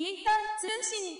[0.00, 1.18] ピータン通信。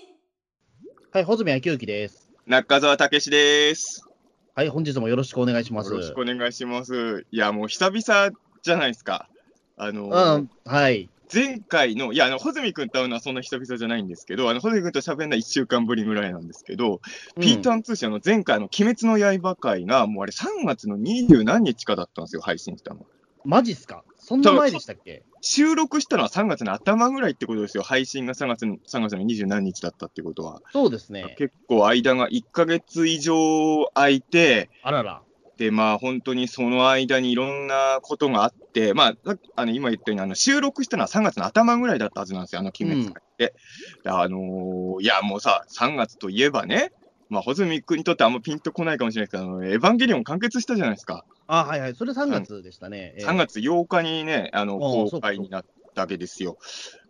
[1.13, 2.31] はい、穂積昭之です。
[2.47, 4.09] 中澤武史です。
[4.55, 5.91] はい、本日もよろしくお願いします。
[5.91, 7.27] よろしくお願いします。
[7.29, 9.29] いや、もう久々じゃないですか。
[9.77, 11.11] あの、うん、はい。
[11.31, 17.01] 前回の、いや、あの、穂積君と会うのはそんな久々じゃないんですけど、あの、穂積君と喋るのは1週間ぶりぐらいなんですけど、
[17.39, 17.81] ピータン。
[17.81, 23.05] ン通信、あの、前回の鬼滅の刃会が、もうあれ3月の20何日かだったんですよ、配信したの。
[23.45, 24.03] マジっすか？
[24.23, 25.23] そんな前でしたっけ？
[25.41, 27.83] 収録したのは3月の頭ぐらいってことですよ。
[27.83, 30.61] 配信が3月の、3月の20何日だったってことは。
[30.71, 31.35] そうですね。
[31.37, 35.21] 結構間が1ヶ月以上空いて、あらら。
[35.57, 43.53] で、まあ、本当にその間にいろんなことがあって、まあ、あの今言ったようにあの、収録したのは3月の頭ぐらいだったはずなんですよ、あの、鬼滅会って。
[44.05, 46.91] あのーいや、もうさ、3月といえばね、
[47.31, 51.25] まあ、穂積君にとってあんまピンとこないかもしれないですけど、あのエヴァンゲリオン完結したじゃないですか。
[51.47, 51.95] あ、はいはい。
[51.95, 53.13] それ3月でしたね。
[53.17, 56.57] ええ3月8日にね、あの、ああ公開になったわけですよ。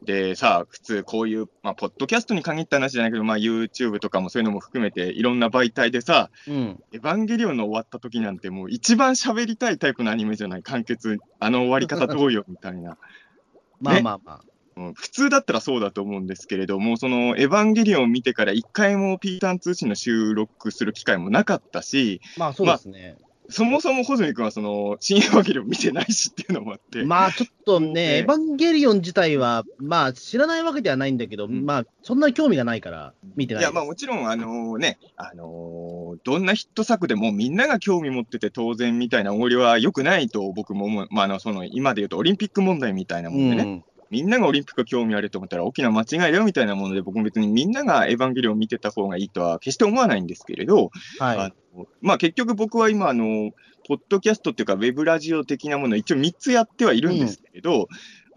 [0.06, 6.84] で、さ、普通こういう、まあ、ポッドキャストに限った話じゃないけど、まあ、YouTube とかもそういうのも含めて、いろんな媒体でさ、うん。
[6.92, 10.64] エヴァンゲリオンの終わった時なんてもう一番喋りたいタイプのアニメじゃない？
[10.64, 12.98] 完結、あの終わり方どうよみたいな。
[13.82, 14.51] まあまあまあ。
[14.88, 23.18] うん普通だったらそうだと思うんですけれども、そのエヴァンゲリオンを見てから一回もピータン通信の収録する機会もなかったし、まあそうですね。
[23.52, 33.66] そもそも穂積君はその新エヴァンゲリオン見てないしっていうのもあって、まあちょっとね、ねエヴァンゲリオン自体は、まあ知らないわけではないんだけど、んまあそんな興味がないから見てないい。
[33.66, 43.84] や、まあもちろん、あのね、あのーどんなヒット作でもみんなが興味持ってて当然みたいなおごりは良くないと僕も思う、まあ、あの、その、今で言うとオリンピック問題みたいなもんでね、うん。
[44.12, 53.52] みんながオリンピック興味あると思ったら大きな間違いだよみたいなもので、僕も別にみんながエヴァンゲリオンを見てた方がいいとは決して思わないんですけれど、はあのまあ結局僕は今、あの、
[53.88, 57.88] ポッドキャストっていうか、ウェブラジオ的なものを一応3つやってはいるんですけれど、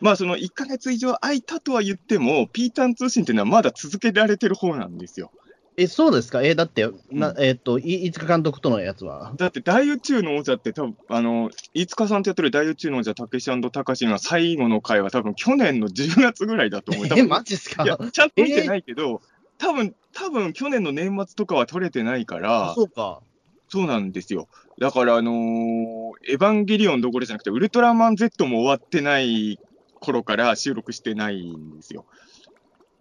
[0.01, 5.33] まあその1ヶ月以上空いたとは言っても、ピータン通信っていうのはまだ続けられてる方なんですよ。
[5.77, 5.83] い。
[5.83, 6.43] え、そうですか？
[6.43, 9.33] え、だって、なうんえっと、い飯塚監督とのやつは？
[9.37, 17.09] だって大宇宙の王者って多分、あの、飯塚さんとやってる大宇宙の王者、たけしたかしの最後の回は多分去年の10月ぐらいだと思う。
[17.09, 17.85] 多え、分マジっすか？
[17.85, 19.21] いや、ちゃんと見てないけど、
[19.59, 23.23] 多分多分去年の年末とかは撮れてないかあら、そうか。
[23.69, 24.49] そうなんですよ。
[24.81, 25.95] だから、あのー
[26.27, 29.59] エヴァンゲリオンどころじゃなくて、ウルトラマン Z も終わってない
[30.01, 32.07] 頃から収録してないんですよ。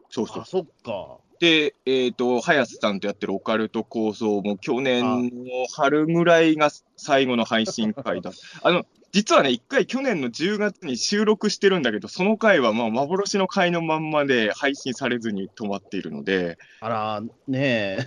[0.09, 0.45] そうそうあ、。
[0.45, 1.22] そっか。
[1.39, 5.29] で、えっ、と、早瀬さんとやってるオカルト構想も去年の
[5.75, 8.31] 春ぐらいが最後の配信会だ。
[8.63, 17.97] あの、実はね、一回去年の10月に収録してるんだけど、その回はまあ幻の回のまんまで配信されずに止まっているので、あら、ねえ。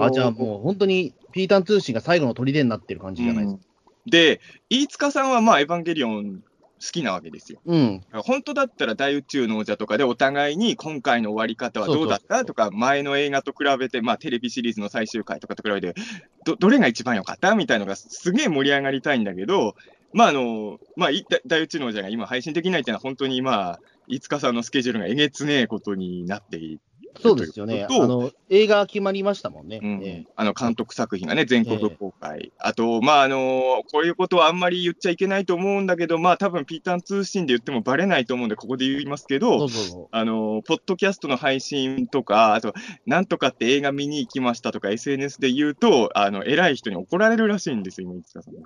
[0.00, 3.60] あ じゃあもう本当にピータン通信が最後の砦になってる感じじゃないですか。
[3.62, 3.68] うん
[4.08, 4.40] で、
[4.70, 7.60] 飯塚さんはまあ、エヴァンゲリオン好きなわけですよ。
[7.66, 8.02] うん。
[8.12, 12.44] 本当だったら大宇宙の王者とかでお互いに今回の終わり方はどうだった？
[12.44, 16.00] とか、前の映画と比べて、まあテレビシリーズの最終回とかと比べて、
[16.44, 17.54] どどれが一番良かった？
[17.54, 19.74] みたいなのがすげえ盛り上がりたいんだけど、
[20.12, 26.80] まああの、まあい大大宇宙の王者が今配信できないっていうのは本当にまあ、飯塚さんのスケジュールがえげつねえことになっている。
[27.20, 27.84] そうですよね。
[27.84, 29.80] あとの、映画決まりましたもんね。
[29.82, 40.08] うんええあの監督作品がね、全国公開、あと、まああのこういうことはあんまり言っちゃいけないと思うんだけど、まあ多分ピータン通信で言ってもばれないと思うんで、ここで言いますけど、どうぞどうぞ。
[40.12, 42.72] あのポッドキャストの配信とか、あと、
[43.06, 48.60] なんとかって映画見に行きましたとか、SNS で言うと、あの偉い人に怒られるらしいんですよ、今、市川さんが。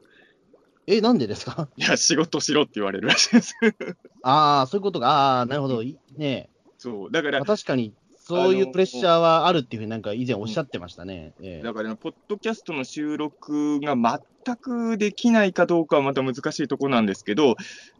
[0.86, 1.68] え、なんでですか？
[1.76, 3.54] いや、仕事しろって言われるらしいです。
[4.22, 5.82] ああ、そういうことが、ああ、なるほど。
[5.82, 7.94] いねそう、だかえ、らまあ、、確かに、
[8.36, 11.34] そういうプレッシャーはあるっていうふうになんか以前おっしゃってましたね。
[11.42, 17.56] ええだから、ポッドキャストの収録が全くできないかどうかはまた難しいところなんですけど、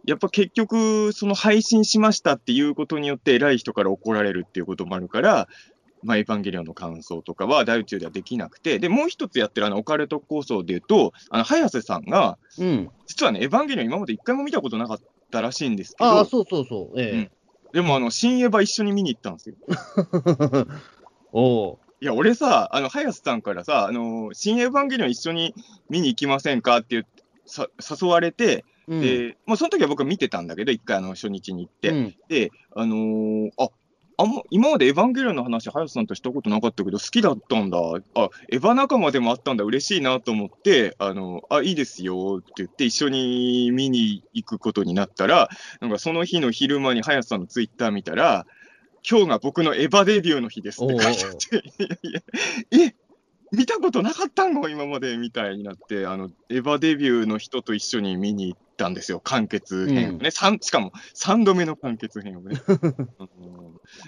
[0.07, 5.49] やっぱ結局、その配信しましたっていうことによって、偉い人から怒られるっていうこともあるから、
[6.03, 12.91] まあ、エヴァンゲリオンの感想とかは大宇宙ではできなくて、で、もう一つやってるあの、オカルト構想で言うと、あの、早瀬さんが、うん。
[13.07, 14.99] 実はね、エヴァンゲリオン今まで一回も見たことなかっ
[15.31, 17.01] たらしいんですけああ、ど、そうそうそう。
[17.01, 17.31] え
[17.73, 19.57] でもあの、新エヴァ一緒に見に行ったんですよ。
[19.69, 20.65] え
[21.33, 25.55] おおいや、俺さ、あの、早瀬さんからさ、あの、新エヴァンゲリオン一緒に
[25.89, 27.07] 見に行きませんかって
[27.47, 28.97] さ誘われて、う。
[28.97, 31.91] うん、で、まあ、その時は僕は見てたんだけど、一回あの、初日に行って。
[31.91, 33.71] うん、で、あのーあ、
[34.23, 37.79] あんま、今までエヴァンゲリオンの話、早瀬さんとしたことなかったけど、好きだったんだ。
[37.79, 39.65] あ、エヴァ仲間でもあったんだ。
[39.65, 45.49] 嬉しいなと思って、あの、あ、いいですよって言って、一緒に見に行くことになったら、
[45.81, 48.47] なんかその日の昼間に早瀬さんのツイッター見たら、
[49.09, 52.21] 今日が僕のエヴァデビューの日ですって書いてあって、 いや
[52.71, 52.95] いやえ
[53.53, 54.55] 見たことなかったん？
[54.55, 60.19] ご、今までみたいになって、あの、エヴァデビューの人と一緒に見に行ったんですよ、完結編をね。
[60.25, 62.61] うん三しかも3度目の完結編をね。
[62.69, 62.83] うん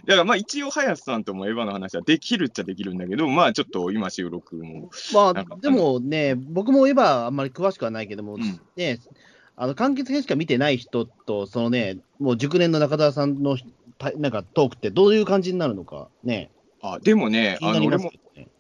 [0.07, 8.99] だからまあ一応、林さんともエヴァの話はできるっちゃできるんだけど、まあちょっと今収録も、まあ、でもね、僕もエヴァあんまり詳しくはないけども、うんね、
[9.57, 13.59] あの、完結編しか見てない人と、そのね、もう熟年の中澤さんの
[13.99, 16.51] たなんかトークってどういう感じになるのか、ね、
[16.81, 18.11] あ、でもね、あの、俺も。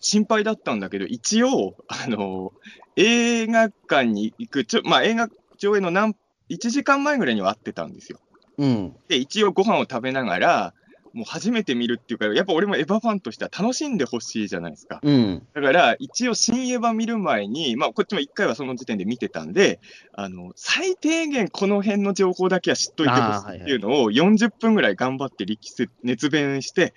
[0.01, 2.53] 心配だったんだけど、一応、あの、
[2.97, 5.29] 映画館に行く、ちょ、まあ映画
[5.59, 6.15] 上映の何、
[6.51, 8.19] 1時間前ぐらいには会ってたんですよ。
[8.59, 8.97] うん。
[9.09, 10.75] で、一応ご飯を食べながら、
[11.15, 14.99] もう初めて見るっていうか、やっぱ俺もエヴァファンとしては楽しんでほしいじゃないですか。
[15.01, 15.47] うん。
[15.55, 19.79] だから、一応新エヴァ見る前に、まあこっちも一回はその時点で見てたんで、
[20.13, 26.95] あの、最低限この辺の情報だけは知っといてほしいっていうのを40分ぐらい頑張って力説、熱弁して、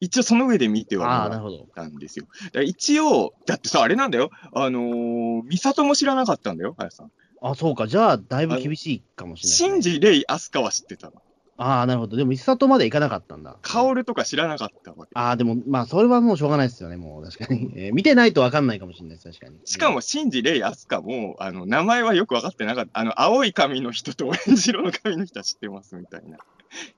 [0.00, 1.66] 一応その上で見てはもらっほど。
[1.74, 2.26] たんですよ。
[2.52, 4.30] だ一応、だってさ、あれなんだよ。
[4.54, 7.10] あのー、ミサトも知らなかったんだよ、林さん。
[7.40, 7.86] あ、そうか。
[7.86, 11.14] じゃあ、だいぶ厳しいかもしれない、シンジ、レイ、アスカは知ってたの。
[11.60, 12.16] ああ、なるほど。
[12.16, 13.58] でも、ミサトまで行かなかったんだ。
[13.62, 15.10] カオルとか知らなかったわけ。
[15.14, 17.72] ああ、でも、まあ、それはもうしょうがないですよね、もう、確かに。
[17.76, 19.58] えー見てないと分かんないかもしれないです、確かに。
[19.64, 23.00] しかも、シンジ、レイ、アスカも、あの、名前はよく分かってなかった。
[23.00, 26.38] あの、青い髪の人とオレンジ色の髪の人は知ってますみたいな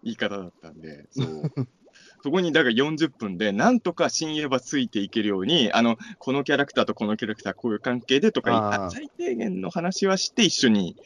[0.03, 1.27] 言い方だったんで、そう。
[2.23, 10.97] そこに、だから40分で、なんとか新エヴァついていけるように、あの、このキャラクターとこのキャラクターこういう関係でとか最低限の話はして一緒に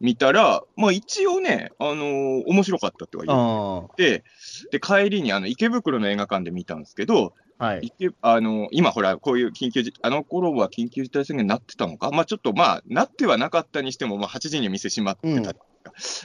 [0.00, 4.24] 見たら、まあ一応ね、あのー面白かったっては言っあて、
[4.70, 7.80] で、帰りにあの、池袋の映画館で見たんですけど、あ、はい。
[7.82, 15.54] 池あの今ほら、こういう緊急事、あの頃は緊急事態宣言になってたのか、まあちょっとまあ、なってはなかったにしても、まあ8時に店閉まってた。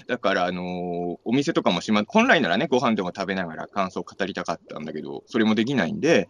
[0.08, 6.28] だから、あのーお店とかもしま本来ならね、ご飯でも食べながら感想を語りたかったんだけど、それもできないんで、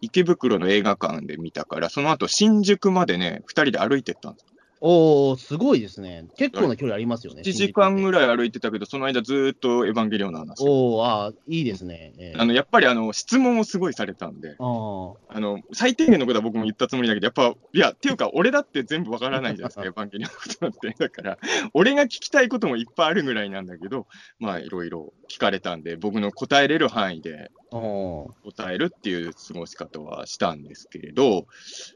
[0.00, 4.46] 池袋の映画館で見たから、その後新宿までね、2人で歩いてったんです。
[4.84, 6.26] おおすごいですね。
[6.36, 7.42] 結構な距離ありますよね。
[7.42, 10.64] 1時間ぐらい歩いてたけど、その間ずーっとエヴァンゲリオンの話を。
[10.64, 12.12] おおああ、いいですね。
[12.18, 20.94] えーあの、やっぱりあの、質問をすごいされたんで、ああの、最低限のことは僕も言ったつもりだけど、やっぱ、いや、っていうか、俺だって全部わからないじゃないですか、 エヴァンゲリオンのことなんて。
[20.98, 21.38] だから、
[21.74, 24.08] 俺が聞きたいこともいっぱいあるぐらいなんだけど、
[24.40, 31.46] まあ、いろいろ聞かれたんで、僕の答えれる範囲で答えるっていう過ごし方はしたんですけれど、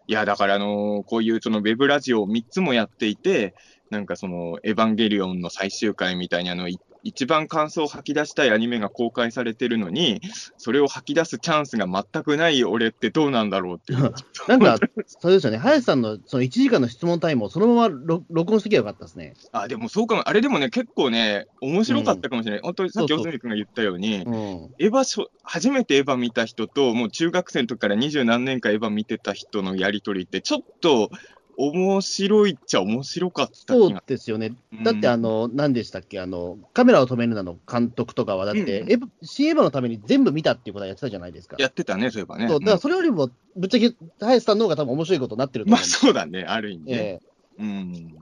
[0.06, 3.54] いや、だから、あのこういうそのウェブラジオを3つもやっていて、
[3.90, 6.68] なんかその、エヴァンゲリオンの最終回みたいに、あの、
[7.06, 10.20] 一番感想を吐き出したいアニメが公開されてるのに、
[10.58, 14.12] それを吐き出すチャンスが全くない俺ってどうなんだろうっていう。
[14.48, 15.58] なんか、そうですよね。
[15.58, 19.34] 林さんのその1時間の質問タイムをそのまま録録音してきゃよかったですね。
[19.52, 20.28] あ、でもそうかも。
[20.28, 22.60] あれでもね、結構ね、面白かったかもしれない。
[22.62, 24.34] 本当にさっきそうそう大泉君が言ったように、うん。
[24.80, 31.10] エヴァしょ、初めてエヴァ見た人と、もう中学生の時から二十何年間エヴァ見てた人のやりとりって、ちょっと
[31.58, 34.02] 面白いっちゃ面白かったそう。
[34.06, 34.52] ですよね。
[34.72, 41.56] うんだって、あの、何でしたっけ、あの、カメラを止めるなの監督とかは、だって、うんエヴァ新エヴァのために全部見たっていうことはやってたじゃないですか。
[41.58, 42.48] やってたね、そういえばね。
[42.48, 46.00] そう、だからそれよりも、ぶっちゃけ、林さんの方が多分面白いことになってるうんまあと思うんです。
[46.00, 46.92] そうだね、ある意味ね。
[46.96, 47.20] え
[47.58, 48.16] うん。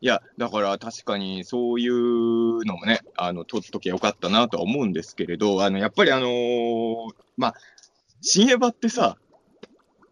[0.00, 7.54] いや、だから確かにそういうのもね、あの、取っときゃよかったなとは思うんですけれど、あの、やっぱりあのーまあ、
[8.20, 9.16] 新エヴァってさ、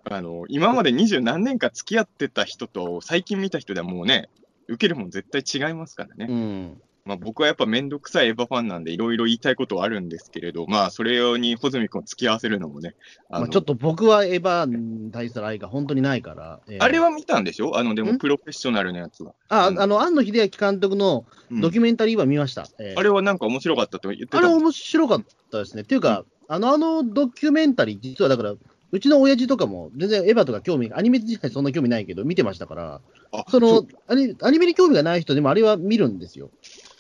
[0.09, 4.29] あの、今まで二十何年か付き合ってた人と最近見た人ではもうね、
[4.69, 6.27] 受けるもん絶対違いますからね。
[6.29, 6.81] えうん。
[7.05, 12.97] まあ僕はやっぱめんどくさいエヴァファンなんでいろいろ言いたいことはあるんですけれど、まあそれ用に穂積君を付き合わせるのもね、
[13.31, 16.61] あのまあ、ちょっと僕はエヴァに対する愛が本当にないから。
[16.69, 17.77] ええあれは見たんでしょ？
[17.79, 18.19] あの、でもん？
[18.19, 19.35] プロフェッショナルのやつは。
[19.49, 22.67] あ、うんあの、庵野秀明監督のうんドキュメンタリーは見ました。
[22.81, 25.83] ええあれはなんか面白かったと言ってたあれ面白かったですね。
[25.83, 28.55] っていうか、あの、あのドキュメンタリー、実はだから、
[28.97, 33.01] うちの親父とかも全然エヴァとか興味、アニメ自体そんな興味ないけど、見てましたから、
[33.33, 36.51] あそのアニアニメに興味がない人でもあれは見るんですよ。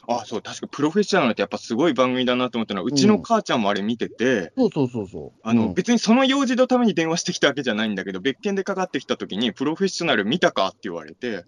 [0.08, 5.40] あ、そう、確かプロフェッショナルってやっぱすごい番組だなと思ったのは、うちの母ちゃんもあれ見てて、そうそうそうそう。
[5.42, 11.44] あの、うん別にその用事のために電話してきたわけじゃないんだけど、別件でかかってきた時に、プロフェッショナル見たかって言われて、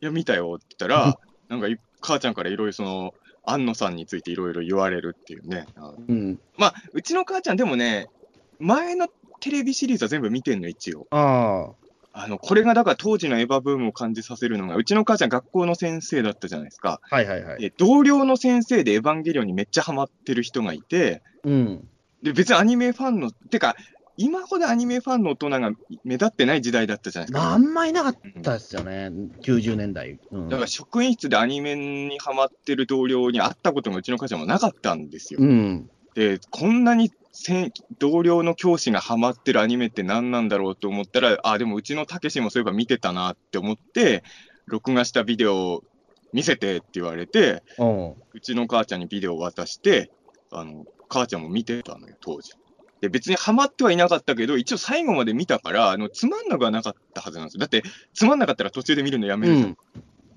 [0.00, 3.14] いや、見たよって言ったら、 なんかい、母ちゃんからいろいろその、
[3.44, 5.66] 安野さんについていろいろ言われるっていうね。
[5.76, 6.38] あうん。
[6.56, 8.08] まあ、うちの母ちゃんでもね、
[8.58, 9.08] 前の
[9.40, 11.06] テレビシリーズは全部見てんの、一応。
[11.10, 11.72] あ
[12.12, 17.00] あの、これがだから当時のエヴァブームを感じさせるのが、うちの母ちゃん学校の先生だったじゃないですか。
[17.10, 17.60] あ、はいはいはい。
[17.60, 21.88] で、同僚の先生でエヴァンゲリオンにめっちゃハマってる人がいて、うん。
[22.22, 23.76] で、別にアニメファンの、てか、
[24.16, 25.70] 今ほどアニメファンの大人が
[26.02, 27.52] 目立ってない時代だったじゃないですか。
[27.52, 30.18] あんまいなかったですよね、90年代。
[30.32, 35.40] うんだから職員室でアニメにハマってる同僚に会ったことがうちの母ちゃんもなかったんですよ。
[35.40, 35.88] うん。
[36.14, 37.12] で、こんなに
[37.98, 44.24] 同僚の教師がハマってるアニメって何なんだろうと思ったら、あ、でもうちのたけしもそういえば見てたなって思って、
[44.66, 45.84] 録画したビデオを
[46.32, 48.10] 見せてって言われて、うん。
[48.32, 50.10] うちの母ちゃんにビデオを渡して、
[50.50, 52.52] あの、母ちゃんも見てたのよ、当時。
[53.00, 57.60] で、別にハマってはいなかったけど、一応最後まで見たから、あの、つまんなくはなかったはずなんですよ。
[57.60, 59.68] だって、つまんなかったら途中で見るのやめるじゃん。
[59.68, 59.76] うん。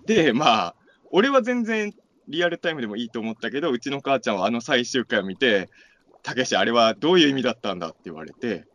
[0.05, 0.75] で、まあ、
[1.11, 1.93] 俺は全然
[2.27, 5.69] リアルタイムでもいいと思ったけど、うちの母ちゃんはあの最終回を見て、
[6.23, 8.65] たけし、あれはどういう意味だったんだって言われて、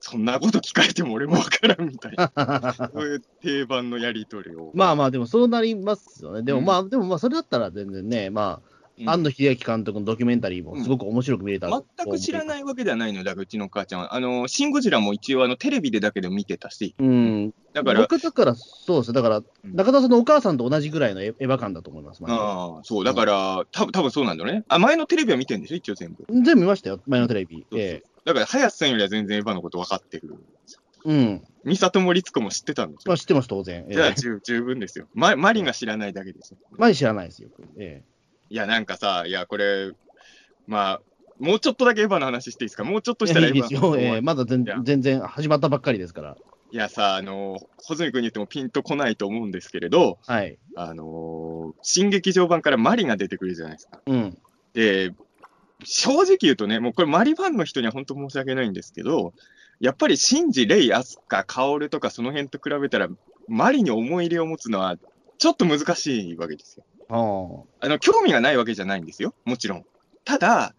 [0.00, 2.32] そんなこと聞かれても俺もわからんみたいな、
[2.94, 4.72] そういう定番のやりとりを。
[4.74, 6.42] まあまあ、でもそうなりますよね。
[6.42, 8.60] でもうんまあ、でもまあ、それだったら全然ね、まうんあ、
[9.06, 11.68] 安野秀明監督のドキュメンタリーもすごく面白く見れた。
[11.68, 12.46] 全く知らい。
[12.46, 14.14] ないわけではないのだうちの母ちゃんは。
[14.14, 17.54] あの、シン・ゴジラも一応あのテレビでだけでも見てたし、うん。
[17.72, 22.22] だから、僕だから、そうですだから、中田さんのお母さんと同じぐらいのエエヴァ感だと思います。
[22.22, 24.64] まあああ、そう、だから、たぶん多分そうなんだろうね。
[24.68, 26.24] あ、前のテレビは見てんでしょ、一応全部。
[26.28, 27.56] 全部見ましたよ、前のテレビ。
[27.58, 30.34] そうそうえだから、林さんよりは全然エヴァのこと分かってる。
[31.06, 31.42] えうん。
[31.64, 33.08] 美里も律子も知ってたんでしょ？
[33.08, 33.86] まあ、知ってます、当然。
[33.88, 35.06] えじゃあえ十十分ですよ。
[35.14, 36.58] ママリが知らないだけですよ。
[36.76, 37.48] マジ知らないですよ。
[37.78, 38.02] え
[38.50, 39.92] いや、なんかさ、いや、これ、
[40.66, 41.00] まあ、
[41.38, 42.84] もうちょっとだけエヴァの話していいですか？
[42.84, 43.96] もうちょっとえしたらエヴァいいですよ。
[43.96, 44.64] ええまだ全
[45.00, 46.36] 然始まったばっかりですから。
[46.72, 50.58] いやさ、あの、穂積君に言ってもピンとこないと思うんですけれど、はい。
[50.76, 54.00] あの新劇場版からマリが出てくるじゃないですか。
[54.04, 54.38] うん。
[54.74, 55.14] で、
[55.82, 59.32] 正直言うとね、もうこれマリファンの人には本当申し訳ないんですけど、
[59.80, 63.08] やっぱりシンジ、レイ、アスカ、カオルとかその辺と比べたら、
[63.48, 64.98] マリに思い入れを持つのは
[65.38, 66.84] ちょっと難しいわけですよ。
[67.80, 69.34] あの、興味がないわけじゃないんですよ。
[69.44, 69.84] もちろん。
[70.24, 70.74] ただ、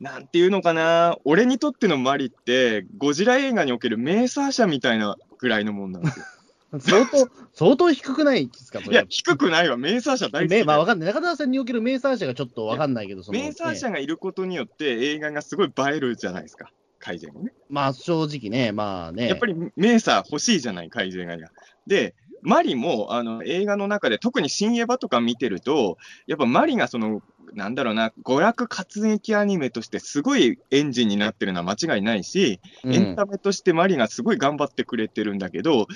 [0.00, 6.26] なんていうのかな、俺にとってのマリって、ゴジラ映画におけるメーサー社みたいなぐらいのもんなんですよ。
[6.80, 9.76] 相当、相当低くないですか、いや、低くないわ。
[9.76, 11.08] メーサー社大好きまあ、わかんない。
[11.08, 16.70] 中田さんにおける名産者がちょっとわかんないけど、その、メーサー社ねがいることによって映画がすごい映えるじゃないですか。
[16.98, 17.52] 改善もね。
[17.68, 19.28] まあ、正直ね、まあね。
[19.28, 21.52] やっぱりメーサー欲しいじゃない、改善映画が。
[21.86, 22.14] で、
[22.44, 25.96] マリもあの映画の中で、特に新エヴァとか見てると、
[26.26, 27.22] やっぱマリがその、
[27.54, 35.88] なんだろうな、娯楽活劇アニメとしてすごいエンジンになってるのは間違いないし、うんエンタメとしてマリがすごい頑張ってくれてるんだけど、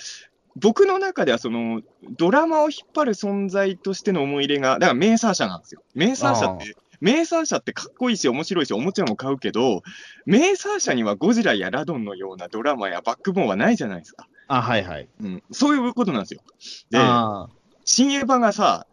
[0.57, 1.83] 僕の中ではその
[2.17, 5.83] ドラマを引っ張る存在としての思い入れが、だからメーサー社なんですよ。
[5.95, 9.83] メーサー社って、メーサー社ってかっこいいし面白いし、おもちゃも買うけど、
[10.26, 14.27] メーサー社にはゴジラやラドンのようなドラマやバックボーンはないじゃないですか。
[14.49, 15.09] あ、はいはい。
[15.21, 16.40] うん、そういうことなんですよ。
[16.90, 17.49] で、あ
[17.85, 18.87] 新エヴァがさ、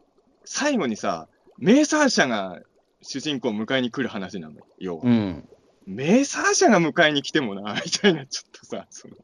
[0.45, 2.61] 最後にさ、メーサー社が
[3.01, 4.99] 主人公を迎えに来る話なのよ。
[5.03, 5.47] うん。
[5.85, 9.15] メーサー社が迎えに来てもな、 みたいな、ちょっとさ、その、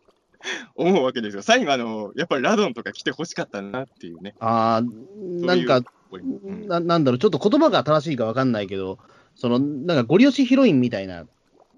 [0.75, 1.41] 思うわけですよ。
[1.41, 4.35] 最後、あの、やっぱりラドンとか来てほしかったなっていうね。
[4.39, 8.99] ああ、なんか、うんななんだろう、ちょっと言葉が正しいかわかんないけど、
[9.35, 11.25] その、なんかゴリ押しヒロインみたいな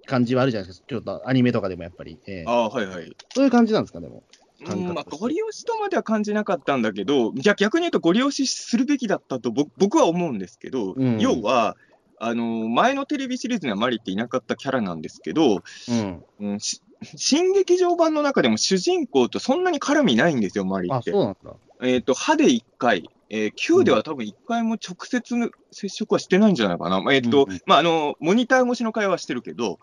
[0.05, 0.87] 感じはあるじゃないですか。
[0.87, 2.17] ちょっとアニメとかでもやっぱり。
[2.25, 3.15] ええああ、はいはい。
[3.33, 4.23] そういう感じなんですか、でも。
[4.63, 11.75] 感うんまあ、覚としてゴリ押しとまでは感じなかったんだけど、逆逆に言うと、ゴリ押しするべきだったと僕僕は思うんですけど、うん要は、
[12.19, 16.23] あの前のテレビシリーズにはマリっていなかったキャラなんですけど、うん。
[16.39, 21.11] うん、し新劇場版の中でも主人公とそんなに絡みないんですよ、マリあ、って。
[21.11, 21.53] そうなんだ。
[21.81, 27.03] えっ、と、歯で1回、えー、Q では多分1回も直接の接触はしてないんじゃないかな。
[27.13, 29.79] えっ、と、うんうんまあ、あの、モニター越しの会話はしてるけど、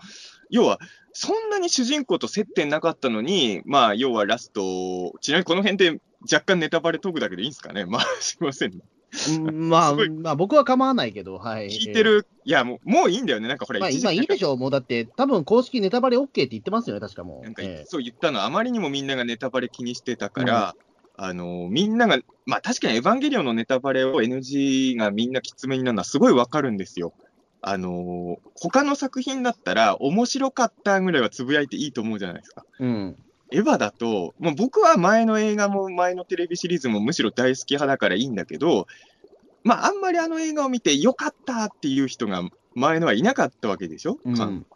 [0.51, 0.79] 要は、
[1.13, 6.01] そんなに主人公と接点なかったのに、まあ、要はラスト、ちなみにこの辺で
[6.31, 7.85] 若干ネタバレトークだけでいいんですかね。
[7.85, 8.79] まあ、すいません、ね。
[9.41, 11.67] うんまあ、まあ、僕は構わないけど、はい。
[11.67, 13.49] 聞いてる、いや、もう、もういいんだよね。
[13.49, 14.53] なんかほら、まあ、今いいでしょ？
[14.53, 14.57] う。
[14.57, 17.45] もうだって、多分公式ネタバレ OK って言ってますよね、確かもう。
[17.45, 20.75] なんか、ええそう言ったの、あまりにもみんながネタバレ気にしてたから、
[21.23, 27.13] あのみんなが、まあ確かにエヴァンゲリオンのネタバレを NG がみんなきつめになるのはすごいわかるんですよ。
[27.63, 32.63] あの他の作品だったら、面白かったぐらいはつぶやいていいと思うじゃないですか。
[32.79, 33.17] うん。
[33.53, 38.87] エヴァだと、もう僕は前の映画も前のテレビシリーズもむしろ大好き派だからいいんだけど、
[39.65, 42.43] まああんまりあの映画を見てよかったっていう人が
[42.75, 44.67] 前のはいなかったわけでしょ、うん。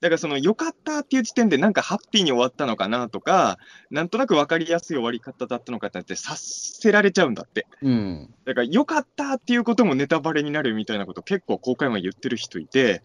[0.00, 3.58] だからその良かったっていう時点でなんかハッピーに終わったのかなとか、
[3.90, 7.66] なんとなく分かりやすい終わり方だったのかって察せられちゃうんだって。
[7.82, 8.34] うん。
[8.44, 13.02] だから良かったっていうこともネタバレになるみたいなこと結構公開前言ってる人いて、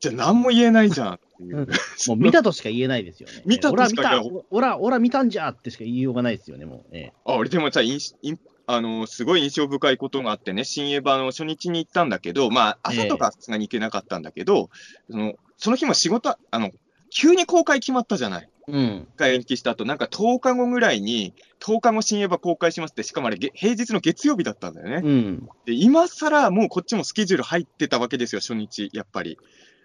[0.00, 1.58] じゃあ何も言えないじゃんっていう。
[1.58, 1.68] うん
[2.08, 3.42] もう見たとしか言えないですよね。
[3.44, 6.84] 見たとしか俺は見た、俺は、俺は見たんじゃってしか言いようがないですよね、もう。
[6.92, 14.70] ええあ俺でもさ、印印あのすごい印象深いことがあってね、新エヴァの初日に行ったんだけど、まあ、朝とかはさすがに行けなかったんだけど、
[15.10, 16.70] そのその日も仕事、あの
[17.10, 18.48] 急に公開決まったじゃない。
[18.66, 19.08] うん。
[19.16, 24.96] が延期した後、なんか10日後ぐらいに、10日後新エヴァ公開しますって、しかもあれ、げ平日の月曜日だったんだよね。
[25.04, 25.48] うん。
[25.66, 29.38] で、今更もうこっちもスケジュール入ってたわけですよ、初日、やっぱり。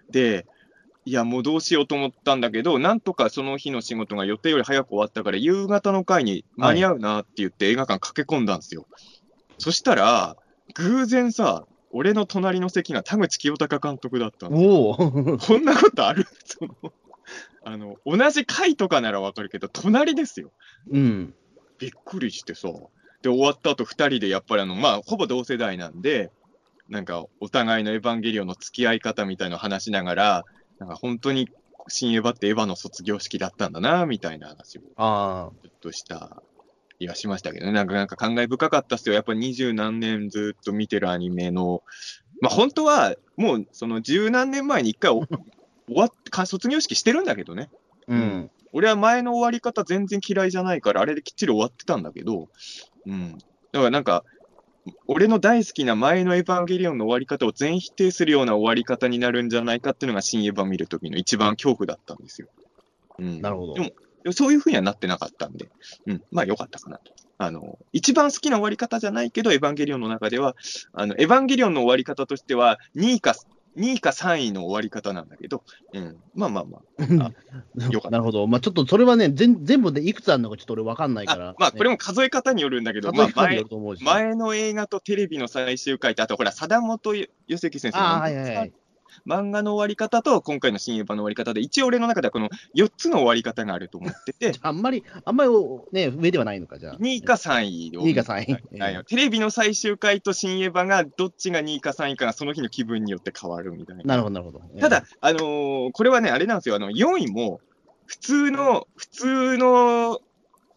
[0.10, 0.46] で、
[1.06, 8.86] いや、もうどうしようと思ったんだけど、なんとかその日の仕事が予定より早く終わったから、夕方の回に間に合うなって言って映画館駆け込んだんですよ。
[9.58, 10.36] そしたら、
[10.75, 14.58] 偶然さ、俺の隣の席が田口清隆監督だったの。
[14.58, 14.96] おお。
[15.39, 16.28] こんなことある？
[16.46, 16.75] その
[17.63, 20.51] あの、同じ回とかならわかるけど、隣ですよ。
[20.92, 21.34] うん。
[21.80, 22.70] びっくりしてさ。
[23.22, 26.32] で、終わった後二人でやっぱりあの、まあ、ほぼ同世代なんで、
[26.89, 30.46] なんか、お互いのエヴァンゲリオンの付き合い方みたいなのを話しながら、
[30.79, 31.50] なんか本当に
[31.88, 36.41] 新エヴァってエヴァの卒業式だったんだな、みたいな話をあちょっとした
[36.98, 37.72] 気がしましたけどね。
[37.72, 39.15] なんか、なんか感慨深かったっすよ。
[39.15, 41.84] やっぱ二十何年ずっと見てるアニメの、
[42.41, 45.25] まあ本当は、もうその十何年前に一回お
[45.88, 47.69] 終わっか卒業式してるんだけどね。
[48.08, 48.13] あ。
[48.13, 48.51] うん。
[48.72, 52.50] 俺は前の終わり方全然嫌いじゃないから、あれできっちり終わってたんだけど、
[53.05, 53.38] うん。
[53.72, 54.24] だからなんか、
[55.08, 62.48] 俺の大好きな前のエヴァンゲリオンの終わり方を全否定するような終わり方になるんじゃないかっていうのが新エヴァ見るときの一番恐怖だったんですよ。
[63.19, 63.41] うん。
[63.41, 65.69] なるほどでも、そういうふうにはなってなかったんで、
[66.08, 66.24] うん。
[66.31, 67.12] まあ良かったかなと。
[67.38, 70.55] あの、一番好きな終わり方じゃないけど、エヴァンゲリオンの中では、
[70.91, 73.34] あの、エヴァンゲリオンの終わり方としては、2位か、
[73.79, 76.17] 2位か3位の終わり方なんだけど、うん。
[76.36, 77.31] まあまあまあ。
[77.91, 78.45] よかったなるほど。
[78.45, 81.55] まあちょっとそれはね、全全部でいくつあるのかちょっと俺わかんないかあら。
[81.57, 83.63] まあ、これも、も数え方によるんだけど、まあ前。
[84.01, 88.74] 前の映画とテレビの最終回と、あとほら、貞本よ世樹先生のはいはい。
[89.26, 95.50] 漫画の終わり方と、今回の新エヴァの終わり方で、一応俺の中ではこの4つの終わり方があると思ってて、 あんまり、あんまり
[95.92, 96.98] ね、上ではないのか、じゃあ。
[96.98, 104.04] 2位か3位を2位か3位はいテレビの最終回と新エヴァがどっちが2位か3位かがその日の気分によって変わるみたいな。
[104.04, 104.62] なるほど、なるほど。
[104.80, 107.62] ただ、あのーこれはね、あれなんですよ、あの4位も
[108.06, 110.22] 普通の、普通の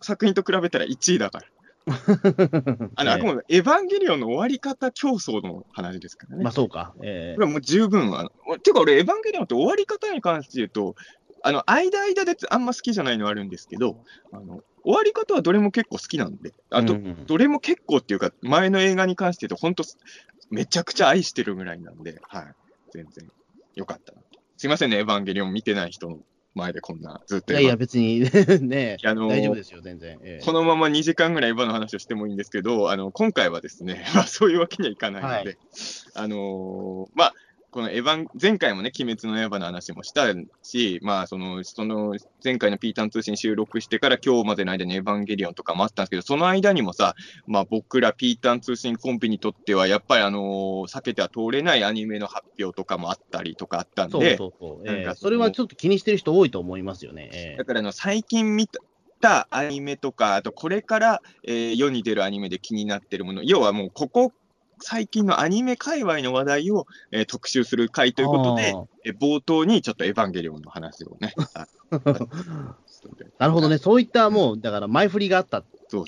[0.00, 1.46] 作品と比べたら1位だから。
[2.96, 6.44] あの、あくまでエヴァンゲリオンの終わり方競争の話ですからね。
[6.44, 6.94] まあそうか。
[7.02, 10.94] えこれはもう十分あの、ていうか俺、エヴァンゲリオンって終わり方に関して言うと、
[11.42, 19.84] あの、間間であんま好きじゃないのあるんですけど、あの、終わり方はどれも結構好きなんで、あと、うんうんどれも結構っていうか、前の映画に関して言うと、本当
[20.50, 22.54] めちゃくちゃ愛してるぐらいなんで、はい、
[22.92, 23.28] 全然
[23.74, 24.20] よかったな。
[24.56, 26.20] すいませんね、エヴァンゲリオン見てない人の
[26.54, 28.20] 前でこんな、ずっといやいや、別に。
[28.60, 30.18] ね、あのー大丈夫ですよ、全然。
[30.22, 30.44] ええ。
[30.44, 35.56] このまま2時間ぐらいエヴァの話をしてもいいんですけど、あの今回はですね、 まあ、そういうわけにはいかないので、はい。
[36.14, 37.34] あのーまあ、
[37.72, 40.26] このエヴァン、前回もね、鬼滅の刃の話もした
[40.62, 47.14] し、まあ、その、その、前回のピータン通信収録してから今日までの間にエヴァンゲリオンとかもあったんですけど、その間にもさ、
[47.46, 54.84] まあ、僕らピータン通信コンビにとっては、やっぱりあのー避けては通れないアニメの発表とかもあったりとかあったんそうで、そうそう。
[54.84, 57.30] なんかええそれはちょっと気にしてる人多いと思いますよね。
[57.32, 58.68] ええだからあの最近見
[59.20, 64.32] たアニメとか、あとこれから、えー世に出るアニメで気になってるもの、要はもうここ
[64.84, 71.34] 最近のアニメ界隈の話題を、えー特集する回ということで、えー冒頭にちょっとエヴァンゲリオンの話をね。
[73.38, 75.64] なるほどね、そういったもう、だから前振りがあった。
[75.88, 76.04] そう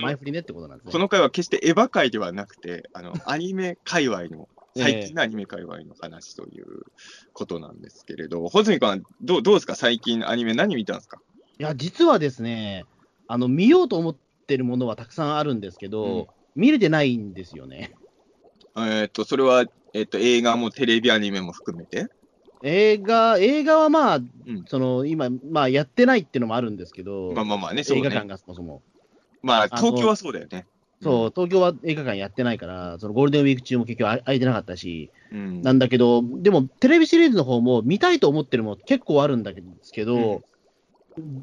[0.00, 0.92] 前振りねってことなんですね。
[0.92, 6.84] この回は決してエヴァ界ではなくて、あのアニメ界隈の、最近のアニメ界隈の話という
[7.32, 11.20] ことなんですけれど、穂積君はどうどうですか、最近アニメ何見たんですか？
[11.58, 12.84] いや、実はですね、
[13.26, 16.26] あの、見ようと思ってるものはたくさんあるんですけど、うん
[16.56, 17.92] 見れてないんですよね。
[18.76, 22.06] えっと、それは、えっと、映画もテレビアニメも含めて？
[22.62, 24.28] 映画、映画はまあ、ん
[24.66, 28.00] その、今、まあ、やってないっていうのもあるんですけど、まあまあまあね、そうね。
[28.00, 28.82] 映画館がそもそも。
[29.42, 30.66] まあ、東京はそうだよね。
[31.00, 35.62] そう、東京は映画館やってないから、そのゴールデンウィーク中も結局あ空いてなかったし、うん。
[35.62, 40.42] なんだけど、でも、テレビシリーズの方も見たいと思ってるもの結構あるんだけど、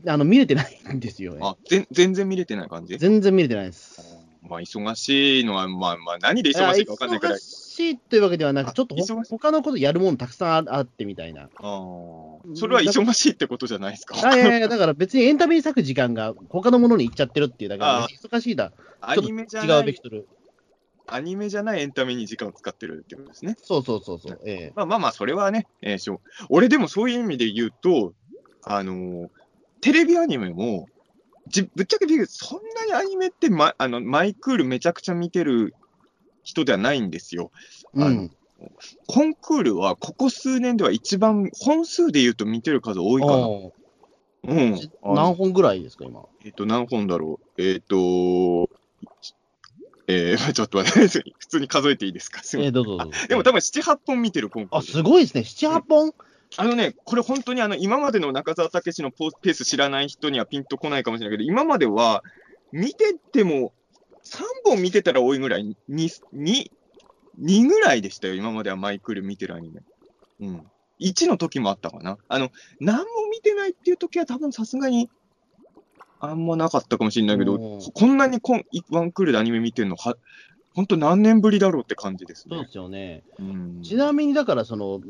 [0.07, 1.39] あの、見れてないんですよね。
[1.41, 2.97] あ、ぜ全然見れてない感じ？
[2.97, 4.14] 全然見れてないです。
[4.49, 7.39] まあ、忙しいのは、まあまあ、何で忙しいか分かんないから忙。
[7.39, 8.95] しいというわけではなあく、ちょっと
[9.29, 11.43] 他のことやるものたくさんああってみたいな。
[11.43, 11.49] ああ。
[12.53, 14.15] それは忙しいってことじゃないですか。
[14.23, 18.71] あいやいや、だから別にエンタメに割く時間が他のものに行っちゃってるっていうだけであ、忙しいだ。
[19.01, 20.27] アニメじゃない違うべき、とる。
[21.08, 23.55] アニメじゃないエンタメに時間を使ってるってことですね。
[23.62, 24.39] そうそうそうそう。
[24.45, 28.13] ええまあまあまあ、それはね、えーしょう俺でもそういう意味で言うと、
[28.63, 29.27] あのー
[29.81, 30.88] テレビアニメも、
[31.47, 35.73] じぶっちゃけ言うそんなにアニメって、ま、あのマイクールめちゃくちゃ見てる
[36.43, 37.51] 人ではないんですよ。
[37.95, 38.31] あのうん。
[39.08, 43.34] コンクールはここ数年では一番、本数で言うと見てる数多いかな。
[43.47, 43.73] お
[44.47, 44.79] うん。
[45.03, 46.23] 何本ぐらいですか、今？
[46.43, 47.62] えっ、と、何本だろう。
[47.62, 48.69] えっ、と、
[50.08, 52.43] えー、 ちょっと待って、 普通に数えていいですか？
[52.43, 53.27] すええどうぞどうぞ。
[53.27, 54.86] でも多分7、8本見てるコンクーあ、ル。
[54.86, 55.41] すごいですね。
[55.41, 56.13] 7、8本？
[56.58, 62.23] あのね、これ本当にあの、今までの中澤武史のポーペース知らない人にはピンとこないかもしれないけど、今までは、
[62.71, 63.73] 見てても、
[64.23, 66.71] 3本見てたら多いぐらい、2、2、
[67.41, 69.81] 2ぐらいでしたよ、今まではマイクール見てるアニメ。
[70.41, 70.71] うん。
[70.99, 72.17] 1の時もあったかな。
[72.27, 75.10] あの、何も見てないっていう時は多分さすがに、
[76.19, 80.15] あんまなかったかもしれないけど、うんこんなにこんワンクールでアニメ見てるのは、
[80.75, 82.71] 本当何年ぶりだろうって感じですねそうで。
[82.71, 83.23] すよね。
[83.39, 85.01] うんちなみに、だから、その、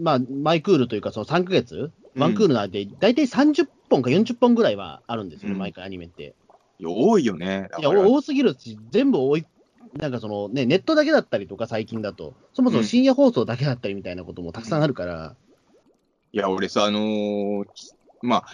[0.00, 6.34] まあ、マイクールというか、その3ヶ月、ワンクールの間で、大体30本か40本ぐらいはあるんですよね、うん毎回アニメって。
[6.80, 7.68] いや多いよね。
[7.70, 9.46] だいや、多すぎるし、全部多い、
[9.94, 15.36] なんかそのね、ネットだけだったりとか、最近だと、そもそも深夜放送だけだったりみたいなこともたくさんあるから、
[16.32, 17.66] いや、俺さ、あのー
[18.22, 18.44] まあ、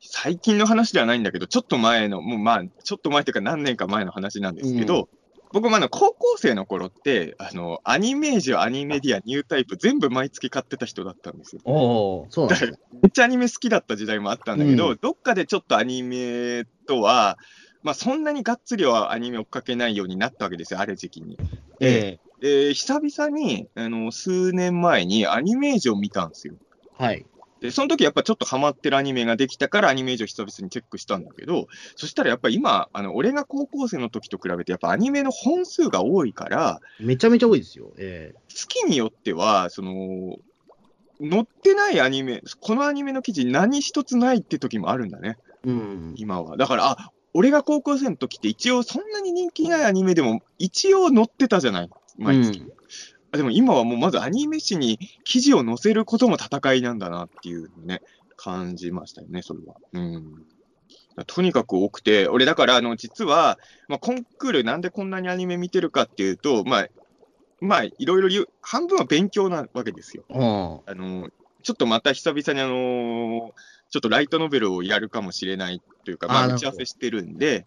[0.00, 5.08] 最近の話ではないんだけど、ちょっと前の、もうまあ、ちょっと前というか何年か前の話なんですけど、
[5.52, 11.62] 僕もあの高校生の頃って、あの、アニメージュ、アニメディア、ニュータイプ、全部毎月買ってた人だったんですよ。
[11.64, 11.72] お
[12.22, 12.76] お、そうなんですよ。
[13.02, 17.36] めっちゃアニメ好きだった時代もあったんだけど、うんどっかでちょっとアニメとは、
[17.82, 21.38] まあ、そんなにがっつりはアニメ追っかけないようになったわけですよ、ある時期に。
[21.80, 26.54] えで、久々に、あの、数年前にアニメージュを見たんですよ。
[26.98, 27.26] えはい。
[27.60, 37.92] で、その時やっぱちょっとハマってるアニメができたからアニメージュを久々にチェックしたんだけど、そしたらやっぱ今、あの、俺が高校生の時と比べてやっぱアニメの本数が多いから、めちゃめちゃ多いですよ。
[37.98, 40.36] え月によっては、その、
[41.20, 46.14] 載ってないアニメ、このアニメの記事何一つないって時もあるんだね、えうん。
[46.16, 46.56] 今は。
[46.56, 52.60] だから、あ、俺が高校生の時って一応そんなに人気ないアニメでも一応載ってたじゃない毎月。
[52.60, 52.79] うんあ
[53.32, 58.02] でも今はもうまずアニメ誌に記事を載せることも戦いなんだなっていうのね、
[58.36, 59.76] 感じましたよね、それは。
[59.92, 60.44] うん。
[61.26, 66.88] とにかく多くて、俺だから、あの、実は、まあ、コンクールなんでこんなにアニメ見てるかっていうと、まあ、
[67.60, 70.24] まあ、いろいろ言う、半分は勉強なわけですよ。
[70.30, 70.38] うん。
[70.40, 71.28] あの、
[71.62, 73.52] ちょっとまた久々にあの
[73.90, 77.66] ちょっとライトノベルをやるかもしれないというか、まあ、打ち合わせしてるんで、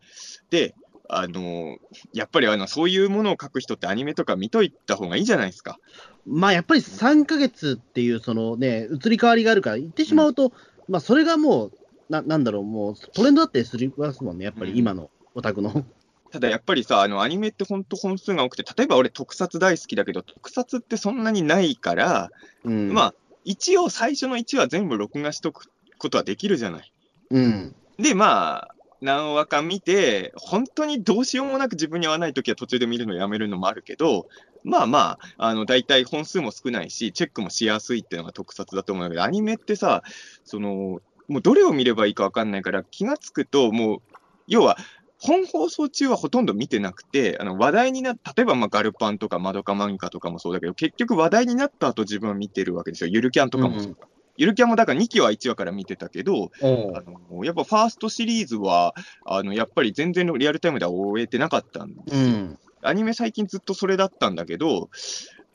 [0.50, 0.74] で、
[1.10, 1.78] あの
[2.14, 5.78] やっぱりあのそういうものを書く人ってアニメとか見といた方がいいじゃないですか。
[6.26, 10.54] まあやっぱり3ヶ月っていう、そのね、移り変わりがあるから、言ってしまうと、
[10.88, 11.72] まあそれがもう、
[12.10, 15.86] ななんだろう、もうトレンドだったりするますもんね、やっぱり今のオタクの。
[16.32, 22.32] ただやっぱりさ、あのアニメって本当本数が多くて、例えば俺特撮大好きだけど、特撮ってそんなにないから、
[22.64, 23.14] うん、まあ、
[23.46, 26.94] 一応最初の1話全部録画しとくことはできるじゃない。
[27.30, 27.76] うん。
[28.00, 28.73] で、まあ、
[29.04, 34.28] 何話か見て、本当にどうしようもなく自分に合わないときは途中で見るのやめるのもあるけど、
[34.64, 40.04] まあまあ、あの、大体本数も少ないし、チェックもしやすいっていうのが特撮だと思うんだけど、アニメってさ、
[40.46, 44.00] その、もうどれを見ればいいか分かんないから、気がつくと、もう、
[44.48, 44.78] 要は、
[45.18, 53.10] 本放送中はほとんど見てなくて、あの話題になっ例えばまあガルパンとかマドカマギカとかもそうだけど、結局話題になった後自分は見てるわけですよ。
[53.10, 54.08] ゆるキャンとかもそうか。
[54.38, 62.22] ゆるキャンもだから2期は1話から見てたけど、あのやっぱファーストシリーズは、あのやっぱり全然リアルタイムでは終えてなかったんですよ。
[62.22, 62.60] うん。
[62.82, 64.90] アニメ最近ずっとそれだったんだけど、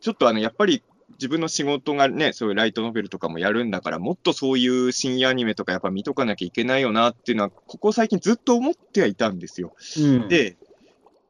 [0.01, 9.75] ちょっとあのやっぱり自分の仕事がね、そういうライトノベルとかもやるんだから、もっとそういう深夜アニメとかやっぱ見とかなきゃいけないよなっていうのは、ここ最近ずっと思ってはいたんですよ。
[9.99, 10.57] うん、で、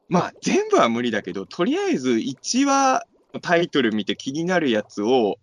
[0.07, 5.37] まあ全部は無理だけど、とりあえず1話のタイトル見て気になるやつを、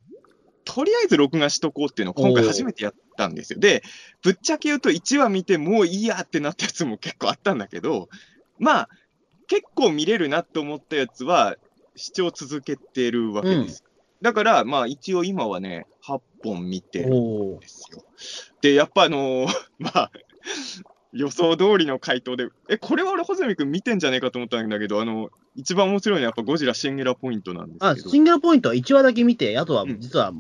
[0.66, 3.60] とりあえず録画しとこうっていうのを今回初めてやったんですよ。
[3.60, 3.82] で、
[4.22, 8.08] ぶっちゃけ言うと1話見てもういいやってなったやつも結構あったんだけど、
[8.58, 8.88] まあ、
[9.46, 11.56] 結構見れるなと思ったやつは
[11.94, 13.84] 視聴続けてるわけです。
[14.22, 18.02] だから、まあ一応今はね、8本見てるんですよ。
[18.60, 19.48] で、やっぱあのー
[19.78, 20.10] まあ、
[21.16, 30.32] 予想通りの回答で、え、これは俺、穂積君見てんじゃねえかと思ったんだけど、あの、一番面白いのはやっぱゴジラシンゲラポイントなんですあ、けど、シングルポイントは1話だけ見て、あとはうん実は、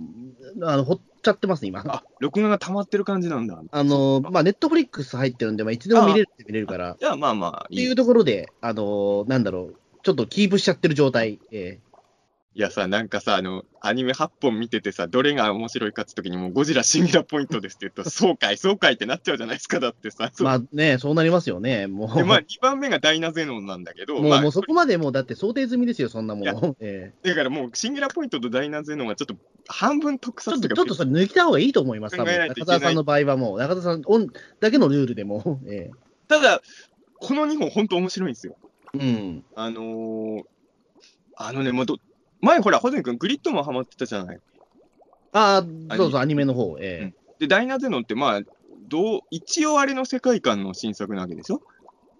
[0.62, 1.82] あの、ほっちゃってます、今。
[1.86, 3.60] あ、録画が溜まってる感じなんだ。
[3.70, 7.76] あの、まあ、ネットフリックス入ってるんで、まあ、いつでも見れるって見れるから、っじゃあまあまあいい。
[7.78, 11.40] ていうところで、あの、なんだろう、ちょっとキープしちゃってる状態。
[11.50, 11.78] え
[12.56, 20.32] いやさ、なんかさ、あの、アニメ8本見ててさ、どれが面白いかって時にもうゴジラシンゲラポイントですって言うと、 そうかい、そうかいってなっちゃうじゃないですか、だってさ。
[20.40, 21.86] えまあね、そうなりますよね。
[21.86, 26.76] もう、で、まあ、2番目がダイナゼノンなんだけど、もうまあ、もうそこまでもうだって想定済みですよ、そんなもの。
[26.80, 29.36] ええだからもう、シンゲラポイントとダイナゼノンはちょっと
[29.68, 34.28] 半分特ちょっと、撮とかちょっとそれ抜いた方がいいと思います、多分中澤さんの場合はもう、中澤さんオン
[34.60, 35.90] だけのルールでも、 え
[36.26, 36.62] ただ、
[37.18, 38.56] この2本本当面白いんですよ。
[38.98, 39.44] えうん。
[39.54, 40.42] あのー、
[41.36, 41.98] あのね、もうど
[42.40, 44.38] 前ほら、ホゼン君、グリッドマンハマってたじゃない。
[45.32, 48.40] ああ、そうそう、アニメの方、えで、ダイナゼノンって、まあ、
[48.88, 51.60] どう、一応あれの世界観の新作なわけでしょ？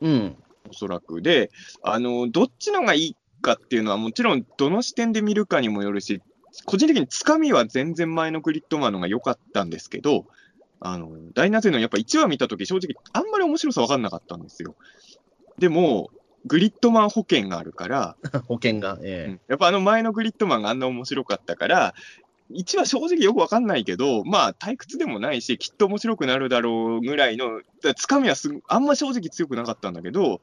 [0.03, 0.37] えうん。
[0.69, 1.23] おそらく。
[1.23, 1.51] で、
[1.83, 6.21] あの、どっちのがいいかっていうのは、もちろん、どの視点で見るかにもよるし、
[6.65, 10.25] 個人的につかみは全然前のグリッドマンのが良かったんですけど、
[10.81, 14.75] あの、ダイナゼノンやっぱ1話見たとき、正直、あんまり面白さ分かんなかったんですよ。
[15.59, 16.11] でも、
[16.47, 19.27] グリッドマン保険があるから、 保険が、うえ。
[19.29, 19.41] ん。
[19.49, 21.95] やっぱあの前のグリッドマンがあんな面白かったから、
[22.53, 30.41] 1は正直よくわかんないけど、まあ、退屈でもないし、きっと面白くなるだろうぐらいの、だつかみはすあんま正直強くなかったんだけど、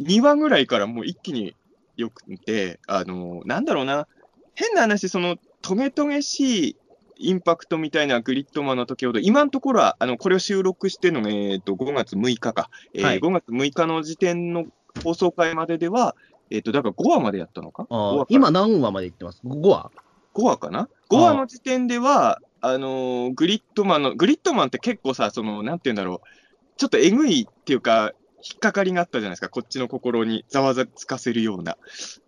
[0.00, 1.54] 2話ぐらいからもう一気に
[1.96, 4.06] よくて、あの、なんだろうな、
[4.54, 6.76] 変な話、その、トゲトゲしい
[7.16, 13.18] インパクトみたいなグリッドマンの時ほど、今のところは、あの、これを収録してるのが、えー、と、5月6日か、えーはい。
[13.20, 14.66] 5月6日の時点の
[15.02, 16.14] 放送回まででは、
[16.50, 17.86] えっ、と、だから5話までやったのか？
[17.88, 19.90] あ ?5 ー話か今何話まで行ってます ?5 話
[20.34, 26.28] ？5話かな ?5 話の時点では、あのーグリッドマンの、グリッドマンって結構さ、その、なんて言うんだろう、
[26.76, 28.12] ちょっとえぐいっていうか、
[28.44, 31.76] 引っかかりがあったじゃないですか、こっちの心にざわつかせるような。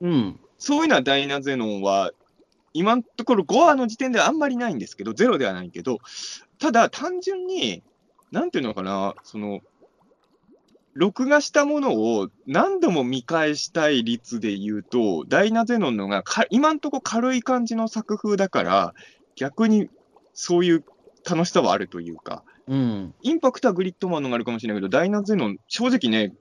[0.01, 0.41] うん。
[0.59, 2.13] そういうのはダイナゼノンは、
[2.73, 5.99] 今のところ5話の時点ではあんまりないんですけど、ゼロではないけど、
[6.59, 7.83] ただ単純に、
[8.33, 9.61] なんていうのかな、その、
[10.95, 18.95] 録画したものを何度も見返したい率で言うと、ダイナゼノンのがか今んとこ軽い感じの作風だから、
[19.35, 19.89] 逆に
[20.35, 20.85] そういう
[21.29, 23.15] 楽しさはあるというか、うん。
[23.23, 26.33] インパクトはグリッドマンのがあるかもしれないけど、ダイナゼノン、正直ね、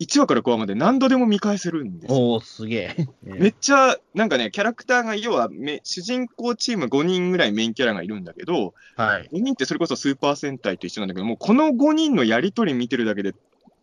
[0.00, 3.06] 1話から5話まで何度でも見返せるんですよおー、すげえ。
[3.22, 9.28] めっちゃ、なんかね、キャラクターが、要はめ、主人公チーム5人ぐらいメインキャラがいるんだけど、はい。
[9.30, 13.34] 5人ってそれこそスーパー戦隊と一緒なんだけど、もうこの5人のやりとり見てるだけで、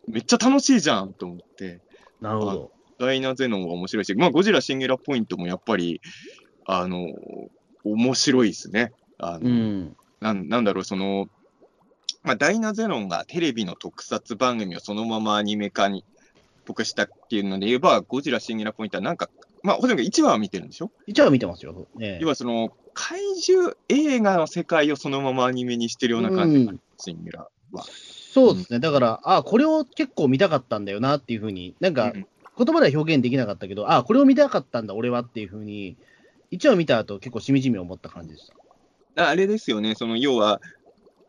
[0.08, 1.80] めっちゃ楽しいじゃんと思って、
[2.20, 2.70] なるほど。
[2.98, 6.00] ダイナゼノンは面白いし、まあ、ゴジラシンゲラポイントもやっぱり、
[6.66, 7.08] あの、
[7.84, 8.92] 面白いですね。
[9.18, 9.96] あのうん。
[10.20, 11.28] なんなんだろう、その、
[12.24, 16.04] まあ、ダイナゼノンがテレビの特撮番組をそのままアニメ化に、
[16.66, 19.30] 僕したっていうので言えば、ゴジラシンゲラポイントはなんか、
[19.62, 20.90] まあ、ほとんど1話は見てるんでしょ？
[21.06, 21.86] 一応は見てますよ。
[22.00, 27.84] ええ要はその、怪獣映画の世界をそのままアニメにしてるような感じ、うんシンゲラは。
[28.46, 28.80] そうですね。
[28.80, 32.26] だから、あこれを結構見たかったんだよなっていうふうに、なんかうん
[32.58, 35.96] 言葉では表現できなかったけど、あこれを見たかったんだ、俺はっていうふうに、
[36.50, 38.50] 一話見た後結構しみじみ思った感じでし
[39.14, 39.28] た。
[39.28, 40.60] あれですよね、その要は、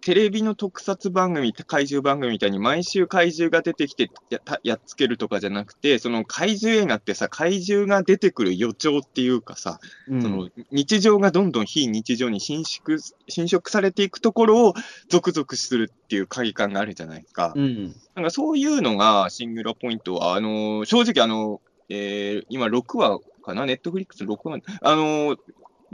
[0.02, 14.74] テレビの特撮番組、怪獣番組みたいに毎週怪獣が出てきてやたやっつけるとかじゃなくて、その怪獣映画ってさ、怪獣が出てくる予兆っていうかさ、うんその日常がどんどん非日常に侵食侵食されていくところを
[15.10, 17.52] ゾクゾクするっていう快感があるじゃないですか。
[17.56, 17.96] うん。
[18.16, 25.38] なんかそういうのがシングラポイントは、あのー正直あの、えー今6話かな、ネットフリックス6話、あのー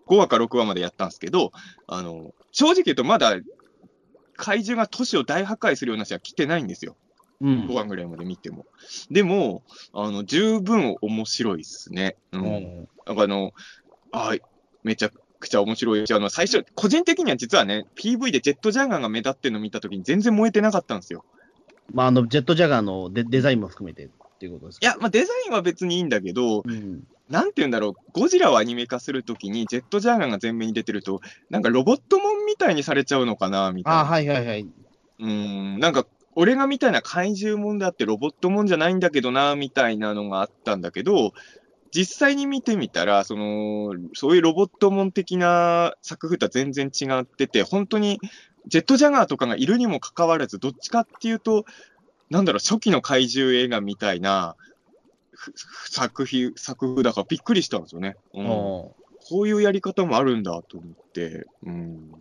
[0.07, 1.51] 5話か6話までやったんですけど、
[1.87, 3.35] あのー正直言うとまだ
[4.37, 6.95] 怪獣が都市を大破壊するような話は来てないんですよ。
[7.41, 8.65] うん5話ぐらいまで見ても。
[9.11, 12.15] でも、あの、十分面白いですね。
[12.31, 12.37] う。
[12.37, 13.51] うんんなんかあの、
[14.11, 14.35] あ
[14.83, 21.25] めちゃくちゃ面白いし、あの、最初、個人的には実はね、PV でジェットジャガーが目立ってるの見たときに全然燃えてなかったんですよ。
[21.93, 24.87] まあ、あの、ジェットジャガーのデデザインも含めてっていうことですか？
[24.87, 27.03] いや、まあ、デザインは別にいいんだけど、うん。
[27.29, 33.99] なんて言うんだろう、ゴジラをアニメ化するときに、ジェットジャガーが前面に出てると、なんかロボットモンみたいにされちゃうのかな、みたいな。
[33.99, 34.61] ああ、はいはいはい。
[34.61, 36.05] うーん、なんか、
[36.37, 41.31] 俺がみたいな怪獣もんだってロボットもんじゃないんだけどな、みたいなのがあったんだけど、
[41.91, 48.19] 実際に見てみたら、その、そういうロボットもん的な作風とは全然違ってて、本当に、
[48.67, 51.65] ジェットジャガーとかがいるにもかかわらず、どっちかっていうと、
[52.29, 54.55] なんだろう、初期の怪獣映画みたいな
[55.31, 55.53] ふ
[55.91, 58.15] 作品、作風だからびっくりしたんですよね。
[58.33, 58.95] うんお
[59.27, 62.11] こういうやり方もあるんだと思って、うん。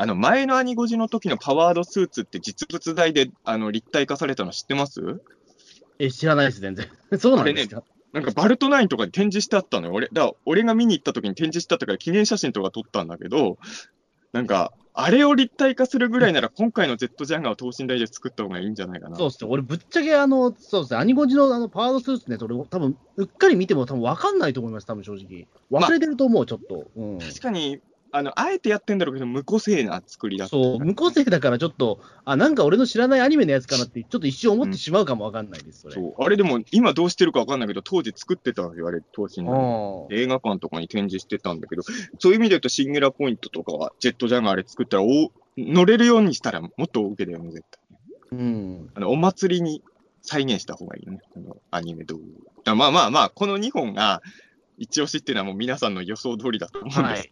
[0.00, 5.20] あの、前のアニゴジの時のパワードスーツって実物大であの立体化されたの知ってます？
[5.98, 6.86] え、知らないです、全然。
[7.18, 7.82] そうなんですか、
[8.12, 9.94] なんかバルトナインとかに展示してあったのよ。
[9.94, 13.58] 俺、だ俺が見に行った時に展示してあったから記念写真とか撮ったんだけど、
[14.32, 19.16] なんか、あれを立体化するぐらいなら今回のジェットジャガーを等身大で作った方がいいんじゃないかな。
[19.16, 19.50] そうですね。
[19.50, 21.00] 俺、ぶっちゃけ、あの、そうですね。
[21.00, 25.48] アニゴジのあのパワードスーツね、俺、多分うっかり見ても多分分かんないと思います、多分正直。
[25.72, 26.88] 忘れてると思う、ちょっと。
[26.94, 27.18] うん。
[27.18, 30.48] 確かに、あの、あえてやってんだろうけど、無個性な作りだ。
[30.48, 35.94] そう、無個性だからちょっと、あ、なんか俺の知らないアニメのやつかなって、ちょっと一瞬思ってしまうかも分かんないです、それ。
[35.94, 36.14] そう。
[36.22, 40.08] あれでも、今どうしてるかわかんないけど、当時作ってたわけよ、あれ、当時あの。
[40.10, 41.82] ー映画館とかに展示してたんだけど、
[42.18, 48.38] そういう意味で言うと、シンゲラポイントとかは、ジェットジャガーあれ作ったら、お乗れるようにしたら、もっと受けだよね、絶対。
[48.38, 48.90] うん。
[48.94, 49.82] あの、お祭りに
[50.22, 52.22] 再現した方がいいよね、このアニメ道具。
[52.22, 54.22] だからまあまあまあ、この2本が、
[54.78, 57.30] 一押しっていうのはもう皆さんの予想通りだと思うんです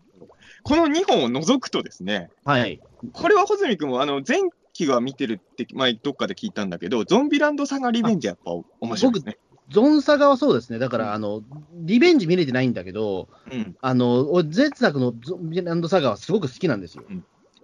[0.66, 2.81] この2本を除くとですね、はい。
[3.12, 4.40] これは穂積君も、あの、前
[4.72, 9.38] 期は見てるって、前どっかで聞いたんだけど、ゾンビランドサガリベンジはやっぱ面白いですね。
[9.70, 10.81] ゾンサガはそうですね。
[10.81, 13.76] だかうんら、あの、リベンジ見れてないんだけど、うん。
[13.81, 17.05] あの、俺前作のゾンビランドサガはすごく好きなんですよ。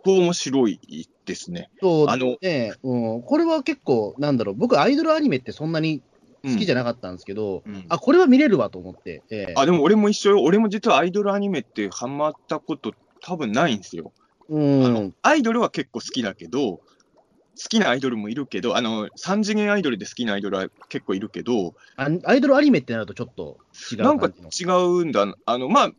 [0.04, 1.70] こう面白いですね。
[1.80, 6.02] そう、あのねうん、これは結構、なんだろう、僕、アイドルアニメってそんなに
[6.44, 10.42] 好きじゃなかったんですけど、うんあ、これは見れるわと思って、ええあ、でも俺も一緒よ。
[10.42, 14.12] 俺も実はアイドルアニメってハマったこと多分ないんですよ。
[14.48, 23.58] うあのん、アイドルは結構好きだけど、好きなアイドルもいるけど、あの、三次元アイドルで好きなアイドルは結構いるけど、あアイドルアニメってなるとちょっと
[23.92, 24.28] 違うなんか。
[24.28, 25.26] 違うんだ。
[25.44, 25.90] あの、まあ、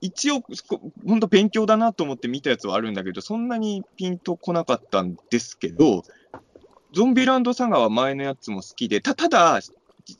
[0.00, 0.42] 一応、
[1.06, 6.02] 本当勉強だなと思って見たやつはあるんだけど、そんなにピンとこなかったんですけど、
[6.92, 9.60] ゾンビランドサガは前のやつも好きで、たただ、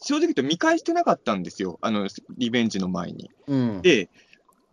[0.03, 1.79] 正直言うと見返してなかったんですよ。
[1.81, 2.07] あの、
[2.39, 3.31] リベンジの前に。
[3.47, 4.09] うん、で、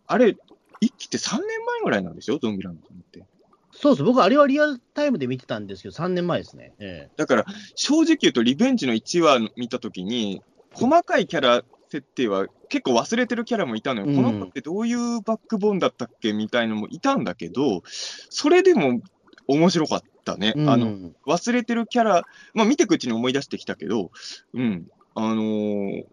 [0.06, 0.36] あれ、
[0.80, 2.38] 一期って3年前ぐらいなんでしょ？
[2.38, 3.26] ゾンビランドって。
[3.72, 6.74] そうです、僕、あれはリアルタイムで見てたんですけど、3年前ですね。
[6.80, 10.42] えだから、正直言うと、リベンジの1話見たときに、
[10.74, 14.08] 細かいキャラ設定は結構忘れてるキャラもいたのよ。
[14.08, 16.34] うんこの子ってどういうバックボーンだったっけ？
[16.34, 17.82] みたいのもいたんだけど、
[18.30, 19.02] それでも
[19.48, 20.54] 面白かったね。
[20.56, 24.12] えうん、あの、忘れてるキャラ、まあ見てくうちに思い出してきたけど、
[24.54, 24.88] うん。
[25.16, 26.04] あのー、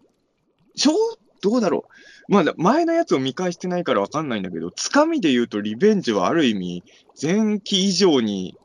[0.75, 0.93] ちょ
[1.41, 1.85] どうだろ
[2.27, 2.33] う。
[2.33, 6.83] まあ、前のやつを見返してないからわかんないんだけど、つかみで言うとリベンジはある意味、
[7.21, 8.57] 前期以上に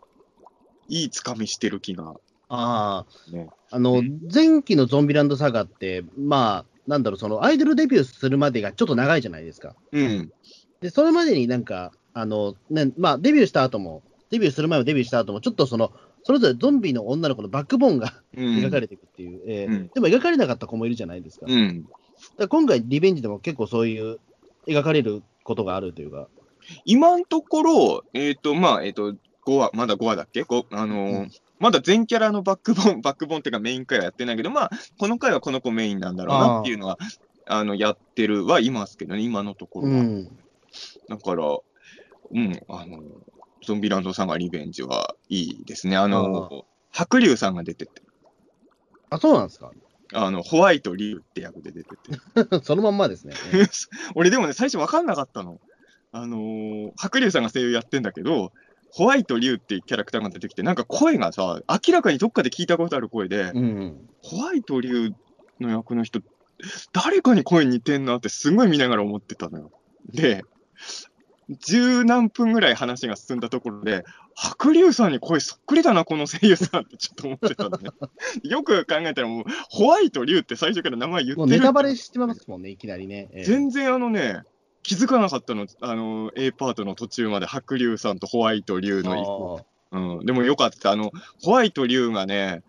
[0.89, 2.15] いいつかみしてる気が。
[2.49, 9.77] ああ、ねあのうん、前期のゾンビランドサガって、まあ、なんだろう、そのアイドルデビューするまでがちょっと長いじゃないですか。
[9.93, 10.33] うん。
[10.81, 18.47] で、それまでになんか、あの、ね、まあ、デビューした後も、デビューする前もデビューした後も、ちょっとその、それぞれゾンビの女の子のバックボーンがうん。
[18.59, 21.47] 描かれていくっていう、えーうんでも描かれなかった子もいるじゃないですか。
[21.49, 21.87] うん。
[22.39, 24.19] ら今回、リベンジでも結構そういう
[24.67, 26.29] 描かれることがあるというか、
[26.85, 29.15] 今のところ、えっ、と、まあ、えっ、と、
[29.47, 36.97] 5話、まだ5話だっけ ?5、あのーうんまだ全キャラのバックボーン、 バックボーンっていうかメイン回はやってないけど、まあ、この回はこの子メインなんだろうなっていうのは、
[37.45, 39.95] あの、やってるはいますけどね、今のところは。
[40.01, 40.39] うん。
[41.07, 43.03] だから、うん、あの、
[43.65, 45.97] ゾンビランドさんがリベンジはいいですね。
[45.97, 48.03] あの、白龍さんが出てて、
[49.11, 49.73] あ、そうなんですか。
[50.13, 52.63] あの、ホワイト龍って役で出てて。
[52.63, 53.35] そのまんまですね。
[53.53, 55.61] え ー俺でもね、最初分かんなかったの。
[56.13, 58.53] あのー白龍さんが声優やってんだけど、
[58.93, 64.09] ホワイト龍っていうキャラクターが出てきて、なんか声がさ、明らかにどっかで聞いたことある声で、うん。
[64.23, 65.13] ホワイト龍
[65.61, 66.21] の役の人、
[66.93, 69.71] 誰かに声似てんなってすごい見ながら思ってたのよ。
[70.13, 70.43] で、
[71.59, 77.91] 十何分ぐらい話が進んだところで、白龍さんに声そっくりだな、この声優さんってちょっと思ってたのね。
[78.45, 83.29] よく考えたらもう、ホワイト龍って最初から名前言ってるもうネタバレしてますもんね、いきなりね。
[83.33, 84.43] えー全然あのね、
[84.83, 89.61] 気づかなかったの、あの、A パートの途中まで白龍さんとホワイト龍の、
[89.93, 90.93] あうん、でもよかった。
[90.93, 92.63] あの、ホワイト龍がね、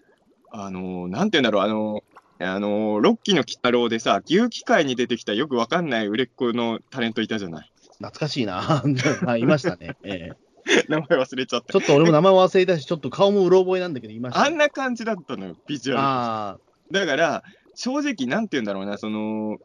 [0.50, 2.04] あの、なんて言うんだろう、あの、
[2.39, 7.71] あの、ロッキーの鬼太郎でさ、牛機械に出てきたよくわかんない売れっ子のタレントいたじゃない。
[8.02, 8.62] ー懐かしいな。
[9.26, 9.96] はい、いましたね。
[10.04, 10.52] えー
[10.90, 11.80] 名前忘れちゃったちょ。
[11.80, 16.02] っと俺も名前忘れたし、ちょっと顔もうろ覚えなんだけど、いました、あんな感じだったのよ、ビジュアル。
[16.04, 16.58] あ
[16.92, 19.58] だから、正直、なんて言うんだろうな、その、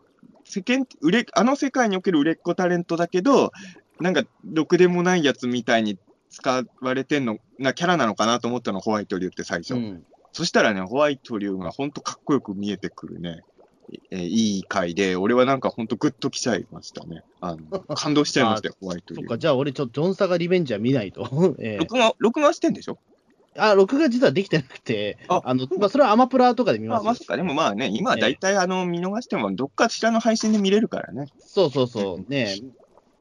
[0.45, 3.53] 世間、売れ、あの世界における売れっ子タレントだけど、
[4.01, 5.99] なんか、ろくでもないやつみたいに
[6.31, 9.75] 使われてんの、なキャラなのかなと思ったの、ホワイト龍って最あ、初。
[9.75, 10.07] うん。
[10.33, 13.43] そしたらね、ホワイト龍がほんとかっこよく見えてくるね、
[14.11, 17.23] えーいい回で、俺はなんかほんとグッときちゃいましたね。
[17.41, 17.59] あの、
[17.95, 19.27] 感動しちゃいましたよ、ホワイト龍そっ。
[19.27, 21.23] か、じゃあ俺、ちょっとジョンサガリベンジは見ないと。
[21.61, 22.99] えー録画、録画してんでしょ？
[23.59, 31.27] あ、録画実はできてなくて、ああの、まあ、それはアマプラとかで見ますよまさか、でもまあね、今は大体あの、見逃しても、どっかしらの配信で見れるからね。
[31.39, 32.31] そうそうそう。
[32.31, 32.55] ね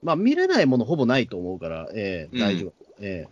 [0.03, 2.73] まあ、見れないものほぼないと思うから、えー、大丈夫。
[2.99, 3.27] え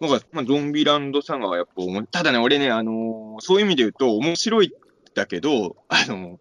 [0.00, 4.70] なんか、まあ、ゾンビランドサガはやっぱただね、俺ね、あのーそういう意味で言うと、面白いん
[5.14, 6.38] だけど、あの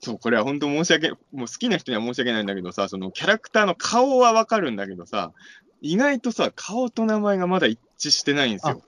[0.00, 5.32] そう、これは本当申し訳、もう好きな人には申し訳ないんだけどさ、そのキャラクターの顔はわかるんだけどさ、
[5.82, 8.82] 意外とさ、顔と名前がまだ一致してないんですよ。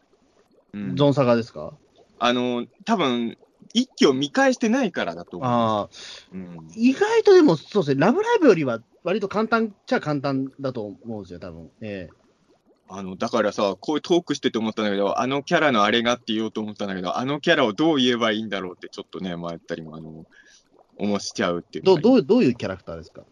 [0.74, 1.72] うんー、ゾンサガですか？
[2.18, 3.36] あのー多分、
[3.74, 5.48] 一期を見返してないからだと思う。
[5.48, 5.88] ああ、
[6.32, 11.70] うん意外とでも、そうですね、ラブライブよりは割と簡単っちゃ簡単だと思うんですよ、多分。
[11.80, 12.08] え
[12.88, 20.26] あの、だからさ、こういうトークしてて思ったんだけど、あのキャラのあれがって言おうと思ったんだけど、あのキャラをどう言えばいいんだろうってちょっとね、迷ったりも、あの、
[20.96, 23.22] 思しちゃうっていーどううのがどうどういうキャラクターですか？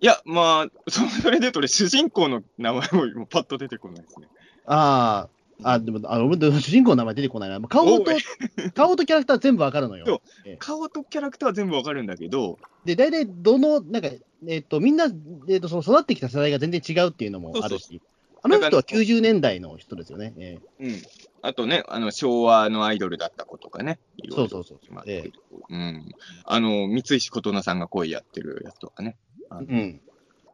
[0.00, 4.28] いや、まあ、そそれでと俺、主人公の名前も今パッと出てこないですね。
[4.66, 5.28] あ
[5.64, 7.60] あ、あ、でも、あ主人公の名前出てこないな。
[7.60, 8.12] 顔と
[8.74, 10.22] 顔とキャラクター全部わかるのそうよ。
[10.58, 14.08] 顔とキャラクターは全部わかるんだけど、で、大体、どの、なんか、
[14.46, 15.06] えっ、と、みんな、
[15.48, 18.00] えっ、と、その育ってきた世代が全然違うっていうのもあるし、
[18.42, 20.32] あの人はだから90年代の人ですよね。
[20.38, 21.02] えうん。
[21.42, 23.98] あとね、あの、昭和のアイドルだった子とかね。
[24.16, 25.32] いろいろそうそうそう決まってる
[25.68, 26.08] うん。
[26.44, 29.16] あの、三石琴乃さんが声やってるやつとかね。
[29.50, 30.00] うん。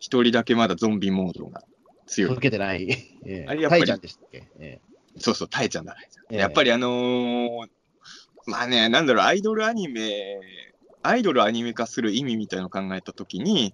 [0.00, 1.62] 一人だけまだゾンビモードが
[2.06, 2.40] 強い受。
[2.40, 2.88] けてない。
[3.26, 4.44] ええあれやっぱりタイちゃんでしたっけ？
[4.58, 4.80] え
[5.18, 6.00] そうそう、タエちゃんだね。
[6.30, 7.68] ええやっぱりあのー
[8.46, 10.38] まあね、なんだろう、アイドルアニメ、
[11.02, 13.72] アイドルアニメ化する意味みたいなのを考えたときに、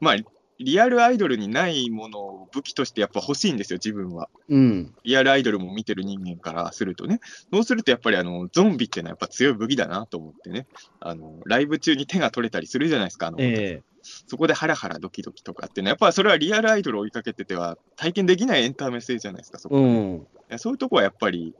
[0.00, 0.16] まあ、
[0.58, 4.28] リアルアイドルにないものを武器としてやっぱ欲しいんですよ、自分は。
[4.48, 4.94] うん。
[5.04, 7.18] リアルアイドルも見てる人間からするとね。
[7.52, 10.66] そうするとやっぱりあの、ゾンビっていうのはやっぱ強い武器だなと思ってね。
[11.00, 13.82] あの、ライブ中に手が取れたりするじゃないですか、あの、え
[14.26, 20.58] そこでハラハラドキドキとかっていうのは、やっぱりそれはリアルアイドルを追いかけてては体験できないエンタメ性じゃないですか、そこえうん。
[20.58, 21.54] そういうとこはやっぱり、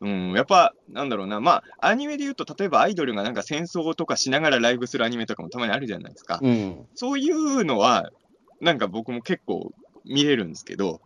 [0.00, 6.40] うん、やっぱ、なんだろうな、まあ、アニメで言うと、例えばアイドルがなんか戦争とかしながらライブするアニメとかもたまにあるじゃないですか。
[6.42, 6.86] うん。
[6.94, 8.08] そういうのは、
[8.60, 9.72] なんか僕も結構
[10.04, 11.00] 見れるんですけど、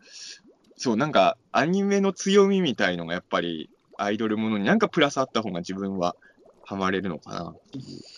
[0.77, 6.17] そう、なんかアニメの強みみたいのがやっぱりアイドルものになんかプラスあった方が自分は
[6.65, 7.55] ハマれるのかな。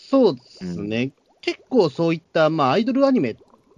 [0.09, 1.11] そうですね。
[1.41, 3.35] 結構そういった、まあ、アイドルアニメっ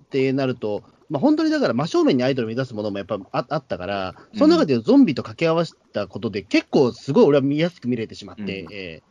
[0.09, 8.73] てなると、まあ、本当にだから真正面にアイドルを目指すものもやっぱああったから、その中でゾンビと掛け合わせたことで、結構すごい俺は見やすく見れてしまって、うん。
[8.73, 9.03] ええ。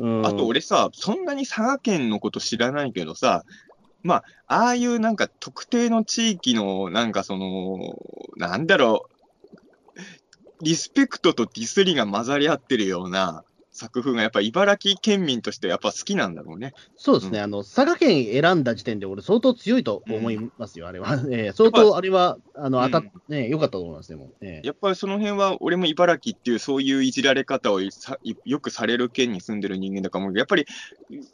[0.00, 3.44] うん、あと俺さ、そんなに佐賀県のこと知らないけどさ、
[4.02, 7.98] まあ、ああいうなんか特定の地域のなんかその、
[8.36, 9.12] なんだろう、
[10.62, 16.74] リスペクトとディスりが混ざり合ってるような作風がやっぱ茨城県民としてやっぱ好きなんだろうね。
[16.96, 21.18] そうですね、あの佐賀県選んだ時点で、俺、相当強いと思いますよ、あれは。
[21.30, 24.28] ええ相当あれは、あの当たっね、良かったと思いますね、もう。
[24.42, 30.66] ええやっぱりその辺は俺も茨城っていうそういういじられ方をさよくされる県に住んでる人間だからもうやっぱり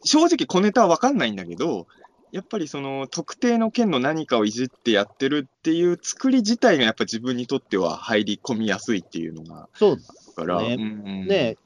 [0.04, 1.88] 正直小ネタは分かんないんだけど、
[2.32, 10.74] やっぱりその特定の県の何かをいじってやってるっていう作り自体がやっぱ自分にとっては入り込みやすいっていうのがそうですから、ね。
[10.74, 10.82] うん。
[10.82, 10.84] う
[11.24, 11.56] んね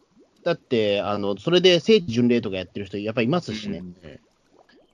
[0.44, 3.78] だってあの、それで聖地巡礼とかやってる人、やっぱりいますしね。
[3.78, 3.94] うん。
[4.02, 4.18] え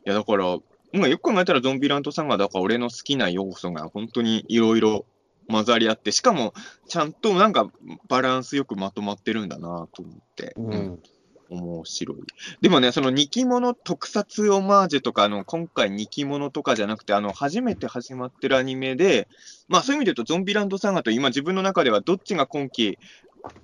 [0.04, 0.58] いやだから、
[0.92, 5.06] まあ、よく考えたらゾンビランドさんがだから俺の好きな要素が本当にいろいろ
[5.48, 6.52] 混ざり合って、しかも
[6.86, 7.70] ちゃんとなんか
[8.08, 10.54] バランスよくまとまってるんだなと思って。
[10.56, 11.02] えうん
[11.50, 12.18] 面白い。
[12.60, 19.28] でもね、その二期物特撮オマージュとか、あの、今回二期物とかじゃなくて、あの、初めて始まってるアニメで、
[19.68, 22.98] まあそういう意味で言うと、ゾンビランドサガと今自分の中ではどっちが今期、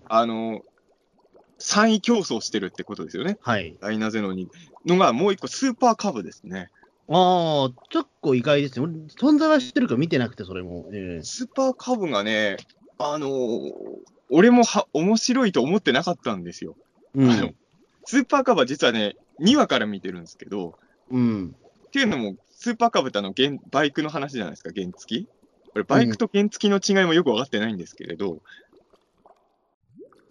[0.09, 0.63] あの、
[1.59, 3.39] 3位競争してるってことですよね。
[3.41, 3.77] はい。
[3.81, 4.49] ダイナゼノに。
[4.87, 6.71] のがもう一個、スーパーカブですね。
[7.09, 8.85] ああ、結構意外ですよ。
[8.85, 10.89] 俺存在は知ってるか見てなくて、それも。
[10.93, 12.57] ええスーパーカブがね、
[12.99, 13.73] あのー
[14.31, 16.77] 俺もは面白いと思ってなかったんですよ。
[17.15, 17.51] うんあの
[18.05, 20.79] スーパーカブは実はね、2話から見てるんですけど、
[21.11, 21.55] うん。
[21.87, 25.27] っていうのも、スーパーカブってあの原バイクの話じゃないですか、原付き？
[25.73, 28.41] これ、バイクと原付きの違いもよく分かってないんですけれど、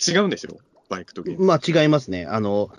[0.06, 0.58] 違うんでしょ？
[0.90, 2.26] バイクと原付まあ違いますね。
[2.26, 2.70] あの、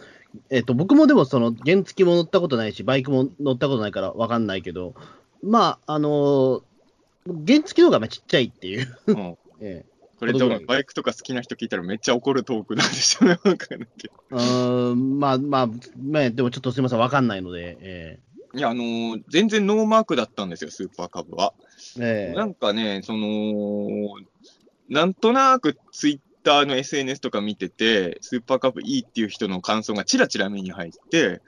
[0.51, 4.95] えっ、と、僕もでもその原付も乗ったことないし、バイクも乗ったことないからわかんないけど、
[5.42, 6.62] まあ、あの
[7.26, 8.86] 原付の方がまあちっちゃいっていう。
[8.86, 9.11] き。
[9.11, 9.84] うん え
[10.33, 14.14] これ、多分バイクとか好きな人聞いたらめっちゃ怒るトークなんでしょうね、わかんないけど。
[14.33, 15.66] えうーん、まあまあ、
[15.99, 18.18] まあ、でもちょっとすみません、わかんないので、え
[18.55, 21.55] いや、あのー全然ノーマークだったんですよ、スーパーカブは。
[21.99, 23.89] えええなんかね、その、
[24.89, 31.41] なんとなくツイッターの SNS とか見てて、スーパーカブいいっていう人の感想がちらちら目に入って、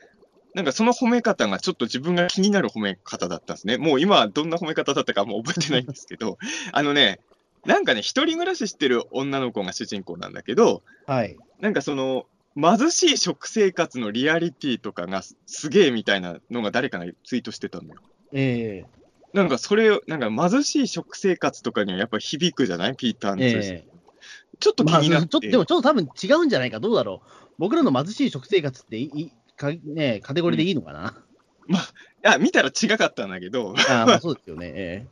[0.54, 3.76] なんかその褒め方がちょっと自分が気になる褒め方だったんですね。
[3.76, 6.38] もう今はどんな褒め方だったかもう覚えてないんですけど、
[6.72, 7.20] あのね、
[7.64, 11.36] なんかね、一人暮らししてる女の子が主人公なんだけど、はい。
[11.60, 18.00] なんかその、貧しい食生活のリアリティとかがすすげえみたいなのが誰かがツイートしてたんだよ。
[18.32, 18.84] え
[19.34, 22.96] なんかそれ、なんか貧しい食生活とかにはやっぱ響くじゃない？
[22.96, 23.84] ピーターのえ
[24.58, 27.30] ちょっと気まあ、になって、ちょっと、でもちょっと多分違うんじゃないか、どうだろう。
[27.58, 31.22] 僕らの貧しい食生活っていいか、ね、カテゴリーでいいのかな？
[32.24, 34.72] あ見たら違かったんだけど、ああまあそうですよね。
[34.74, 35.06] え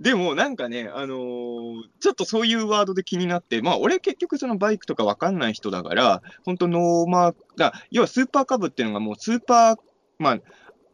[0.00, 9.76] でもなんかね、あのーちょっとそういうワードで気になって、まあ俺結局そのバイクとかわかんない人だから、本当ノーマーク、だ要はスーパーカブっていうのがもうスーパー、
[10.18, 10.38] まあ、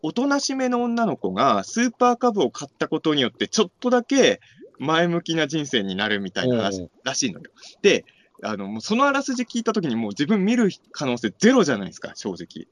[0.03, 4.41] おとなしめの女の子がスーパーカブを買ったことによって、ちょっとだけ
[4.79, 7.51] 前向きな人生になるみたいな話らしいのよ。
[7.83, 8.05] で、
[8.43, 12.65] あの、もうそのあらすじ聞いたときにもう自分見る可能性ゼロじゃないですか、正直。
[12.65, 12.67] え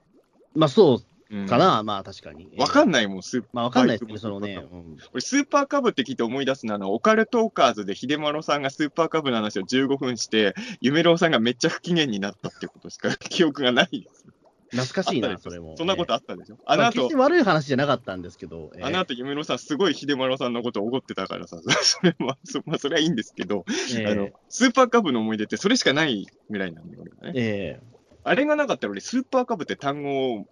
[0.54, 2.48] まあそううんかな、まあ確かに。
[2.58, 3.06] わかんない。
[3.06, 4.66] もん、スーパーまあわかんないですけど、バイクもそのね。
[4.70, 14.26] うん俺、スーパーカブって聞いて思い出すのは、あの、オカルトーカーズで秀丸さんがスーパーカブの話を15分して、夢郎さんがめっちゃ不機嫌になったってことしか記憶がないです。
[14.72, 15.76] 懐かしいな、それも。
[15.76, 18.70] そんなことああったでしょ、あの後決して、悪い話じゃなかったんですけど。
[18.74, 23.64] ええあの後夢郎さん、すごい秀丸さんのことを怒ってたからさ、 それも、そ まあ、それはいいんですけど、
[23.94, 27.32] ええあの、スーパーカブの思い出ってそれしかないぐらいなんだよ、俺はね。
[27.36, 27.80] え
[28.24, 30.46] あれがなかったら俺、スーパーカブって単語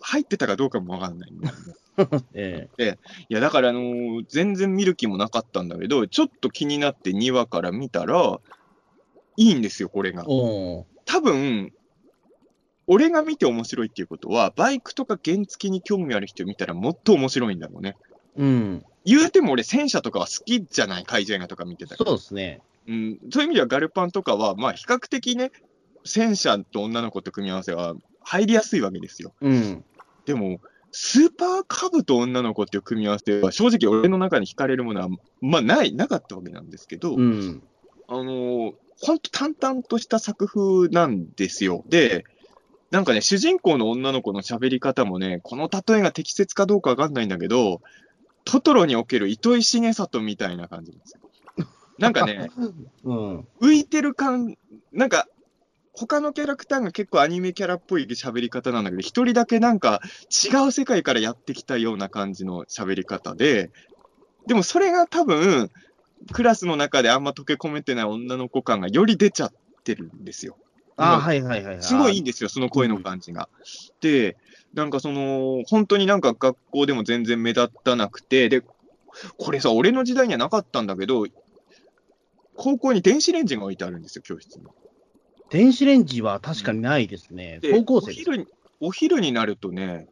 [0.00, 1.74] 入ってたかどうかもわかんないんだよね。
[2.34, 8.40] ええいや、だから、あのー全然見る気もなかったんだけど、ちょっと気になって2話から見たら、
[9.36, 10.24] いいんですよ、これがえ。
[10.26, 11.72] おー多分、
[12.86, 17.96] 俺が見て面白いっていうことは、バイクとか原付に興味ある人見たらもっと面白いんだろうね。
[18.36, 18.84] うん。
[19.04, 22.10] 言うても俺、戦車とかは好きじゃない、怪獣映画とか見てたけど。
[22.10, 22.60] そうですね。
[22.88, 25.50] うん、そういう意味ではガルパンとかは、まあ比較的ね、
[26.04, 27.94] 戦車と女の子と組み合わせは
[28.26, 29.32] 入りやすいわけですよ。
[29.40, 29.84] うん。
[30.24, 30.60] でも、
[30.90, 35.08] スーパーカブと女の子っていう組み合わせは、正直俺の中に惹かれるものは、
[35.40, 37.62] まあない、なかったわけなんですけど、うん。
[38.08, 41.84] あのー、ほんと淡々とした作風なんですよ。
[41.88, 42.24] で、
[42.90, 47.80] なんかね、主人公の女の子の喋り方もね、この例えが適切かどうかわかんないんだけど、
[48.44, 51.20] トトロにおける糸井重里みたいな感じですよ。
[51.98, 52.50] なんかね、
[53.04, 53.48] うん。
[53.60, 54.56] 浮いてる感、
[54.92, 55.28] なんか、
[55.96, 60.00] 他のキャラクターが結構アニメキャラっぽい喋り方なんだけど、一人だけなんか
[60.44, 63.70] 違う世界からやってきたような感じの喋り方で、
[64.46, 65.70] でもそれが多分、
[66.32, 69.52] クラスの中であんま溶け込めてない女の子感がより出ちゃっ
[69.84, 70.56] てるんですよ。
[70.96, 71.82] ああ、はいはいはいはい。
[71.82, 73.48] すごいいいんですよ、その声の感じが。
[74.00, 74.36] で、
[74.74, 78.62] なんかその、本当になんか学校でも全然目立たなくて、で、
[79.38, 81.26] これさ、俺の時代にはなかったんだけど、
[82.54, 84.64] 高校に電子レンジが置いてあるんですよ、教室に。
[85.50, 87.62] 電子レンジは確かにないですね。
[87.62, 88.30] で高校生です。
[88.30, 88.46] お昼に、
[88.80, 90.06] お昼になるとね、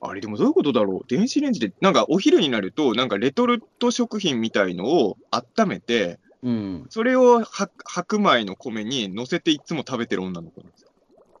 [0.00, 6.90] あれでもどういうことだろう電子レンジで、なんかお昼になると、なんかレトルト食品みたいのを温めて、うん。
[6.90, 10.90] それを白白米の米に乗せていつも食べてる女の子なんですよ。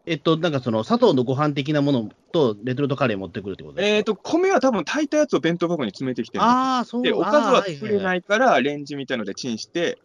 [0.06, 3.96] えっと、なんかその、砂糖のご飯的なものとレトルトカレー持ってくるってことですか？
[3.96, 8.00] えっ、と、米は多分炊いたやつを弁当箱に詰めてきてるんですよああ、そうで、おかずは作れい。
[8.00, 10.00] ないから、レンジみたいのでチンして、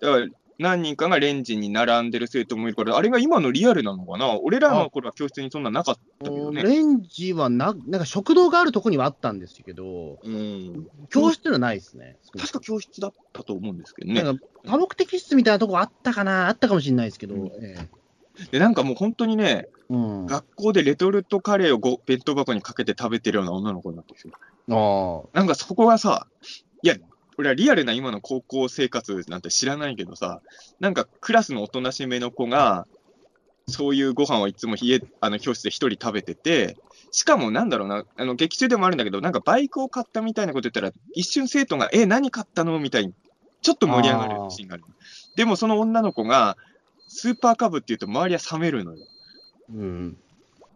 [0.00, 0.28] だから
[0.60, 4.38] 何人かがレンジに並んでる生徒もいるから、あれが今のリアルなのかな？
[4.40, 6.62] 俺らの頃は教室にそんななかったけどね。
[6.62, 10.86] レンジはな、なんか食堂があるとこにはあったんですけど、うん。
[11.08, 12.18] 教室はないですね。
[12.38, 14.22] 確か教室だったと思うんですけどね。
[14.22, 18.00] なんか多目的室みたいなとこあったかな、あったかもしれないですけど、うんええ
[18.52, 24.32] で、なんかもう本当にね、うん、あ学校でレトルトカレーをご弁当箱にかけて食べてるような女の子なんですよ。
[25.32, 26.26] あなんかそこがさ、
[26.82, 26.96] いや、
[27.38, 30.40] 俺はリアルな今の高校生活なんて知らないけどさ、
[30.78, 32.86] なんかクラスのおとなしめの子が、
[33.66, 36.76] そういうご飯をいつも家、あの教室で一人食べてて、
[37.12, 42.78] しかもなんだろうな、あの劇中でもあるんだけど、なんかバイクを買ったみたいなこと言ったら、一瞬生徒が、え、何買ったの？
[42.78, 43.14] みたいに、
[43.62, 44.84] ちょっと盛り上がるシーンがある。
[45.36, 46.56] でもその女の子が、
[47.08, 49.06] スーパーカブって言うと周りは冷めるのよ。
[49.72, 50.16] うん、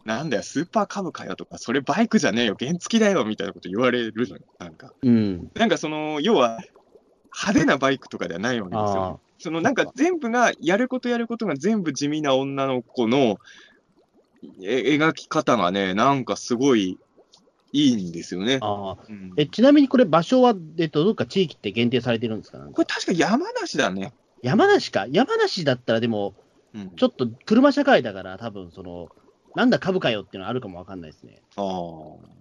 [0.05, 4.93] なんだよ、スーパーカブかよとか、それバイクじゃねえよ、原付だよみたいなこと言われるのよ、なんか。
[5.03, 6.59] うん、なんかその、要は、
[7.33, 9.21] 派手なバイクとかではないわけですよ。
[9.21, 9.25] あ。
[9.39, 13.39] そのなんか全部が、やることやることが全部地味な女の子の
[14.63, 16.99] え描き方がね、なんかすごい
[17.73, 18.59] いいんですよね。
[18.61, 19.33] ああうん。
[19.37, 22.59] えちなみにこれ、場所は、えっと、どっか地域って限定されてるんですか。
[22.59, 24.13] これ確か山梨だね。
[24.43, 26.35] 山梨か、山梨だったらでも、
[26.75, 29.09] うん、ちょっと車社会だから、多分その、
[29.55, 31.41] なんだ、株かよっていうのはあるかもわかんないですね。
[31.57, 31.65] ああ。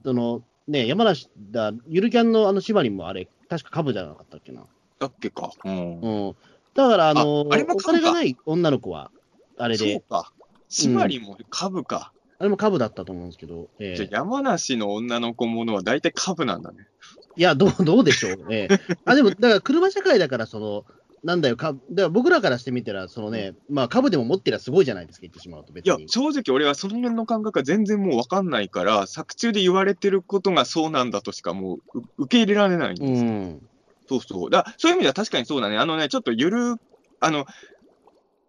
[0.04, 4.66] そのね、山梨だ、ゆるキャンのあの縛りもあれ、確か株じゃなかったっけな。
[5.00, 5.52] だっけか。
[5.64, 6.00] うん。
[6.00, 6.36] うん。
[6.74, 9.12] だから、あのああれもお金がない女の子は、
[9.58, 10.32] あれそうで、か。
[10.70, 12.14] 締まりも株か。
[12.40, 16.88] あれも株だったと思うんですけど、ええじゃあ山梨の女の子ものは大体株なんだね。
[17.36, 18.46] いや、どう、どうでしょう。
[18.50, 20.86] ええあ、でも、だから車社会だから、その、
[21.24, 26.10] なんだよ、かだから僕らからしてみたら、そのね、まあ、株でも持ってりゃすごいじゃないですか、言ってしまうと、別いやに、。
[26.10, 33.30] 正直俺はその辺の感覚が全然もう分かんないから、作中で言われてることがそうなんだとしかもうう受け入れられないんうですよ。
[33.32, 33.62] ん。
[34.10, 34.50] そうそう。
[34.50, 35.78] だそういう意味では確かにそうだね。
[35.78, 36.76] あのね、ちょっとゆる、
[37.22, 37.46] あの、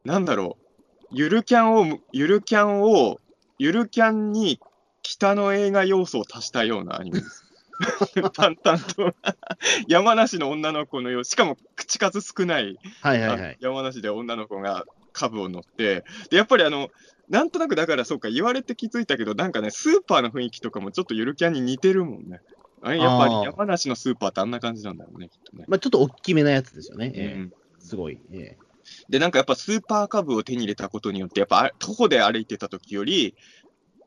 [0.05, 1.07] なんだろう。
[1.13, 3.21] ゆるキャンを、ゆるキャンを、
[3.59, 4.59] ゆるキャンに
[5.03, 7.44] 北の映画要素を足したようなアニメです。
[8.35, 9.15] 淡々と
[9.89, 13.51] 山梨の女の子のよう、しかも口数少ないはいはいはい。
[13.53, 16.89] あ山梨で女の子が株を乗って、で、やっぱりあの、
[17.29, 22.41] なんとなくだからそうか、言われて気づいたけど、なんかね、スーパーの雰囲気とかもちょっとゆるキャンに似てるもんね。
[22.83, 25.65] あれやっぱり山梨のスーパーってあんな感じなんだろうね、きっとね。
[25.69, 27.13] まあ、ちょっと大きめなやつですよね。
[27.15, 28.19] ええうんすごい。
[28.33, 28.59] ええ
[29.09, 33.35] で、なんかやっぱスーパー株を手に入れたことによって、やっぱあ徒歩で歩いてた時より、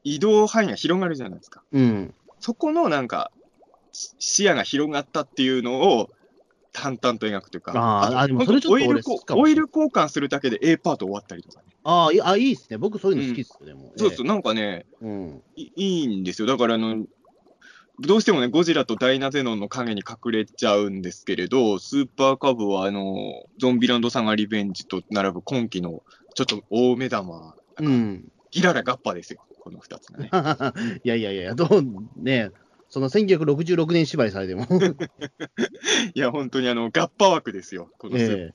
[0.04, 1.64] 移動範囲が広がるじゃないですか。
[1.72, 2.14] うん。
[2.40, 3.37] そこのなんか、し
[4.20, 6.10] 視野が広がったっていうのを、
[6.74, 11.66] 淡々と描くというか、とあーあでもそれちょっと俺オイルオイル交換するだけで A パート終わったりとかね。
[11.84, 12.78] ああ、いあいいですね。
[12.78, 13.94] 僕、そういうの好きっすよ、でも。
[13.96, 15.44] そうそう、なんかね、ええうん。
[15.56, 16.48] いいいんですよ。
[16.48, 17.06] だからあの、
[18.00, 23.16] どうしてもね、ゴジラとダイナゼノンの影に隠れちゃうんですけれど、スーパーカブは、あの、
[23.60, 26.04] ゾンビランドサガリベンジと並ぶ今期の
[26.36, 28.26] ちょっと大目玉、うん。
[28.52, 30.30] ギララガッパですよ、この二つがね。
[31.04, 31.84] いやいやいや、どう、
[32.22, 32.52] ね
[32.90, 34.66] その1966年縛りされても。
[36.14, 38.54] いや、本当にあの、ガッパ枠ですよ、このスーパーえ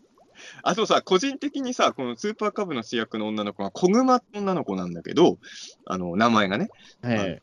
[0.62, 5.38] あとさ、個人的にさ、このスーパーカブの主役の女の子が小熊って女の子なんだけど、
[5.84, 6.70] あの、名前がね。
[7.02, 7.42] はい。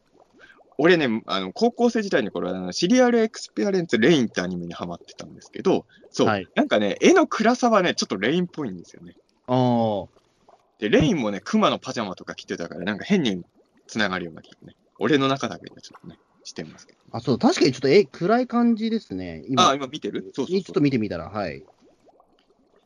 [0.81, 9.15] 俺ね、あの、高校生時代にこれ、あのシリアルエクスペアレンツレインってアニメにハマってたんですけど、そう、はいなんかね、絵の暗さはね、ちょっとレインっぽいんですよね。
[9.47, 10.53] ああ。
[10.79, 13.43] で、レインもね、熊のパジャマとか着てたから、なんか変に
[13.87, 14.75] 繋がるような気がね。
[14.99, 16.17] 俺の中だけでちょっとね、
[16.49, 16.99] してますけど。
[17.11, 19.43] あ、そう、確かにちょっと、え、暗い感じですね。
[19.57, 20.31] あ、今見てる？
[20.35, 21.63] そうそうそうちょっと見てみたら、はい。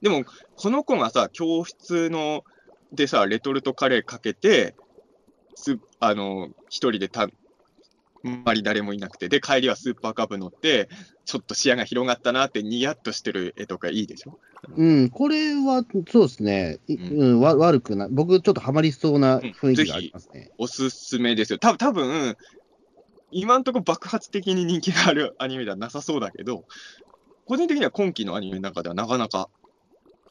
[0.01, 2.43] でも、この子がさ、教室の、
[2.91, 4.75] でさ、レトルトカレーかけて、
[5.55, 10.89] す、あの、一人でた、あんまり誰もいなくて、で、帰りはスーパーカブ乗って、
[11.25, 14.39] ちょっっと視野が広がったなってニヤッとしてる絵とかいいでしょ？
[14.77, 16.79] うん、これは、そうですね。
[16.87, 18.07] いうん、わ悪くない。
[18.11, 20.51] 僕、ちょっとハマりそうな雰囲気がありますね。
[20.57, 21.59] おすすめですよ。
[21.59, 22.35] た多分
[23.33, 26.65] 今んとこ爆発的に人気があるアニメではなさそうだけど、
[27.45, 29.49] 個人的には今期のアニメの中ではなかなか、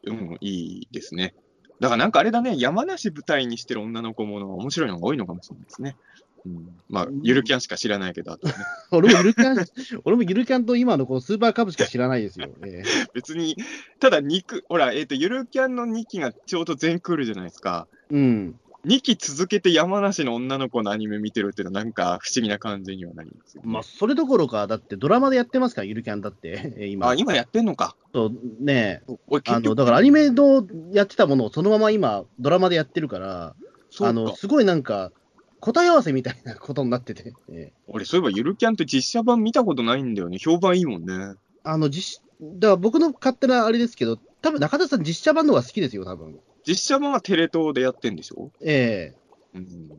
[0.05, 1.35] うん、いいですね。
[1.81, 5.97] だからなんかあれだね、山梨舞台にしてる女の子ものが面白いのが多いのかもしれないですね。
[6.45, 8.55] うん、まあ、ゆるキャンしか知らないけど、あとね、
[8.91, 9.67] 俺もゆるキャン、
[10.05, 12.49] 俺もゆるキャンと今のこのスーパーカブしか知らないですよ。
[12.65, 13.57] ええ別に、
[14.01, 17.87] ただ肉、ほら、えっ、と、ゆるキャンの2期がちょうど全クールじゃないですか。
[18.11, 18.61] うん。
[18.87, 27.09] 2期続けて山梨の女の子のアニメ見てるっていうのはなんか不思議な感じにはなりますよね、まあ、それどころか、だってドラマでやってますから、ゆるキャンだって、え今。
[27.09, 27.95] あ、今やってんのか。
[28.13, 29.03] そうね
[29.47, 33.55] あの、だからアニメのやってたものをそのまま今、ドラマでやってるから、
[33.97, 35.13] かあの、すごいなんか、
[35.61, 40.39] 答え合わせみたいなことになってて、ええ俺、そういえばゆるキャンって実写版見たことないんだよね。
[40.41, 41.37] 評判いいもんね。
[41.63, 46.41] あの、実、だから僕の勝手なあれですけど、多分中田さん実写版の方が好きですよ、多分。
[46.67, 48.51] 実写版はテレ東でやってんでしょ？
[48.61, 49.15] え
[49.55, 49.91] うん。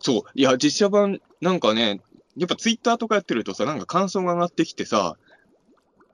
[0.00, 0.22] そう。
[0.34, 2.00] いや、実写版、なんかね、
[2.36, 5.16] やっぱツイッターとかやってるとさ、なんか感想が上がってきてさ、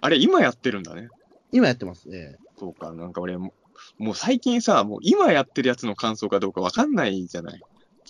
[0.01, 1.09] あれ、今やってるんだね。
[1.13, 1.17] え
[1.53, 2.09] 今やってます。
[2.13, 3.53] ええそうか、なんか俺も、
[3.99, 7.61] もう最近さ、もう今やってるやつの感想かどうかわかんないじゃない。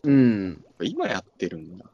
[0.04, 0.64] うん。
[0.82, 1.84] 今やってるんだ。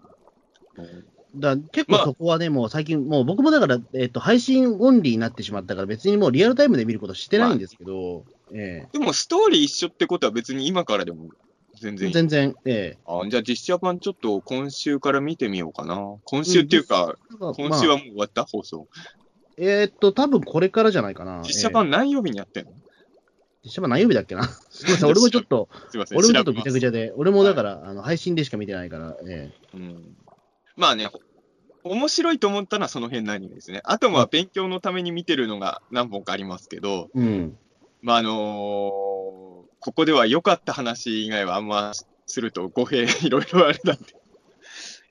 [0.77, 1.05] うん
[1.39, 2.01] だ結まあ。
[2.01, 11.29] 構そこはね、もう最近、もう僕もだから、えっと、配信オンリーになってしまったから、別にもうリアルタイムで見ることしてないんですけど、えでも、ストーリー一緒ってことは別に今からでも
[11.81, 12.13] 全え然いい。
[12.13, 16.17] 全然、えあじゃあ実写版ちょっと今週から見てみようかな。
[16.25, 17.97] 今週っていうか、え今週まあ。
[17.97, 18.87] はもう終わった放送。
[19.61, 21.43] えーっと、多分これからじゃないかな。
[21.45, 22.73] 実写版何曜日にやってんの、
[23.65, 24.45] 実写版何曜日だっけな？
[24.71, 29.51] すみません、俺もちょっと、すいません、俺もちょっとぐちゃぐちゃで、俺もだから、あの配信でしか見てないから、え。
[29.75, 30.17] うん。
[30.77, 31.11] まあね、
[31.85, 33.81] 面白いと思ったのはその辺のアニメですね。
[33.85, 37.59] あとは勉強のために見てるのが何本かありますけど、えうん。
[38.03, 39.39] まああのー
[39.81, 41.93] ここでは良かった話以外はあんま
[42.27, 44.03] すると語弊いろいろあれなんで。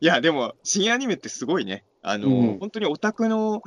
[0.01, 1.85] いや、でも、新アニメってすごいね。
[2.01, 3.61] あのーうん本当にオタクの、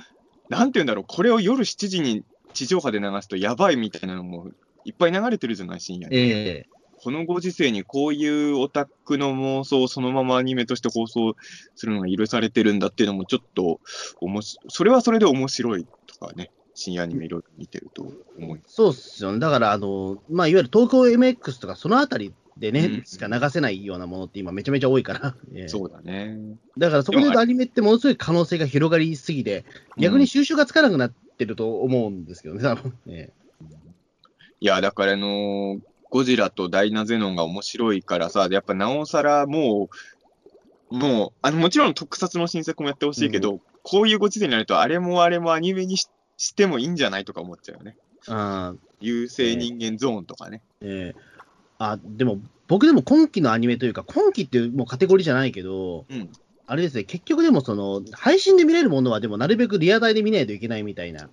[0.48, 2.22] なんて言うんだろう、これを夜7時に
[2.53, 4.51] 地上波で流すとやばいみたいなのも
[4.84, 6.16] いっぱい流れてるじゃない、深夜に。
[6.16, 6.66] ええ
[7.03, 11.34] このご時世にこういうオタクの妄想をそのままアニメとして放送
[11.74, 13.80] するのが許されてるんだっていうのもちょっと
[14.20, 18.05] おもし、それはそれで面白いとかね、深夜アニメいろいろ見てると
[18.38, 18.61] 思い。
[18.66, 19.38] そうっすよね。
[19.38, 25.34] だから、あの、まあ、いわゆる東京 MX とか、そのあたりでね、うんしか流せないようなものって今めちゃめちゃ多いから。
[25.55, 26.38] ええそうだね。
[26.76, 29.64] だからそこで言うとアニメってものすごい可能性が広がりすぎて、
[29.96, 32.94] 逆に収集がつかなくなってると思うんですけどね、多分。
[33.07, 33.32] え
[34.61, 39.88] いや、だからあのーゴジラとダイナゼノンが面白いからさ、やっぱなおさらも
[40.90, 47.96] う、もう、あの、もちろん特撮の新作もやってほしいけど、こういうご時世になると、あれもあれもアニメにししてもいいんじゃないとか思っちゃうよね。
[48.28, 50.62] えあー優勢人間ゾーンとかね。
[50.80, 51.20] ええ
[51.78, 56.30] あ、でも、僕でも今期のアニメというか、今期っていうもうカテゴリーじゃないけど、うん。
[56.66, 61.30] あれですね、結局でもその、配信で見れるものはでもなるべくリアタイで見ないといけないみたいな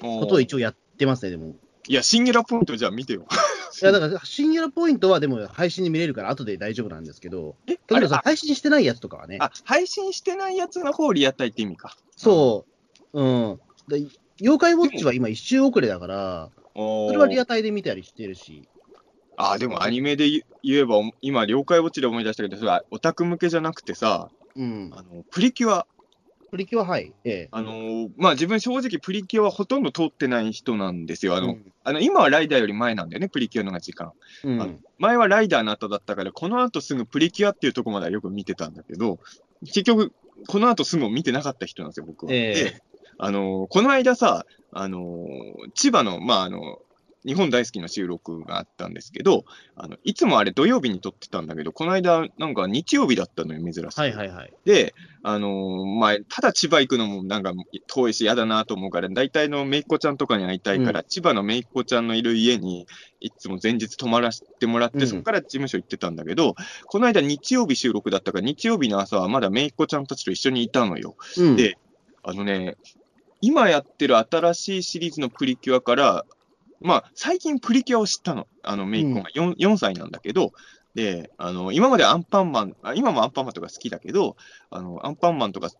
[0.00, 1.54] ことを一応やってますね、でも。
[1.86, 3.26] いや、シンギュラポイントじゃあ見てよ。
[3.82, 11.96] いや、だから、シンギュラポイントはでも配信で見れるから後で大丈夫なんですけど、え、例えばさ配信してないやつとかはね、あ、配信してないやつの方をリアタイって意味か。
[12.16, 12.66] そ
[13.12, 13.60] う、うん。
[13.88, 14.06] で
[14.40, 18.68] 妖怪ウォッチは今一周遅れだから、それはリアタイで見たりしてるし、
[19.36, 24.90] あ、でもアニメで言言えば、今、了解ウォッチで思い出したけど、それはオタク向けじゃなくてさ、うん。
[24.94, 25.86] あの、プリキュア。
[26.54, 27.12] プリキュア、はい。
[27.24, 27.48] ええ。
[27.50, 31.34] あのーまあ、自分正直プリキュアはほとんど通ってない人なんですよ。
[31.34, 34.12] あの、うんあの今はライダーより前なんだよね、プリキュアのが時間。
[34.44, 39.18] うん前はライダーの後だったから、この後すぐプリキュアっていうところまではよく見てたんだけど、
[39.64, 40.12] 結局、
[40.46, 42.32] この後すぐを見てなかった人なんですよ、僕は。
[42.32, 42.82] ええで、
[43.18, 46.78] あのーこの間さ、あのー千葉の、まあ、あの、
[47.24, 49.44] 日本大好きの収録があったんですけど、
[49.76, 53.98] あのいつもあれ土曜日に撮ってたんだけど、この間、なんか日曜日だったのよ、珍しく。
[53.98, 54.52] はいはいはい。
[54.64, 57.52] で、あのーまあ、ただ千葉行くのもなんか
[57.86, 62.86] 遠いし嫌だなと思うから、大体のめいっ子ちゃんとかに会いたいから、千葉のめいっ子ちゃんのいる家に
[63.20, 66.54] いつも前日泊まらせてもらって、うんそこから事務所行ってたんだけど、
[66.86, 71.16] この間日曜日収録だったから、日曜日の朝はまだめいっ子ちゃんたちと一緒にいたのよ。
[71.38, 71.56] うん。
[71.56, 71.78] で
[72.22, 72.76] あのね、
[73.42, 76.24] 今やってる新しいシリーズのプリキュアから、
[76.84, 78.46] まあ、最近プリキュアを知ったの。
[78.62, 80.52] あの、メイコンが 4,、4歳なんだけど、
[80.94, 84.36] で、あの、今までアンパンマン、あ今もアンパンマンとか好きだけど、
[84.70, 85.70] あの、アンパンマンとか、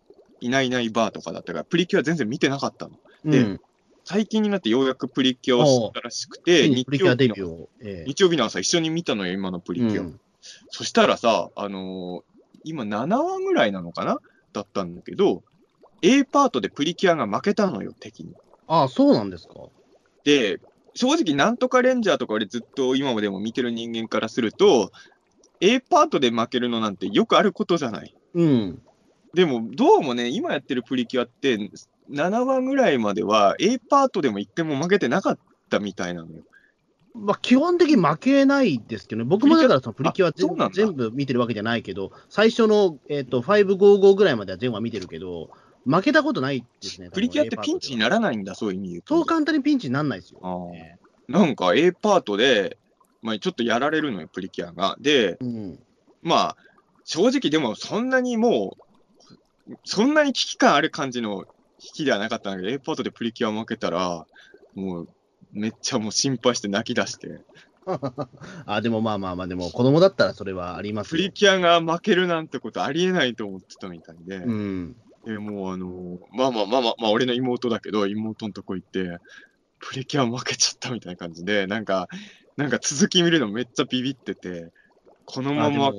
[0.40, 2.92] いないいないバーとかだったから、プリキュア全然見てなかったの。
[3.30, 3.60] でうん。
[4.06, 7.68] 最近になってようやくプリキュアを知ったらしくて、日曜日の
[8.04, 10.02] 日曜日の朝一緒に見たのよ、今のプリキュア。
[10.02, 10.20] うん
[10.68, 12.34] そしたらさ、あのー
[12.66, 14.18] 今7話ぐらいなのかな？
[14.52, 15.42] だったんだけど、
[16.02, 18.34] A パートでプリキュアが負けたのよ、敵に。
[18.66, 19.54] ああ、そうなんですか。
[20.24, 20.58] で、
[20.94, 24.92] 正直、なんとかレンジャーとか俺ずっと今までも見てる人間からすると、
[25.60, 28.14] A パートで負けるのなんてよくあることじゃない。
[28.34, 28.82] うん。
[29.34, 31.70] でも、どうもね、今やってるプリキュアって、
[32.10, 35.38] 7話ぐらいまでは A パートでも一回も負けてなかっ
[35.70, 36.42] たみたいなのよ。
[37.14, 45.50] まあ、基本的に負けないですけどね、僕もだからそのプリキュア全部見てるわけじゃないけど、最初の、えっと555ぐらいまでは全話見てるけど、
[45.84, 47.10] 負けたことないですね。
[47.10, 49.16] プリキュアってピンチにならないんだ、そういう意味で言うと。
[49.16, 50.40] そう簡単にピンチにならないですよ。
[51.28, 52.78] なんか A パートで、
[53.22, 54.96] まあ、ちょっとやられるのよ、プリキュアが。
[55.00, 55.78] で、えうん。
[56.22, 56.56] まあ、
[57.04, 58.76] 正直でもそんなにも
[59.68, 61.44] う、そんなに危機感ある感じの
[61.78, 64.26] 引きではなかったんだけど、A パートでプリキュア負けたら、
[64.74, 65.08] もう、
[65.52, 67.40] めっちゃもう心配して泣き出して、
[68.66, 71.32] あ、でもまあまあまあ、でも子供だったらそれはありますよプリ。
[71.32, 74.96] キュアが負けるなんてことありえないと思ってたみたいで、うん。
[75.24, 79.18] でもうあの、まあまあまあまあ、まあ、俺の妹だけど、妹のとこ行って、
[79.78, 82.08] プリキュア負けちゃったみたいな感じで、なんか、
[82.56, 84.72] なんか続き見るのめっちゃビビってて、
[85.26, 85.92] このまま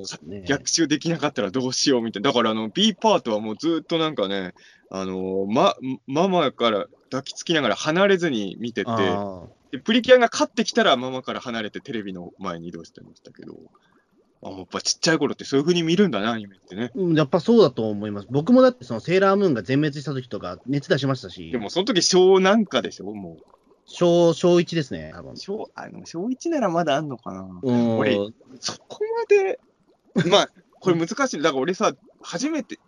[0.46, 2.30] 逆襲できなかったらどうしようみたいな。
[2.30, 4.54] だからあの B パートはもうずっとなんかね、
[4.90, 5.76] あのま、
[6.08, 13.56] ママから抱きつきながら離れずに見てて、あでプリキュアが勝ってきたらママから離れてテレビの前に移動してましたけど、
[14.46, 16.92] あやっぱちっちゃい頃ってそういう風に見るんだな、アニメってね。
[16.96, 18.28] ーうんやっぱそうだと思います。
[18.30, 23.38] 僕もだってそのセーラームーンが全滅した時とか熱出しましたしで、もその時小なんかでしょも
[23.88, 25.38] 小小1ですね、多分う。。
[25.38, 27.48] 小、あの、小1ならまだあんのかな。
[27.62, 28.18] うん俺
[28.60, 29.60] そこまで、
[30.30, 31.38] まあ、これ難しい。
[31.38, 32.80] だから俺さ、初めて、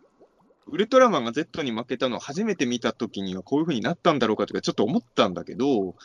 [0.67, 5.95] ウルトラマンが Z に負けたのを初めて見たときにはこういう風になったんだろうかとかちょっと思ったんだけど、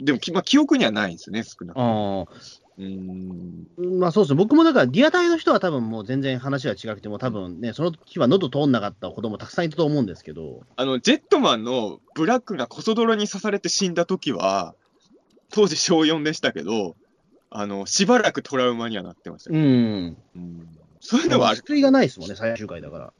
[0.00, 2.28] でもき、まあ、記憶にはないんですよね、少なくとも。
[2.78, 3.66] あうーん。
[3.78, 14.74] ーまあそうですね、僕もだから、リアタイの人は多分もう全然話が違くても、多分ね、その時は喉通んなかった子供たくさんいたと思うんですけど、あの、ジェットマンのブラックがコソ泥に刺されて死んだときは、
[15.50, 16.96] 当時小4でしたけど、
[17.50, 19.60] あの、しばらくトラウマにはなってましたうよ。
[19.60, 20.16] ん。
[20.34, 20.68] うん
[21.04, 21.56] そういうのはある。
[21.56, 23.12] 救いがないですもんね、最終回だから。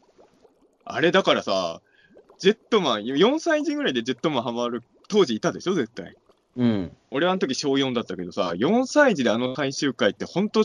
[0.84, 1.82] あれだからさ、
[2.38, 6.16] ジェットマン、4歳児ぐらいでジェットマンハマる当時いたでしょ、絶対。
[6.56, 6.96] うん。
[7.10, 10.64] 俺はあの時小4だったけどさ、4歳児であの最終回って本当、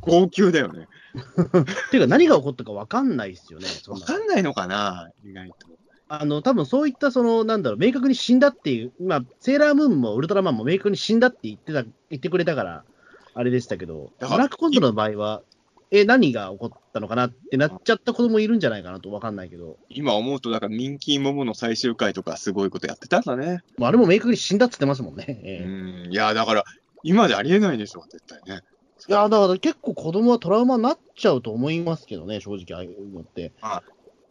[0.00, 0.88] 号泣だよね。
[1.16, 5.68] っ ていうか、何が起こったか分かんないですよね、そんなわかんないのかな、意外と。
[6.08, 12.84] あの、多分そういった、その、なんだろう、明確に死んだっていう、まあ、セーラームーンもウルトラマンも明確に死んだって言ってた、言ってくれたから、
[13.34, 15.42] あれでしたけど、ブラックコントロの場合は、
[15.94, 23.60] え、何が起こったのかなってなっちゃった子供いるんじゃないかなと分かんないけど、今思うと、だからミンキーモモの最終回とかすごいことやってたんだね。
[23.80, 25.24] あれも明確に死んだって言ってますもんね。
[25.28, 26.12] うええん。
[26.12, 26.64] いや、だから、
[27.04, 28.62] 今でありえないでしょ、絶対ね。
[29.08, 33.52] いや、だから結構子供はトラウマになっちゃうと思いますけどね、正直ああいうのって。
[33.60, 33.82] あ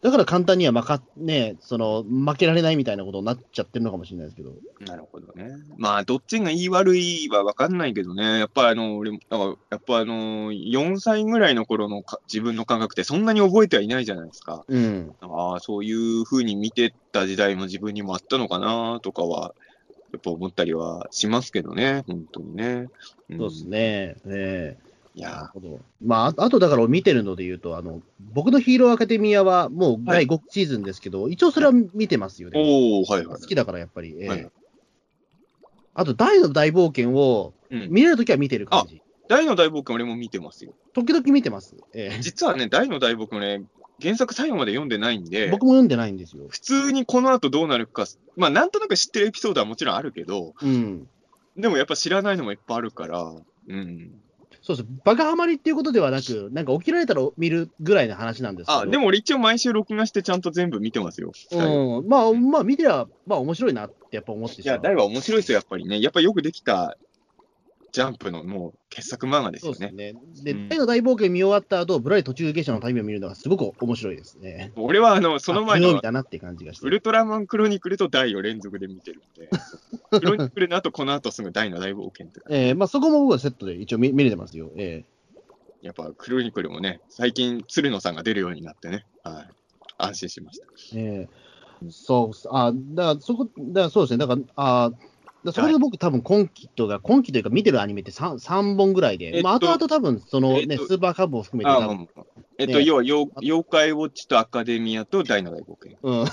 [0.04, 4.52] だから簡単には負か、ね、その、負けられないみたいなことになっちゃってるのかもしれないですけど。
[4.80, 5.48] なるほどね。
[5.78, 8.38] まあ、どっちがいい悪いは分かんないけどね。
[8.38, 14.66] やっぱあの、俺も、だからやっぱあの、4歳ぐらいの頃のか自分の感覚ってそんなに覚えてはいないじゃないですか。
[14.68, 15.14] うん。
[15.22, 19.54] ああ、そういう風に見てた時代も自分にもあったのかなとかは、
[20.12, 22.74] やっぱ思ったりはしますけどね、本当にね。
[22.74, 22.88] ん
[23.38, 23.66] そうです。
[23.66, 24.16] ね。
[24.26, 25.50] ええいや。
[26.04, 28.02] まあ、ああとだから見てるので言うと、あの、
[28.32, 32.60] 僕のヒーローアカデミアはもう第5シーズンですけど、一応それは見てますよね。
[32.60, 33.40] おおはいはい。
[33.40, 34.16] 好きだからやっぱり。
[34.20, 34.50] ええはい
[35.96, 37.88] あと、大の大冒険をうん。
[37.88, 39.00] 見れるときは見てる感じ。
[39.28, 40.74] 大の大冒険俺も見てますよ。
[40.92, 41.76] 時々見てます。
[41.94, 43.62] ええ実はね、大の大冒険ね、
[44.02, 46.44] 原作最後まで読んでないんで、僕も読んでないんですよ。
[46.48, 48.06] 普通にこの後どうなるか、
[48.36, 51.08] まあなんとなく知ってるエピソードはもちろんあるけど、うん。
[51.56, 53.32] でもやっぱ知らないのもいっぱいあるから、
[53.68, 54.20] うん。
[54.64, 54.88] そうです。
[55.04, 58.78] バカハマりっていうことではなく、なんか起きられたら見るぐらいの話なんですけど。
[58.80, 61.32] あ、でも俺一応毎週録画してちゃんと全部見てますよ。
[61.52, 62.08] うん。
[62.08, 66.00] まあ、まあ見てりゃ、まあ面白いなってやっぱ思ってしまういや、大は面白いですよ、やっぱりね。
[66.00, 66.96] やっぱよくできた
[67.94, 70.14] ジャンプのもう傑作漫画ですよそうですね。
[70.46, 74.72] うん大の大冒険見終わった後、ブライ途中下車の旅を見るのがすごく面白いですね。
[74.74, 76.86] 俺はあの、その前あ昨日の見たなって感じがして。
[76.88, 79.48] ウルトラマンクロニクルと大を連続で見てるんで、
[80.10, 82.40] クロニクルの後、この後すぐ大の大冒険って。
[82.50, 84.72] えーまあそこも僕はセットで一応見見れてますよ。
[84.74, 85.04] え
[85.80, 89.48] やっぱクロニクルもね、最近、鶴野さんが出るようになってね、はい。
[89.98, 90.66] 安心しました。
[90.66, 94.18] ーえーそう、あ、だからそこ、だからそうですね。
[94.18, 94.92] だから、あ
[95.52, 102.08] それで僕、多分今期とか、今期というか見てるアニメって 3, 三本ぐらいで、えっとまあ、後々多分そのね、えっとスーパーカブを含めて
[102.56, 105.98] えっと、ね要は妖、妖怪ウォッチとアカデミアと大の大冒険。
[106.02, 106.26] うん、っ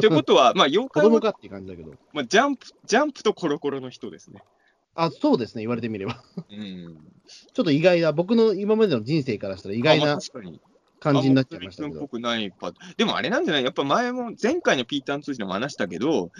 [0.00, 1.92] てことは、まあ、妖子怪ウォッチ、 って感じだけど。
[2.12, 4.42] まあ、ジャンプ、ジャンプとコロコロの人ですね。
[4.94, 6.22] あ、そうですね、言われてみれば。
[6.50, 6.96] うん。
[7.52, 10.18] ちょっと意外な、僕の今までの人生からしたら意外な。
[11.00, 13.64] 感じになっちゃいましたでもあれなんじゃない？
[13.64, 16.30] やっぱ前も、前回のピーターン通信でも話したけど、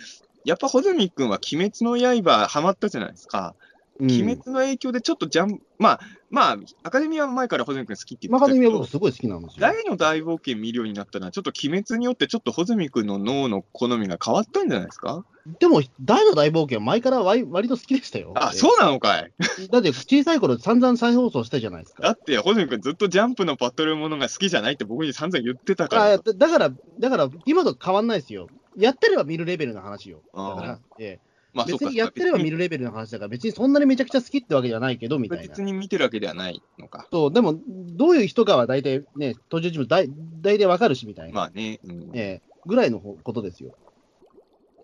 [0.45, 3.55] やっぱ穂積君は鬼滅の刃ハマったじゃないですか。
[3.65, 3.71] うん
[4.01, 9.61] 鬼滅の影響でちょっとジャン、まあ、まあ、アカデミーは前から穂積君好きって言ってたけど、ミア僕すごい好きなんですよ。
[9.61, 15.25] 大の大冒険見るようになったのは、ちょっと鬼滅によってちょっと穂積君の脳の好みが変わったんじゃないですか
[15.59, 18.33] でも、大の大冒険は前から割割と好きでしたよ。
[18.37, 19.33] あ、そうなのかい
[19.71, 22.03] だって小さい頃散々再放送したじゃないですか。
[22.03, 28.49] だって、穂積君ずっとジャンプのバトルものが好きじゃないって僕に散々言ってたからだから、だから今と変わんないですよ。
[28.77, 30.23] やってれば見るレベルの話よ。
[30.35, 35.63] だから、ええまあ、別にやってれば見るレベルの話だから、別にそんなにめちゃくちゃ好きってわけじゃないけど、みたいな別。
[35.63, 37.09] に見てるわけではないのか。
[37.11, 40.09] そう、でも、どういう人かは大体ね、登場人物大
[40.41, 41.35] 大体わかるし、みたいな。
[41.35, 41.81] まあね。
[41.85, 43.75] うんええぐらいのことですよ。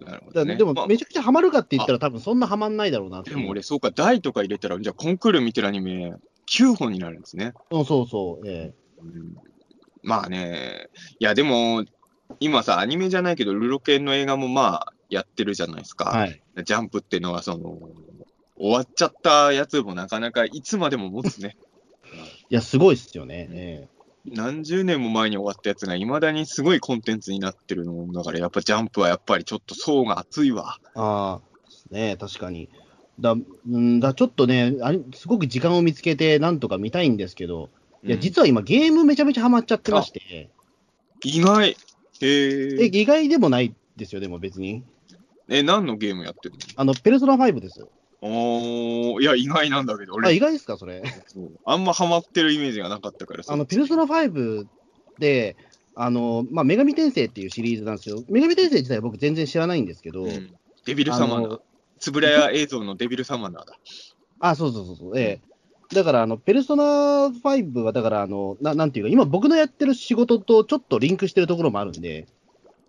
[0.00, 0.52] なるほどね。
[0.52, 6.14] だでも、まあめちゃくちゃハマるかって言ったら、多分そんなハマんないだろうなでも俺、そうか、大とか入れたら、じゃあコンクール見てるアニメ
[6.50, 7.52] 9本になるんですね。
[7.70, 9.36] うん、そうそう、えうん
[10.02, 11.84] まあね、いや、でも、
[12.40, 16.12] 今さ、アニメじゃないけど、ルロケンの映画もまあ、やってるじゃないですか。
[16.14, 16.42] えはい。
[16.64, 17.78] ジャンプっていうのは、その、
[18.58, 21.56] 終わっちゃったやつもなかなかいつまでも持つね。
[22.50, 23.48] いや、すごいっすよね。
[23.52, 23.88] え
[24.28, 28.12] 何十年も前に終わったやつが、いまだにすごいコンテンツになってるの。
[28.12, 30.78] だから、やっぱジャンプはやっぱりちょっと層が厚いわ。
[30.84, 32.68] えああ、ね、確かに。
[33.20, 37.70] だ、うんだちょっとねあれ、すごく時間を見つけて、なんとか見たいんですけど、
[38.02, 40.50] いや、うん実は今、ゲームめちゃめちゃハマっちゃってまして、
[41.24, 41.76] 意外。
[42.20, 42.84] へえ、え。
[42.86, 44.84] 意外でもないですよ、でも別に。
[45.48, 46.60] え、何のゲームやってるの？
[46.76, 47.86] あの、ペルソナ5です。
[48.20, 51.02] おー、いや、意外なんだけど、あ、俺意、外ですか、それ？
[51.28, 53.52] そうあんまハマってるイメージがなかったからさ。
[53.52, 54.66] あの、ペルソナ5
[55.18, 55.56] で、
[55.94, 58.24] あの、まあ、女神転生っていうシリーズなんですよ。
[58.28, 60.54] 女神転生自体は僕全然知らないんですけど、うん
[60.84, 61.60] デビルサマナー。
[61.98, 63.76] つぶらや映像のデビルサマナーだ。
[64.38, 65.18] あ、そうそうそうそう。
[65.18, 65.45] ええ
[65.92, 66.84] だから、あの、ペルソナ
[67.28, 72.26] 5は、だから、あの、ななんていうか、今僕のやってる仕事とちょっとリンクしてるところもあるんで、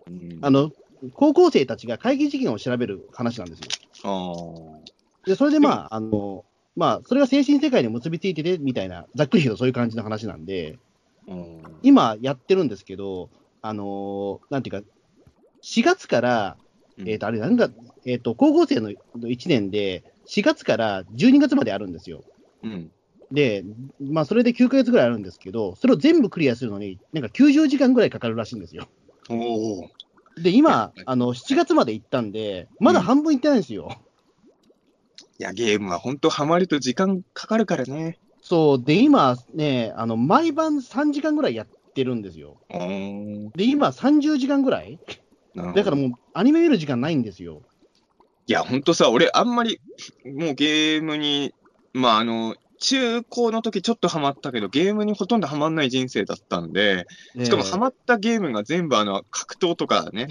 [0.07, 0.71] うんあの、
[1.13, 3.59] 高校生たちが会議事件を調べる話なんです
[4.03, 4.81] よ。
[5.25, 6.43] で、それでまあ、あの、
[6.75, 10.79] まあ、それが精神世界に結びついてて、みたいな、ざっくり言うとそういう感じの話なんで、
[11.27, 13.29] うん今やってるんですけど、
[13.61, 14.87] あのなんていうか、
[15.61, 16.57] 4月から、
[17.05, 17.69] えっ、と、あれ、なんか、
[18.05, 22.23] えっ、と、高校生の1年で、4月から12月まであるんですよ。
[22.63, 22.91] うん。
[23.31, 23.63] で、
[23.99, 28.87] まあ、それで9ヶ月ぐらいあるんですけど、それを全部クリアするのに、なんか90時間ぐらいかかるらしいんですよ。
[29.29, 29.89] おお。
[30.41, 33.89] で、今、あの、7月まで行ったんで、まだ半分行ってないんですよ。
[35.39, 38.17] いや、ゲームは本当ハマると時間かかるからね。
[38.41, 42.57] そう、で、今ね、あの、毎晩3時間ぐらいやってるんですよ。
[43.55, 44.99] で、今30時間ぐらい
[45.75, 47.61] だからもう、アニメ見る時間ないんですよ。
[48.47, 49.79] いや、ほんとさ、俺、あんまり、
[50.25, 51.53] もうゲームに、
[51.93, 57.07] まあ、あの、中高の時ちょっとハマったけど、ゲームにほとんどハマんない人生だったんで、
[57.43, 60.27] しかもハマったゲームが全部あの、格闘とかね、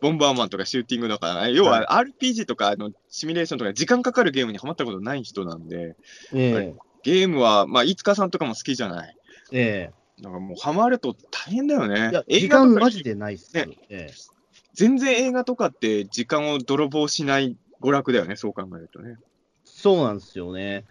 [0.00, 5.96] ボンバーマンとかシューティングだから、要は RPG とかあのシミュレーションとか時間かかるゲームにハマったことない人なんで、
[6.34, 9.16] ええゲームは、まあ、飯塚さんとかも好きじゃない。
[9.52, 12.24] えだからもうハマると大変だよえねいや、。
[12.40, 13.54] 時間マジでないっす。
[13.54, 14.14] ねええ
[14.74, 19.16] 全然映画とかって時間を泥棒しない娯楽だよね、そう考えるとね。
[19.64, 20.84] そうなんですよね。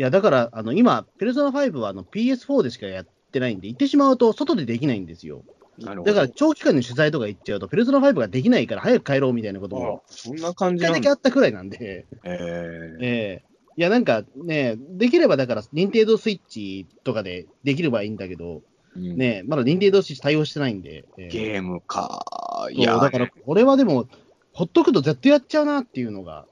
[0.00, 5.42] いや、だから、あの、今、ペルソナ5はあの PS4 でしかやってないんで、行ってしまうと外でできないんですよ。
[5.76, 6.14] なるほど。
[6.14, 11.00] だから、長期間の取材とか行っちゃうと、ペルソナ5ができないから早く帰ろうみたいなことあも、そんな感一回だじなんだ。
[11.00, 18.62] けあったくらいなんで、えーええいや、なんかね、できればだから、任天堂スイッチとかでできればいいんだけど、
[18.96, 22.24] うんね、まだ任天堂スイッチ対応してないんで、ええゲームか。
[22.72, 24.06] いそうや、だから、これはでも、
[24.52, 26.46] ほっとくと絶対やっちゃうなっていうのが、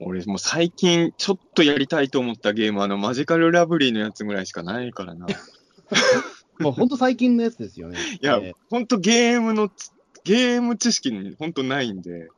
[0.00, 5.26] 俺もう最近ちょっとやりたいと思ったゲーム、あの、マジカルラブリーのやつぐらいしかないからな。
[5.28, 5.34] い
[6.58, 7.98] もう本当最近のやつですよね。
[8.20, 9.92] や、えほんとゲームのつ、
[10.24, 12.28] ゲーム知識にほんとないんで。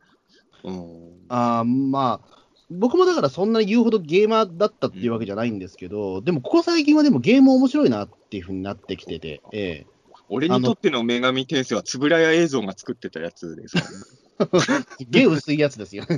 [0.65, 1.13] うん。
[1.29, 2.37] あーまあ、
[2.71, 9.87] 僕もだからそんなに言うほどゲーマーだったっていうわけじゃないんですけど、でもここ最近はでもゲーム面白いなっていうふうになってきてて、え
[10.29, 13.97] 俺にとっての女神転生は、つぶらや映像が作ってたやつですからね。
[14.39, 16.05] えすげえ薄いやつですよ。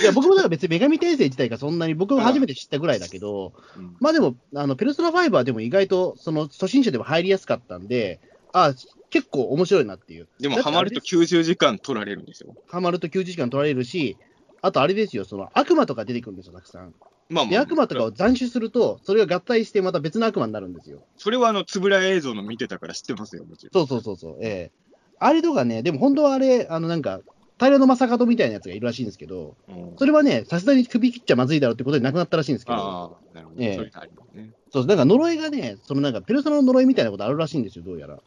[0.00, 8.20] いや、僕もだから別に女神転生自体がそんなに、僕も初めて知ったぐらいだけど、うんまあでも、あのペルソナ5はでも意外と、その初心者でも入りやすかったんで、
[8.52, 8.74] あ
[9.10, 10.28] 結構面白いなっていう。
[10.40, 12.54] でも、ハマると90時間取られるんですよ。
[12.68, 14.18] ハマると90時間取られるし、
[14.62, 16.90] あとあれですよ、その悪魔とか出てくるんですよ、たくさん。
[16.90, 16.96] で、
[17.30, 21.02] まあまあ、悪魔とかを斬首すると、それが合体してまた別の悪魔になるんですよ。
[21.16, 23.86] それはあの、つぶらや映像の見てたから知ってますよ、もちろん。
[23.86, 24.83] そうそうそうそう、ええ
[25.24, 27.20] あれとかね、でも本当はあれ、あのなんか、
[27.58, 33.62] 平野正門みたいなやつがいるらしいんですけど、うんそれはね、さすがに首切っちゃまずいだろうってことでなくなったらしいんですけど、ああ、なるほど。
[33.62, 34.50] ええそれがありますね。
[34.72, 38.18] そう、なんか呪いがね、そのなんか、ペルソナの呪いみたいなことあるらしいんですよ、どうやら。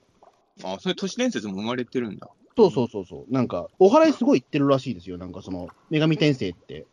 [0.63, 2.29] ああ、それ都市伝説も生まれてるんだ。
[2.55, 6.87] そうそうそうそう、なんか、お祓いすごい言ってるらしいですよ、なんかその、女神転生って。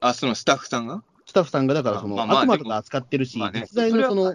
[0.00, 1.02] あ、そのスタッフさんが？
[1.26, 4.34] スタッフさんが、だからその、まあまあ悪魔とか扱ってるし、まあね、実在のその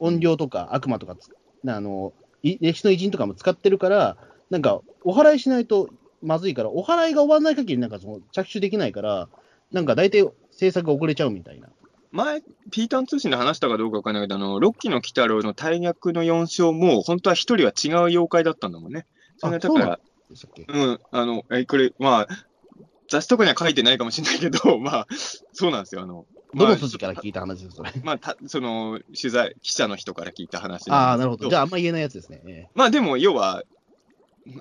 [0.00, 1.30] 怨霊とか悪魔とかつ、
[1.66, 4.16] あの、い歴史の偉人とかも使ってるから、
[4.50, 5.88] なんか、お祓いしないと
[6.22, 9.28] まずいから、お祓いが終わらない限り、なんかその、着手できないから、
[9.72, 11.68] なんか大体制作が遅れちゃうみたいな。
[12.12, 12.42] 前、
[12.72, 19.06] ピーターン通信で話したかどうかわかんないけど、あの、ロッキーの鬼太郎の大逆の4章も、本当は一人は違う妖怪だったんだもんね。
[19.38, 20.66] それだから、でしたっけ？
[20.68, 22.28] うん、あの、え、これ、まあ、
[23.08, 25.06] 雑誌とかには書いてないかもしれないけど、 まあ、
[25.52, 26.02] そうなんですよ。
[26.02, 27.92] あの、どまあの筋から聞いた話です、それ？
[28.02, 31.48] まあ、たその、取材、記者の人から聞いた話ああ、なるほど。
[31.48, 32.42] じゃあ、あんま言えないやつですね。
[32.46, 33.62] えまあでも、要は、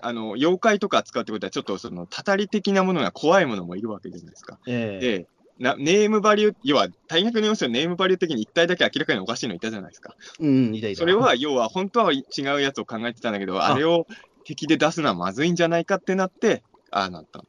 [0.02, 4.60] あの、妖怪とか扱うってことは、ちょっとその、たたり的なものが怖いものもいるわけじゃないですか。
[4.68, 5.28] えええで、
[5.60, 10.16] なネームバリュー、要は、大学の要素のネームバリュー的に一体だけ明らかにおかしいのいたじゃないですか。
[10.40, 11.00] うん、いたいた。
[11.00, 12.24] それは、要は、本当は違
[12.56, 14.08] うやつを考えてたんだけど、あれを
[14.46, 17.44] 敵で出すのはまずいんじゃないかってなって、ああなったん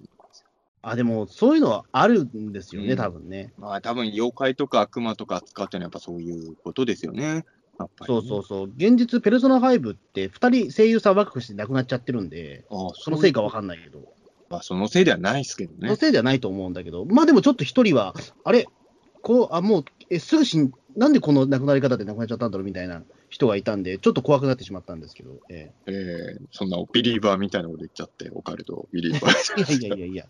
[0.82, 3.53] あ、でも、そういうのはあるんですよね、うん多分ね。
[3.59, 7.45] まあ、多分妖怪とか悪魔とか扱うってのはやっぱそういうことですよね。
[8.07, 8.72] そうそうそう。
[8.76, 14.01] 現実、ペルソナ5って2人声優さん若くして亡くなっちゃってるんで、ああそのせいかわんかんないけど、
[14.51, 15.78] まあ、そのせいではないですけどね。
[15.83, 18.14] そのせいではないと思うんだけど、まあでもちょっと1人は、
[18.45, 18.66] あれ、
[19.22, 25.93] こう、あ、もう、え、すぐ死ん、なんでこの亡くなり方で亡くなっちゃったんだろうみたいな人がいたんで、ちょっと怖くなってしまったんですけど、ええ。
[26.41, 28.89] ーそんなビリーバーみたいなこと言っちゃって、オカルト。
[28.93, 29.72] ビリーバー。
[29.72, 29.83] えい。
[29.83, 30.26] やいやいやいや、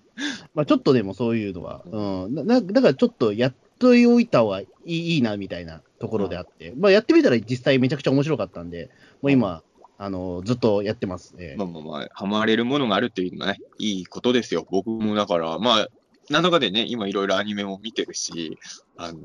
[0.54, 8.90] まあちょっとでもそういうのは、うん、ななだからちょっとやっといた方がいいいいなみたいなところであって、まあやってみたら実際めちゃくちゃ面白かったんで、
[9.22, 9.62] もう今、
[9.98, 11.34] あの、ずっとやってます。
[11.38, 14.66] ええまあまあまあ、ハマれるものがあるっていうのはね、いいことですよ。
[14.70, 15.88] 僕もだから、まあ、
[16.30, 18.58] なんだかでね、今いろいろアニメも見てるし、
[18.96, 19.20] あの、い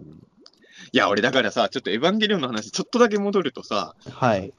[0.92, 4.54] や、俺だからさ、ちょっとエヴァンゲリオンの話、ちょっとだけ戻るとさ、はい。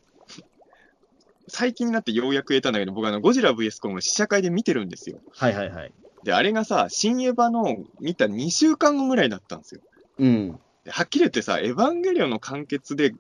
[1.49, 5.19] 最近になってようやく得たんだけど、僕あの、ゴジラ VS コンを試写会で見てるんですよ。
[5.35, 5.93] はいはいはい。
[6.25, 9.83] で、あれがさ、新エヴァの見た2週間後ぐらいだったんですよ。
[10.19, 10.59] うん。
[10.87, 13.13] ではっきり言ってさ、エヴァンゲリオンの完結で、っ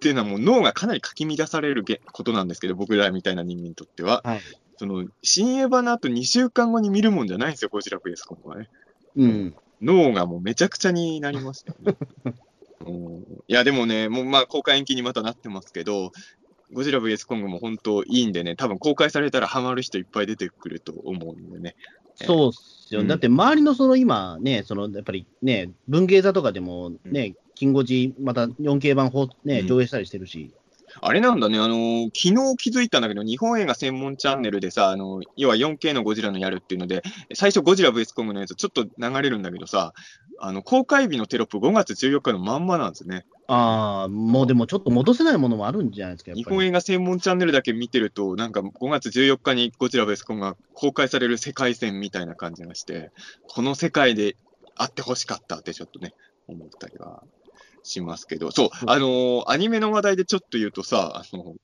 [0.00, 4.22] ていうのはもう脳がかなりかき乱されるげことなんですけど、僕らみたいな人間にとっては。
[4.24, 4.40] はい。
[4.76, 8.68] その、新エヴァの後2週間後に見るもんじゃないんですよ、ゴジラ VS コンはね。
[9.16, 9.54] うん。
[9.80, 11.96] 脳がもうめちゃくちゃになりましたよね。
[12.86, 13.18] うん
[13.48, 16.12] いや、でもね、もうまあ公開延期にまたなってますけど、
[16.72, 21.76] ゴジラ VS コングも本当いいんでね、多分公開されたらハマる人いっぱい出てくると思うんでね。
[22.26, 23.00] そうっすよ。
[23.00, 30.52] うんだって周りのその今ね、そのやっぱりね、文芸座とかでもね、キンゴジまた 4K 版放ね、うん上映したりしてるし。
[31.00, 37.02] あれなんだね、あのー昨日気づいたんだけど、日本映画専門チャンネルでさ、あの要は 4K のゴジラのやるっていうので、
[37.34, 39.92] 最初ゴジラ VS コングのやつちょっと流れるんだけどさ、
[40.40, 43.24] あの、公開日のテロップ5月14日のまんまなんですね。
[43.48, 46.32] ああ、もうでもちょっと戻せないものもあるんじゃないですか。
[46.32, 53.10] 日本映画専門チャンネルだけ見てると、なんか5月14日にゴジラ VS コングが公開される世界線みたいな感じがして、
[53.48, 54.36] この世界で
[54.76, 56.14] あってほしかったってちょっとね、
[56.46, 57.22] 思ったりは
[57.82, 61.54] しますけど、そう、あのーアニメの話題でちょっと言うとさ、あの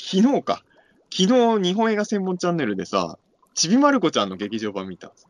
[0.00, 0.62] 昨日か、
[1.10, 3.18] 昨日日本映画専門チャンネルでさ、
[3.54, 5.26] ちびまる子ちゃんの劇場版見たんです。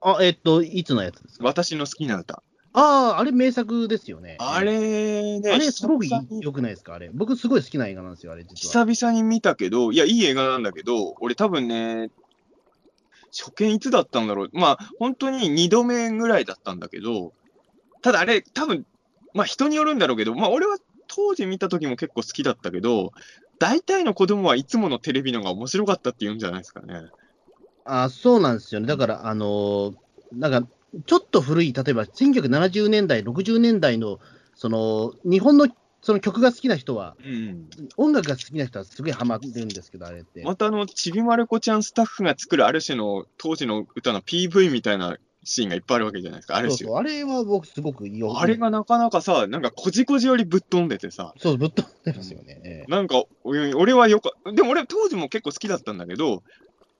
[0.00, 1.44] あ、えっと、いつのやつですか？
[1.44, 2.42] 私の好きな歌。
[2.74, 4.36] ああ、あれ名作ですよね。
[4.40, 6.06] あれね、あれすごく
[6.40, 6.94] 良くないですか？
[6.94, 7.10] あれ。
[7.12, 8.86] 僕すごい好きな映画なんですよ、あれ実は。
[8.86, 12.10] 久々に見たけど、いや、いい映画なんだけど、俺多分ね、
[13.30, 14.50] 初見いつだったんだろう。
[14.52, 17.32] まあ、本当に2度目ぐらいだったんだけど、
[18.02, 18.84] ただあれ、多分、
[19.34, 20.76] まあ人によるんだろうけど、まあ俺は
[21.08, 23.12] 当時見た時も結構好きだったけど、
[23.58, 27.10] 大体の子供はいつものテレビのが面白かったって言うんじゃないですかね。
[27.84, 28.86] あそうなんですよね。
[28.86, 29.94] だから、あのー
[30.32, 30.68] なんか、
[31.06, 34.18] ちょっと古い、例えば1970年代、60年代の、
[34.54, 35.68] その、日本の
[36.02, 37.68] その曲が好きな人は、うん。
[37.96, 40.42] 音楽が好きな人はすごいハマってるんですけど、あれって。
[40.42, 46.78] またあの、ちびまる子ちゃんスタッフが作るある種の当時の歌の PV みたいなシーンがいっぱいあるわけじゃないですか、ある種。
[46.78, 48.38] そうそう、あれは僕すごくいいよ。
[48.38, 52.60] あれがなかなかさ、なんかこじこじよりぶっ飛んでてさ、そう、ぶっ飛んでますよね。
[52.64, 52.90] ええ。
[52.90, 56.42] なんか、お俺はよか、でも俺当時も結構好きだったんだけど、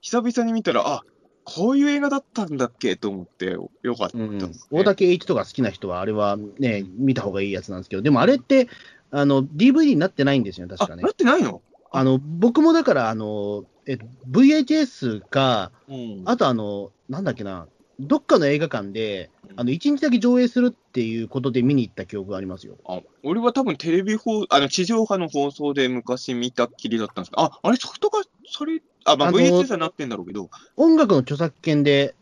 [0.01, 1.03] 久々に見たら、あ、
[1.45, 4.51] こういう映画だったんだっけと思ってよかったうん。
[4.71, 8.67] 大竹栄一とか好きな人は、あれはね、見た方がいいやつなんですけど、でもあれって、
[9.11, 11.03] あの、DVD になってないんですよね、確あ、かね。
[11.03, 11.09] な。
[11.09, 11.61] ってないの？
[11.91, 13.97] あの、僕もだから、あの、え
[14.31, 16.21] VHS か、うん。
[16.25, 17.67] あとあの、なんだっけな、
[17.99, 22.77] どっかの映画館で、あの、1日だけ上映するっていうことで見に行った記憶がありますよ。
[22.85, 32.15] あ俺は多分テレビ放、あの、地上波の放送で昔見たっきりだったんですけど、あ、あれソフトが、それ、あ、まあ VHS はなってんだろうけど、音楽の著作権で、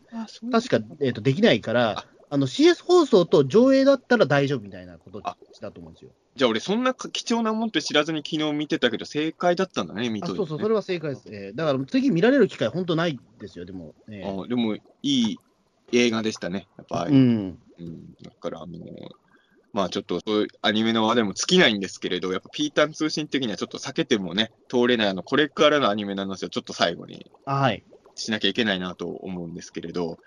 [0.50, 2.36] 確か、えっと、できないから、あ。
[2.38, 6.10] の、CS 放送と上映だったら大丈夫みたいなことだと思うんですよ。
[6.34, 11.28] じゃあ俺そんな貴重なもんって知らずに昨日見てたけど、正解だったんだね、見といて、あそうそう、それは正解です。
[11.30, 13.94] えーだから次見られる機会、本当ないですよ、でも。
[14.08, 14.22] え。
[14.24, 15.38] ーあでも、いい
[15.92, 17.58] 映画でしたね、やっぱ、うん。
[17.78, 18.78] うん、だから、あの
[19.72, 27.82] まあちょっと、そういうアニメの話でも尽きないんですけれど、やっぱピータン通信的にはちょっと避けてもね、通れない、あの、これからのアニメの話をちょっと最後にあはい。
[28.14, 30.18] しなきゃいけないなと思うんですけれど、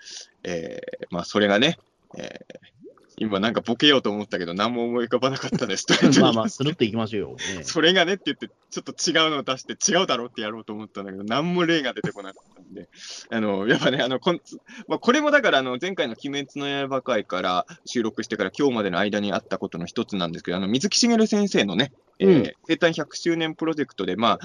[0.44, 1.78] えーまあそれがね、
[2.18, 2.76] えー
[3.18, 5.86] 今なんかボケようと思ったけど、何も思い浮かばなかったです。
[6.20, 7.38] まあまあ、スルッといきましょうよ。
[7.58, 12.90] ね それがねって言って、ちょっと違うのを出して、違うだろうってやろうと思ったんだけど、何も例が出てこなかったんで、
[13.30, 14.42] あの、やっぱね、あの、こん
[14.88, 24.40] まあ、これもだから、あの、前回の鬼滅の刃会から収録してから今日までの間にあったことの一つなんですけど、あの、水木しげる先生のね、えーうん生誕100周年プロジェクトで、まあ、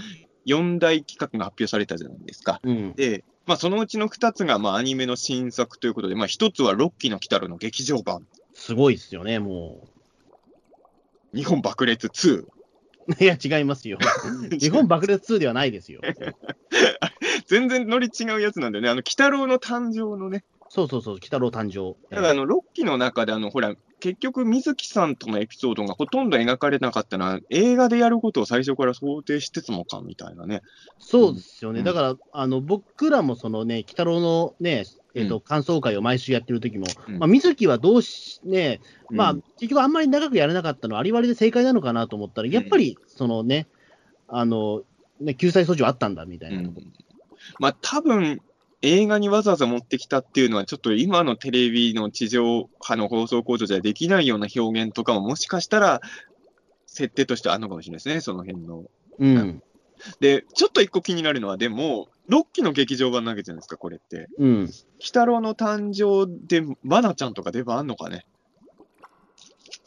[0.47, 2.61] 4大企画が発表されたじゃないですか。
[2.63, 2.93] うん。
[2.95, 8.27] で、まあ、そのうちの2つが、まあ、アニメの新作ということで、まあ、1つはロッキーの鬼太郎の劇場版、
[8.61, 9.89] すごいですよね、も
[11.35, 12.43] 日本爆裂2。
[12.43, 12.49] う。
[13.19, 13.99] いや、違いますよ。
[14.61, 16.03] 日本爆裂2ではないですよ。
[17.47, 18.91] 全然ノリ違うやつなんだよね。
[18.91, 21.99] あの、鬼太郎の誕生のね、そうそうそう、鬼太郎誕生。
[22.15, 30.61] だからあの、ロッキーの中で、あの、ほら、結局、水木さんとのエピソードがほとんど描かれなかったのは、映画でやることを最初から想定してたのか、みたいなね。
[30.99, 31.81] そうですよね。
[31.81, 34.85] うんだから、あの、僕らもそのね、鬼太郎のね、
[35.15, 38.81] えっ、と、うん感想会を毎週やってる時も、うんまあ、水木はどうし、ね、
[39.11, 43.67] まあ、うん結局あんまり長くやれなかったのは、あり割りで正解なのかなと思ったら、やっぱり、そのね、
[44.29, 44.83] あの、
[45.21, 46.81] ね、救済措置はあったんだ、みたいなとこ。
[47.59, 48.41] まあ、多分、
[48.83, 56.01] 映画にわざわざ持ってきたっていうのは、ちょっと今のテレビの地上波の放送構造じゃできないような表現とかも、もしかしたら、
[56.87, 58.85] 設定としてあるのかもしれないですね、その辺の。
[59.19, 59.63] うん。
[60.21, 64.29] で、ちょっと一個気になるのは、でも、ロッキーの劇場版なわけじゃないですか、これって。
[64.39, 64.61] うん。
[64.61, 64.69] 鬼
[65.03, 68.25] 太郎の誕生で、マナちゃんとか出番あんのかね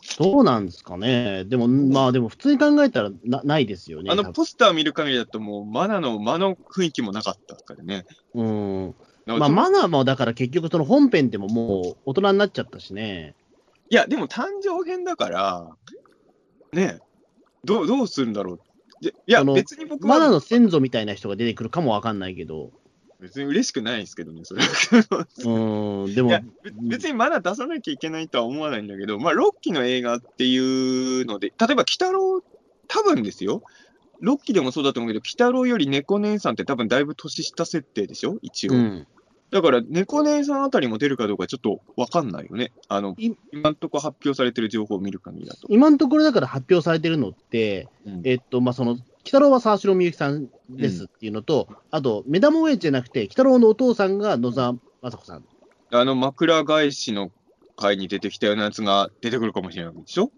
[0.03, 1.45] そうなんですかね。
[1.45, 4.11] でも、まあでも普通に考えたらなないですよね。
[4.11, 8.05] あのポスター見る限りだと、もうマナの間の雰囲気もなかったからね。
[8.35, 8.95] うん。
[9.25, 13.35] まあマナーもだから結局その本編でももう大人になっちゃったしね。
[13.89, 15.67] いや、でも誕生編だから、
[16.73, 16.99] ね
[17.63, 18.59] どう、どうするんだろう。
[19.09, 22.71] いや別に僕マナーはの先祖みたいな人が出てくるかもわかんないけど。
[23.19, 25.27] 別に嬉しくないですけどね、それは。
[26.05, 26.13] うん。
[26.13, 26.37] でも
[26.81, 32.43] 別にマナ出さなきゃいけないとは思わないんだけど、まあ、ロッキーの映画っていうので、例えば、鬼太郎、
[32.89, 33.63] 多分ですよ。
[34.19, 38.73] ロッキーでもそうだと思うけど、鬼太郎より猫姉さんって多分だいぶ年下設定でしょ一応。
[38.73, 39.07] うん。
[39.53, 42.71] だから、猫姉さんあたりも出るかどうかちょっとわかんないよね。
[42.87, 45.67] あの、い今んとこ発表されてる情報を見る限りだと。
[45.69, 54.73] 今のところだから発表されてるのって、うんえっと、まあその、鬼太郎は沢城みゆきさんですっていうのと、あと、目玉親父じゃなくて、鬼太郎のお父さんが野沢
[55.03, 55.45] 雅子さん。
[55.91, 57.31] あの、枕返しの
[57.77, 60.31] 回に出てきたようなやつが出てくるかもしれないわけでしょ？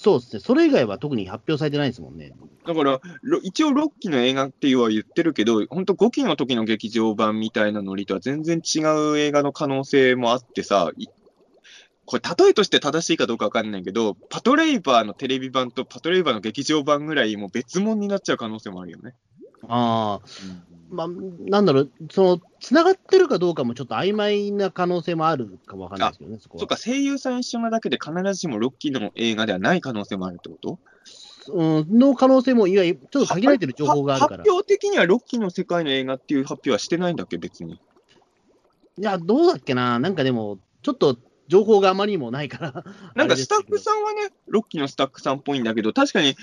[0.00, 0.40] そうですね。
[0.40, 2.32] それ以外は特に発表されてないですもんね。
[2.64, 3.00] だから、
[3.42, 8.78] 一応6期の映画っていうは言ってるけど、本当5期の時の劇場版みたいなノリとは全然違
[9.10, 10.92] う映画の可能性もあってさ、
[12.04, 19.14] これ例えとして正しいかどうかわかんないけど、パトレイバーのテレビ版とパトレイバーの劇場版ぐらいもう別物になっちゃう可能性もあるよね。
[19.66, 20.28] ああ、
[20.90, 26.60] まあ、なんだろう、その、つながってるかどうかもちょっと曖昧な可能性もあるかもわかんないですけどね、そこは。
[26.60, 30.78] そっか、声優さん一緒なだけで必ずしも6期の映画ではない可能性もあるってこと？
[31.50, 34.38] うん、の可能性も、いわゆる、ちょっと限られてる情報があるから。
[34.38, 37.80] 発表的には6期の世界の映画っていう発表はしてないんだっけ、別に。
[38.98, 41.16] いや、どうだっけな、なんかでも、ちょっと
[41.48, 42.84] 情報があまりにもないから。
[43.16, 46.36] なんかスタッフんさんはね、6期のスタッフさんっぽいんだけど、確かに、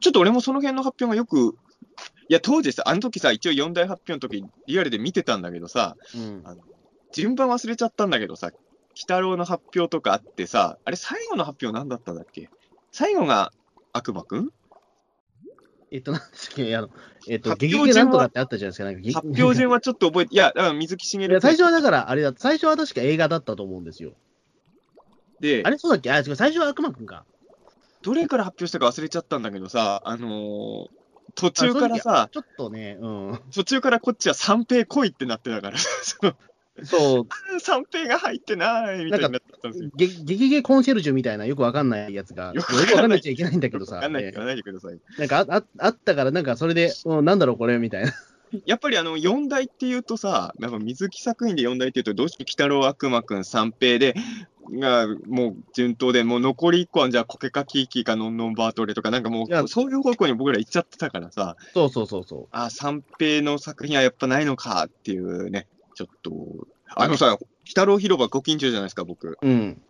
[0.00, 1.56] ちょっと俺もその辺の発表がよく、
[2.28, 6.44] いや、当時さ、あの時さ、一応4大発表の時、リアルで見てたんだけどさ、うん、
[7.12, 8.54] 順番忘れちゃったんだけどさ、鬼
[9.02, 12.48] 太郎の発表とかあってさ、あれ最後の発表何だったんだっけ？
[12.90, 13.52] 最後が
[13.92, 14.50] 悪魔くん？
[15.92, 16.90] えっと、なんですっけ、あの、
[17.28, 18.84] えっと、発劇表順は劇なんとかってあったじゃないですか。
[18.84, 24.14] なんか劇発表順はちょっと覚えて、いや、だから水木しげるいや最初はだから、あれだ、最初は確か映画だったと思うんですよ。
[25.38, 26.10] であ、れそうだっけ？
[26.10, 27.24] あ、違う、最初は悪魔くんか。
[28.02, 30.88] どれから発表したか忘れちゃったんだけどさ、あのー
[31.34, 33.40] 途中からさ、ちょっとね、うん。
[33.54, 35.78] 途中からこっちは三平来いってなってたから、
[36.84, 37.26] そう、
[37.60, 39.90] 三平が入ってないみたいになってたんですよ。
[39.96, 44.94] げ劇芸コンシェルジュみたいなよくわかんないやつが、よよくわかんないくわかんないっちゃいけないんだけどさ、わかんないでください。
[44.94, 48.12] ーなんかあああったから、なんかそれで、うん、なんだろう、これみたいな。
[48.64, 54.14] やっぱりあの、四大っていうとさ、やっぱ水木作品で四大っていうと、どうしても鬼太郎悪魔くん三平で、
[54.72, 66.32] が、もう順当で、もう残り一個はじゃあコケカキーキーかノンノンバートレとか、なんかもいやう、そういう方向に僕ら行っちゃってたからさ、そうそうそうそあ、三平の作品はやっぱないのかっていうね、ちょっと、
[66.94, 69.38] あのさ、鬼太郎広場ご近所じゃないですか、僕。
[69.40, 69.46] う。
[69.46, 69.82] うん、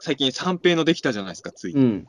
[0.00, 1.72] 最近三平のできたじゃないですか、つい。
[1.72, 2.08] うん。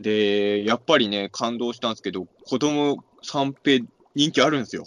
[0.00, 4.86] で、やっぱりね、感動したんですけど、子供三平人気あるんですよ。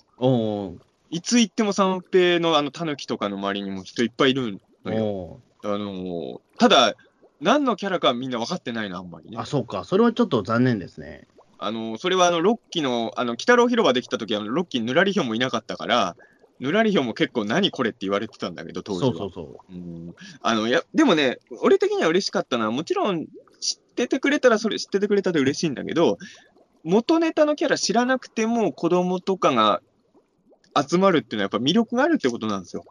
[1.10, 5.40] いつ行っても三平のあのタヌキとかの周りにも人いっぱいいるのよ。
[5.64, 6.96] おあのーただ、
[7.42, 9.46] 何のキャラかはみんな分かってないな、あんまりねーあ、。
[9.46, 9.84] そうか。
[9.84, 11.28] それはちょっと残念ですね。
[11.60, 16.16] あのーそれはあの、ロッキーの、あの、北郎広場できた時は、ロッキーぬらりひょんもいなかったから、
[16.60, 19.14] ぬらりひょんも結構何これって言われてたんだけど、当時は。
[19.14, 23.26] そうそうそうんあの、や、でもね、俺的には嬉しかったのは、もちろん
[23.60, 26.18] 知っててくれたら、それ知っててくれたで嬉しいんだけど、
[26.84, 29.82] 元ネタのキャラ知らなくても子供とかが
[30.76, 32.84] 集まるっていうのはやっぱ魅力があるってことなんですよ。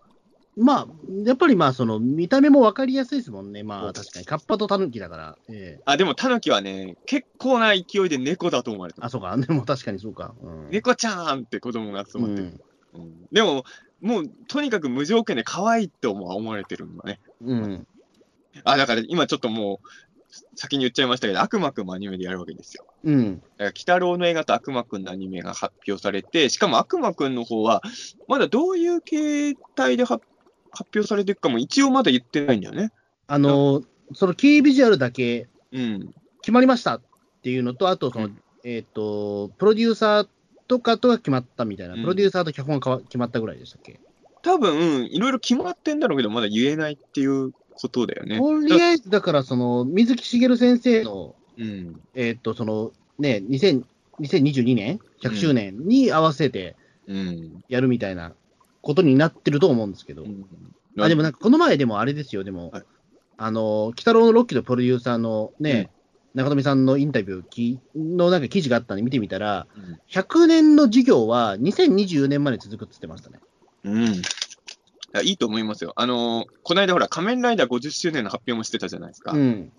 [0.57, 0.65] う。
[0.65, 0.87] まあ、
[1.24, 3.62] やっぱりまあ、その、見た目もわかりやすいですもんね。
[3.62, 4.27] まあ、確かに。
[4.27, 5.39] カッパとタヌキだから。
[5.49, 9.12] ええあ、でもタヌキはね、結構な勢いで猫だと思われてまあ、す。
[9.12, 9.37] そうか。
[9.37, 10.35] でも確かにそうか。
[10.43, 10.70] うん。
[10.70, 12.43] 猫ちゃんって子供が集まってる。
[12.95, 13.03] うん。
[13.03, 13.65] うんでも、
[14.03, 17.20] もうとにかく無条件で可愛いって思思われてるんだね。
[17.41, 17.87] うん。
[18.65, 19.89] あ、だから今ちょっともう、
[20.55, 22.85] 先に言っちゃいましたけど、悪魔くんもアニメでやるわけですよ。
[23.05, 23.41] うん。
[23.41, 27.83] だから、鬼太郎の映画と悪魔くんのアニメが発表されて、しかも悪魔くんの方は、
[28.29, 30.24] まだどういう形態で発
[30.73, 32.90] 発表されていくかも一応まだ言ってないんだよね。
[33.27, 33.82] あの、
[34.15, 36.15] そのキービジュアルだけうん。
[36.43, 37.01] 決まりましたっ
[37.43, 40.28] ていうのと、あと、その、うんえっ、と、プロデューサー
[40.69, 44.01] とかとが決まったみたいな、うんプロデューサーと脚本が決まったぐらいでしたっけ、
[44.43, 48.39] 多分、いろいろ決まってんだろうけど、まだ言えないっていうことだよね。
[48.39, 52.01] とりあえず、だから、その、水木しげる先生の、うん。
[52.15, 53.85] えっ、と、その、ね、2000
[54.20, 56.77] 2022年 ?100 周年に合わせて
[57.07, 57.65] うん。
[57.69, 58.32] やるみたいな
[58.82, 60.44] ことになってると思うんですけど、うん
[60.98, 62.82] あでもなんかこの前でもあれですよ、でも、はい
[63.38, 65.90] あの、鬼太郎のロッキーのプロデューサーのね、
[66.34, 73.40] 中富さんのインタビューきのなんか記事があったんで見てみたら、うん100年の授業は2024年まで続くって言ってましたね。
[73.84, 74.04] うん。
[74.04, 74.22] い
[75.12, 75.92] やいいと思いますよ。
[75.96, 79.32] あのーこの間ほら、仮面ライダー50周年の発表もしてたじゃないですか。
[79.32, 79.72] うん。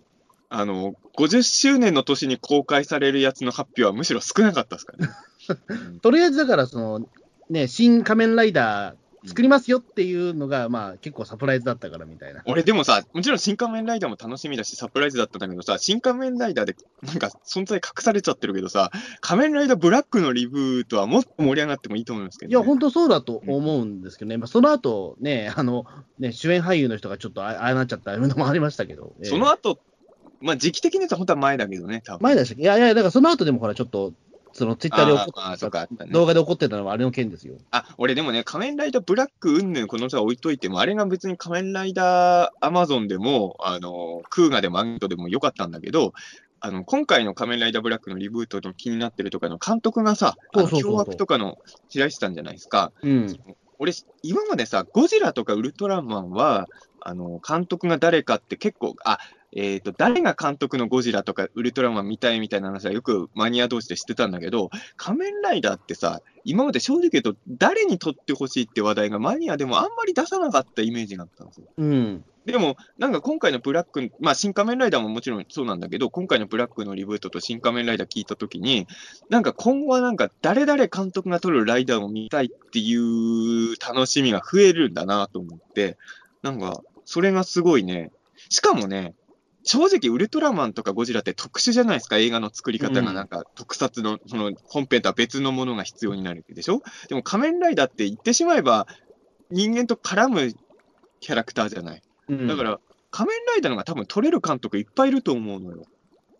[0.50, 5.14] あのー50周年の年に公開されるやつの発表はむしろ少なかったですからね。
[5.70, 7.08] うんとりあえずだから、その、
[7.50, 8.96] ね、新仮面ライダー
[9.26, 12.42] 作りますよっていうのが、まあ結構サプライズだったからみたいな。
[12.46, 18.92] 俺でもさ、もちろん新仮面ライダーも楽しみだし、サプライズだったんだけどさ、新仮面ライダーでなんか存在隠されちゃってるけどさ、
[19.22, 22.52] 仮面ライダーブラックのリブートはもっと盛り上がってもいいと思いますけど、ね。
[22.52, 25.86] いや、本当そうだと思うんですけどね、まあ、その後ね、あの、
[26.20, 29.80] ね、主演俳優の人がちょっとあああなっちゃったのもありましたけど、ええその後、
[30.42, 32.24] まあ時期的に言うと本当は前だけどね、多分。
[32.24, 32.64] 前でしたっけ？
[32.64, 34.12] いやいや、だからその後でもほら、ちょっと、
[34.54, 37.56] そのツイッターで怒ったね動画で怒ってたのはあれの件ですよ。
[37.72, 46.14] あ、俺でもね、仮面ライダーブラックうんぬんこの人は置いといても、あれが別に仮面ライダーアマゾンでも、あの、クーガでもアンギトでもよかったんだけど、
[46.60, 51.58] あの、今回の仮面ライダーブラックのリブートの気になってるとかの監督がさ、そうそうそうそう凶悪とかの
[51.90, 52.94] 白石さんじゃないですか。
[53.02, 53.38] うん。
[53.80, 56.68] 俺、今までさ、ゴジラとかウルトラマンは、
[57.02, 59.18] あの、監督が誰かって結構、あ、
[59.56, 71.68] えっ、と、誰が監督のゴジラとかウルトラマン見たいみたいな話はよくマニア同士で知ってたんだけど、仮面ライダーってさ、今まで正直言うと、誰に撮ってほしいって話題がマニアでもあんまり出さなかったイメージがあったんですよ。
[71.78, 72.26] うん。
[72.46, 78.88] でも、なんか今回のブラック、まあ、新仮面ライダーももちろんそうなんだけど、今回のブラックのリブートと新仮面ライダー聞いたときに、
[79.30, 85.98] なんか今後はなんか誰々監督が撮るライダーを見たいっていう楽しみが増えるんだなと思って、
[86.42, 88.12] なんか、それがすごいね。
[88.50, 89.14] しかもね、
[89.64, 96.82] 正直ウルトラマンとかゴジラって特殊じゃないですか、映画の作り方がなんか特撮の、その本編とは別のものが必要になるでしょ？
[97.08, 98.88] でも仮面ライダーって言ってしまえば、
[99.52, 100.54] 人間と絡む
[101.20, 102.02] キャラクターじゃない。
[102.30, 102.80] うんだから、
[103.12, 105.86] 仮面ライダーのが多分撮れる監督いっぱいいると思うのよ。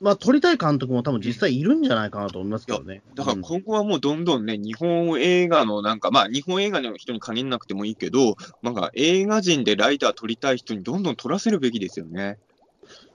[0.02, 3.04] まあ、撮りたい監督も多分実際いるんじゃないかなと思いますけどね。
[3.16, 12.38] だから今後はもうどんどんね、日本映画のなんか、まあ日本映画の人に限らなくてもいいけど、なんか映画人でライター撮りたい人にどんどん撮らせるべきですよね。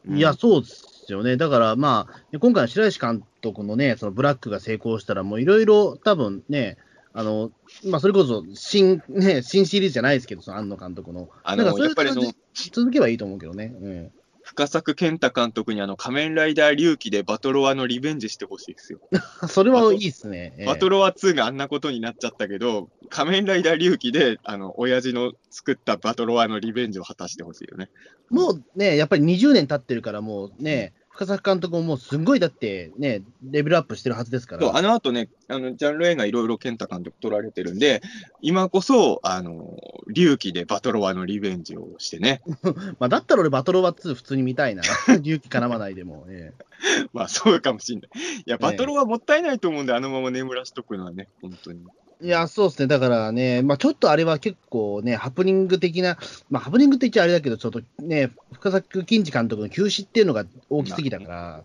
[0.06, 1.36] うん、いや、そうですよね。
[1.36, 6.76] だからまあ、今回の白石監督のね、そのブラックが成功したら、もういろいろ多分ね、
[7.12, 7.50] あの、
[7.84, 11.28] まあ、それこそ新、ね、新シリーズじゃないですけど、その庵野監督の。
[11.42, 12.22] あの、やっぱりの、
[12.54, 13.74] 続けばいいと思うけどね。
[13.80, 14.12] うん
[14.48, 19.00] 深作健太監督にあの仮面ライダー龍騎でバトロワのリベンジしてほしいですよ。
[19.46, 20.64] それはいいっすね。
[20.66, 27.90] バトロワ2があんなことになっちゃったけど、仮面ライダー龍騎で、あの、親父の作ったバトロワのリベンジを果たしてほしいよね。
[28.30, 34.76] もうね、やっぱり20年経ってるからもうね、深作監督ももうすごいだってね、レベルアップしてるはずですから。
[34.76, 38.02] あの後ね、あのジャンル映画いろいろ健太監督撮られてるんで、
[38.40, 39.76] 今こそ、あの、
[40.06, 42.40] 龍騎でバトロワのリベンジをしてね。
[43.00, 44.82] まあだったら俺バトロワ2普通に見たいな。
[45.20, 46.24] 龍騎絡まないでも。
[46.28, 46.64] ええ、
[47.12, 48.10] まあそうかもしんない。
[48.14, 51.80] いや、バトロワもったいないと思うんで、あのまま眠らしとくのはね、本当に。
[52.20, 52.88] いや、そうですね。
[52.88, 56.18] だからね、まあちょっとあれは結構ね、ハプニング的な、
[56.50, 61.64] まあハプニングって言っちゃあれだけど、ちょっとね、深作金次監督の休止っていうのが大きすぎたから。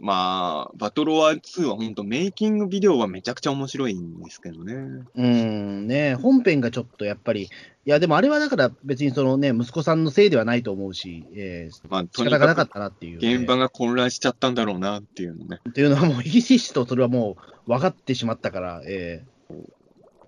[0.00, 4.74] まあ、バトロワ2は本当メイキングビデオはめちゃくちゃ面白いんですけどね。
[5.14, 7.48] うんね、本編がちょっとやっぱり、い
[7.86, 15.60] や、でもあれはだから別にそのね、息子さんのせいではないと思うし、えー、まあ、仕方がなかったなっていう、ね、現場が混乱しちゃったんだろうなっていうのね。
[15.68, 17.36] っていうのはもうひしひしとそれはも
[17.66, 19.54] う分かってしまったから、えー、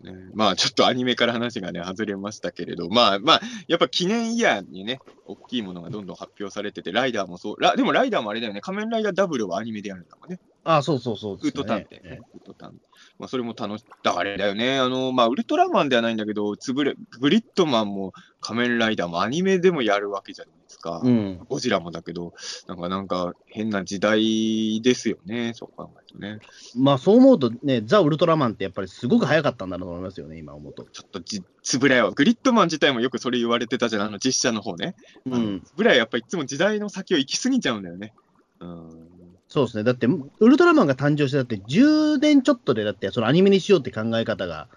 [0.02, 10.38] ね、まあちょっとアニメから話がね、外れましたけれど、まあまあ、やっぱ記念イヤーにね、大きいものがどんどん発表されてて、ライダーもそう、ラでもライダーもあれだよね、仮面ライダーダブルはアニメでやるんだもんね。
[10.66, 12.74] ああ、そうそうそう、ね、ウッドタンってね、ウッドタン。
[13.18, 21.00] まあそれも楽し、だあれだよね、あの、まあウルトラマンではないんだけど、つぶれ、グリッドマンも仮面ライダーもアニメでもやるわけじゃないですか。
[21.04, 22.34] うん、ゴジラもだけど、
[22.66, 26.40] なんかなんか変な時代ですよね、そう考えるとね。
[26.76, 30.84] まあそう思うとね、ザ・ウルトラマンってやっぱりすごく早かったんだろうと思いますよね、今思うと。
[30.84, 32.10] ちょっとじ、つぶらやわ。
[32.10, 34.96] グリッドマン自体もよくそれ言われてたじゃん、あの実写の方ね。
[35.26, 35.62] うん。
[35.64, 38.12] つぶらややっぱりいつも時代の先を行き過ぎちゃうんだよね。
[38.60, 39.15] うん。
[39.56, 39.84] そうですね。
[39.84, 44.68] だって、ウルトラマンが誕生して、だって10年ちょっとで、だって、そのアニメにしようって考え方が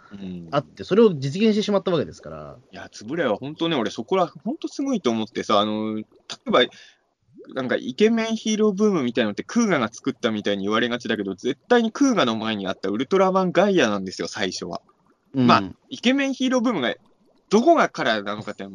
[0.51, 2.55] あって、うん、それを実現してしまったわけですから。
[2.71, 6.03] いや、つぶれは本当ね、俺そこら、本当すごいと思ってさ、あの、例
[6.47, 6.61] えば、
[7.53, 14.79] なんかイケメンヒーローブームみたいなのってクーガが作ったみたいに言われがちだけど、絶対にクーガの前にあったウルトラマンガイアなんですよ、最初は。
[15.33, 16.95] うん、まあ、イケメンヒーローブームが
[17.49, 18.65] どこがからなのかって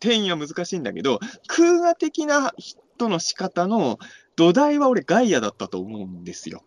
[0.00, 3.98] 定義は難しいんだけど、クーガ的なヒットの仕方の
[4.36, 6.62] 土台は俺ガイアだったと思うんですよ。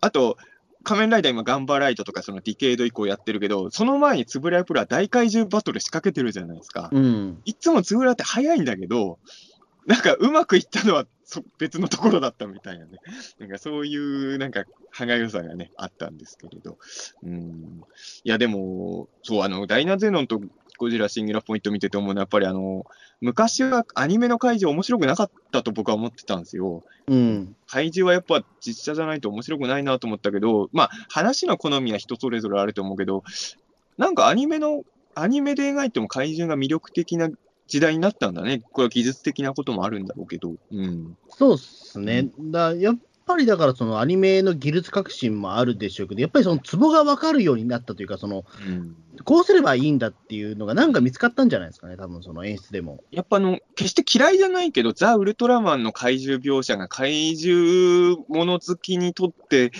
[0.00, 0.36] あと、
[0.82, 6.90] 仮面ライダー今ガンバライトとかそのディケイド以降やってるけど、その前につぶらやプラ大怪獣バトル仕掛けてるじゃないですか。
[6.92, 9.18] うん、いつもつぶらって早いんだけど、
[9.86, 11.06] なんかうまくいったのは
[11.58, 12.98] 別のところだったみたいなね。
[13.38, 16.78] なんかそういうなんか歯がゆさがね、あったんですけれど。
[17.22, 17.82] うん。
[18.24, 20.40] いやでも、そう、あの、ダイナゼノンと
[20.84, 22.84] ゴジラシンギュラポイント見てて思うのは、やっぱりあの、
[23.22, 26.84] 昔はアニメの怪獣面白くなかったと僕は思ってたんですよ。
[27.06, 27.56] うん。
[27.66, 33.24] 怪獣はやっぱ実写じゃないと面白くないなと思ったけど、まあ、話の好みは人それぞれあると思うけど、
[33.96, 34.82] なんかアニメの、
[35.14, 37.30] アニメで描いても怪獣が魅力的な
[37.66, 38.60] 時代になったんだね。
[38.72, 40.52] これは技術的なこともあるんだろうけど。
[40.70, 41.16] うん。
[41.30, 42.28] そうっすね。
[42.38, 53.02] だやっぱりだからそのアニメの技術革新もあるでしょうけど、やっぱりそのツボが分かるようになったというか、その、うん、こうすればいいんだっていうのがなんか見つかったんじゃないですかね、多分その演出でも。
[53.10, 59.72] やっぱあの、決して嫌いじゃないけど、ザ・ウルトラマンの怪獣描写が怪獣もの好きにとって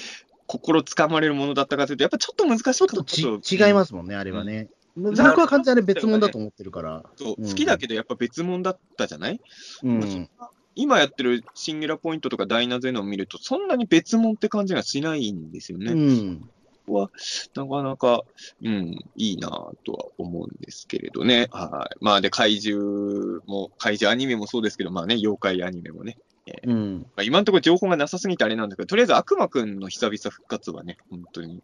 [0.47, 4.69] 心つかまれるものだったかというと、やっぱちょっと難しいちょっと違いますもんね、あれはね。
[4.97, 7.05] 僕は完全に別物だと思ってるから。
[7.17, 9.41] そう、好きだけどやっぱ別物だったじゃない？
[9.83, 10.31] うん。
[10.77, 15.93] 今やってるシンギュラポイントとかダイナゼノンを見ると、そんなに別物って感じがしないんですよね。
[15.93, 16.51] うん。
[16.87, 17.11] は、
[17.55, 18.25] なかなか、
[18.63, 19.49] うん、いいな
[19.85, 21.49] とは思うんですけれどね。
[21.51, 21.97] はい。
[22.01, 26.19] まあ、で、怪獣も、怪獣アニメもそうですけど、まあね、妖怪アニメもね。
[26.47, 26.99] えー、うん。
[27.17, 31.63] まあ、今のところ情報がなさすぎてあれなんだけど、とりあえず悪魔くんの久々復活はね、本当に、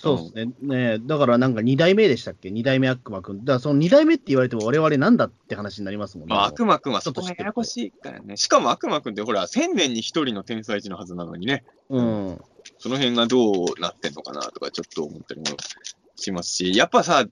[0.00, 0.52] そうですね。
[0.60, 3.40] ねだからなんか2代目でしたっけ ?2 代目悪魔くん。
[3.40, 6.34] だからその2代目って言われても我々なんだって話になりますもんね。
[6.34, 8.36] まあ、悪魔くんはちょっとややこしいからね。
[8.36, 11.64] しかも悪魔くんってほら、1000年に1人の天才児のはずなのにね。
[11.88, 12.40] うん。
[12.78, 15.46] その辺がどうなってんのかなとかちょっと思ったりも
[16.14, 17.24] しますし、やっぱさ、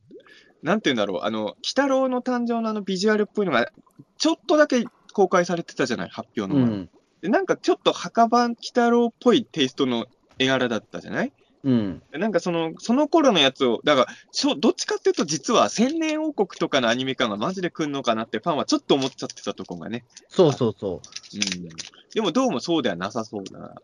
[0.64, 3.70] なんて言うんだろう、あの、鬼太郎の誕生のあのビジュアルっぽいのが、
[4.18, 6.74] ちょっとだけ公開されてたじゃない、発表の前。
[6.74, 6.90] うん、
[7.20, 10.06] でなんかちょっと墓場鬼太郎っぽいテイストの
[10.38, 11.32] 絵柄だったじゃない？
[11.66, 20.04] うん、なんかその、その頃のやつを、だから、どっちかっていうと、実は千年王国とかのアニメ感がマジで来んのかなって、ファンはちょっと思っちゃってたとこがね。
[20.28, 21.36] そうそうそう。
[21.36, 21.68] うん。
[22.14, 23.74] でもどうもそうではなさそうだな。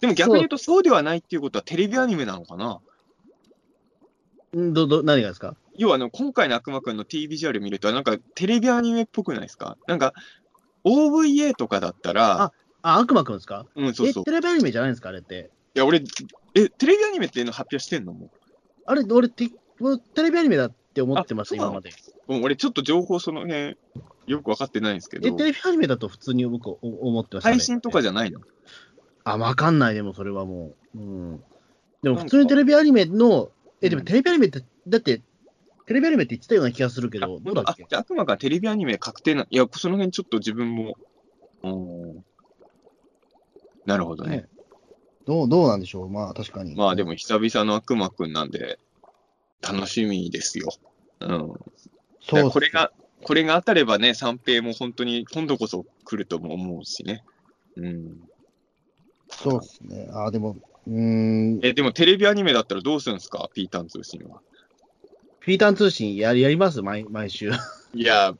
[0.00, 2.80] でも逆に言うとそうではないっていうことはテレビアニメなのかな
[4.56, 5.56] んど、ど、何がですか？
[5.76, 9.76] 要はあの、今回の悪魔くんの T ビジュアル見ると、なんかテレビアニメっぽくないですか？
[9.88, 10.12] なんか、
[10.84, 13.66] OVA とかだったら、ああ、悪魔くんですか？
[13.74, 14.24] うん、そうそうえ、。
[14.26, 15.08] テレビアニメじゃないんですか？
[15.08, 15.50] あれって。
[15.76, 16.02] いや、俺、
[16.54, 18.14] え、テレビアニメっていうの発表してんの？
[18.14, 18.30] も
[18.86, 21.72] あれ、俺て、俺テレビアニメだって思ってました、あそうなの？
[21.72, 21.90] 今まで。
[22.28, 23.76] うもう俺ちょっと情報その辺、
[24.26, 27.56] よく分かってないんですけえ、どテ、レビアニメだと普通に僕お思ってました、ね。
[27.56, 28.40] 配信とかじゃないの？
[29.24, 30.98] あ、わかんない、でもそれはもう。
[30.98, 31.02] う
[31.34, 31.44] ん。
[32.02, 33.50] でも普通にテレビアニメの、
[33.82, 35.20] え、でもうんテレビアニメって、だって、
[35.86, 40.94] テレビアニメって言ってたような気がするけあど、どうだっあ、けじゃあ悪魔がテレビアニメ確定な、いや、その辺ちょっと自分も、
[41.62, 42.24] うーん
[43.84, 44.38] なるほどね。
[44.38, 44.48] ね
[45.26, 46.08] どう、どうなんでしょう？
[46.08, 46.74] まあ確かに。
[46.76, 48.78] まあでも久々の悪魔くんなんで、
[49.60, 50.68] 楽しみですよ。
[51.20, 51.52] うん。
[52.20, 52.92] そうこれが、
[53.22, 57.24] これが当たればね、三平も本当に今度こそ来るとも思うしね。
[57.76, 58.16] うん。
[59.30, 60.08] そうですね。
[60.12, 63.48] あ、でも、うーん、え、でもテレビアニメだったらどうするんですか？
[63.52, 64.40] ピータン通信は。
[65.40, 66.82] ピーターン通信やりやります？
[66.82, 67.50] 毎毎週。
[67.94, 68.32] いや、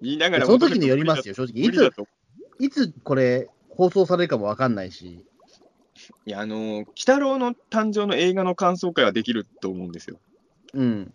[0.00, 1.62] 言いながらその時によりますよ、正直。
[1.62, 1.90] いつ。
[2.58, 5.24] いつこれ放送されるかもわかんないし。
[6.26, 10.18] いや、あのー、鬼太郎の誕生の映画の感想会はできると思うんですよ。
[10.74, 11.14] うん。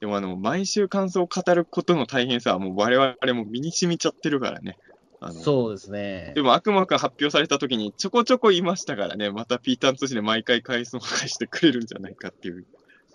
[0.00, 4.78] でもあの、毎週感想を語ることの大変さはもう我々も身に染みちゃってるからね。
[5.20, 6.42] あのそうですねで。
[6.42, 12.64] も悪魔が発表された時にちょこちょこ言いましたからね、またピーターン通信で毎回回数を返してくれるんじゃないかっていう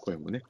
[0.02, 0.44] 声もね、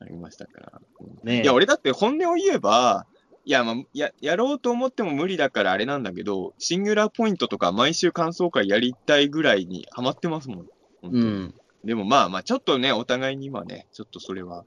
[0.00, 0.80] ありましたから。
[1.00, 3.06] うんねいや、俺だって本音を言えば、
[3.48, 10.66] いや、まあ、や、やろうと思っても無理だからあれなんだけど、シングラーポイントとか毎週感想会やりたいぐらいにハマってますもん。
[11.02, 11.54] うん。
[11.82, 14.66] でもまあまあ、ちょっとね、お互いに今ね、ちょっとそれは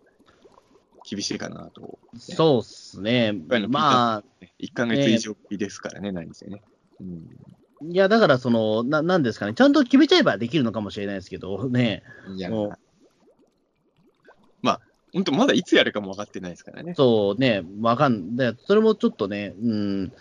[1.07, 1.99] 厳しいかなと。
[2.17, 3.67] そうっすね回の。
[3.67, 4.23] ピーターまあ、
[4.59, 6.63] 1ヶ月以上ぶりですからね、何せね。
[6.99, 7.03] う
[7.83, 7.93] ん。
[7.93, 9.53] いや、だから、その、な、なんですかね。
[9.53, 12.01] ちゃんと決めちゃえばできるのかもしれないですけど、ね。
[12.35, 12.75] いや、も
[15.13, 16.93] 本当まだいつやるかも分かってないですからね。
[16.95, 18.57] そうね、わかんない。
[18.65, 20.13] それもちょっとね、うん。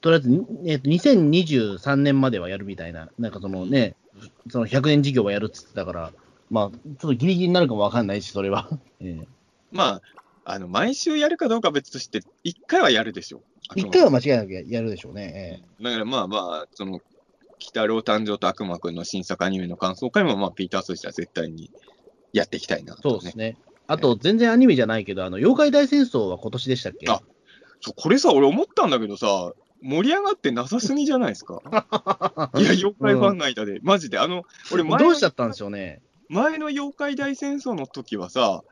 [0.00, 3.94] とりあえず、にえっと、2023年まではやるみたいな、なんかそのね、
[4.50, 6.12] その100年事業はやるっつってたから、
[6.50, 8.68] まあ、ちょっとギリギリになるかもわかんないし、それは。
[9.00, 9.26] ええ
[9.70, 10.02] まあ、
[10.44, 13.42] あの、毎週やるかどうかは別として、1回はやるでしょ。
[13.74, 15.62] 一回は間違いなくやるでしょうね。
[15.80, 17.02] だからまあまあ、その、鬼
[17.66, 21.70] 太郎誕生と悪魔くんの新作アニメの感想会も、まあ、ピーターとしては絶対に
[22.32, 23.14] やっていきたいなええと、ね。
[23.14, 23.56] そうですね。
[23.92, 27.06] あと、全然アニメじゃないけど、あの、妖怪大戦争は今年でしたっけ？
[27.10, 27.20] あ
[27.80, 29.52] そうこれさ、俺思ったんだけどさ、
[29.82, 31.60] 盛り上がってなさすぎじゃないですか？
[32.56, 34.18] いや、妖怪ファンの間で、マジで。
[34.18, 36.00] あの、俺前のどうしちゃったんでしょうね。
[36.28, 38.62] 前の妖怪大戦争の時はさ、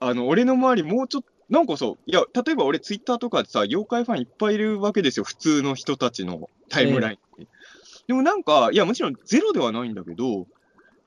[0.00, 7.48] あの、俺の周りもうちょっと、なんかさ、いや、例えば俺ツイッターとかでさ、妖怪ファンいっぱいいるわけですよ、普通の人たちのタイムラインに。
[8.08, 10.46] でもなんか、いや、もちろんゼロではないんだけど、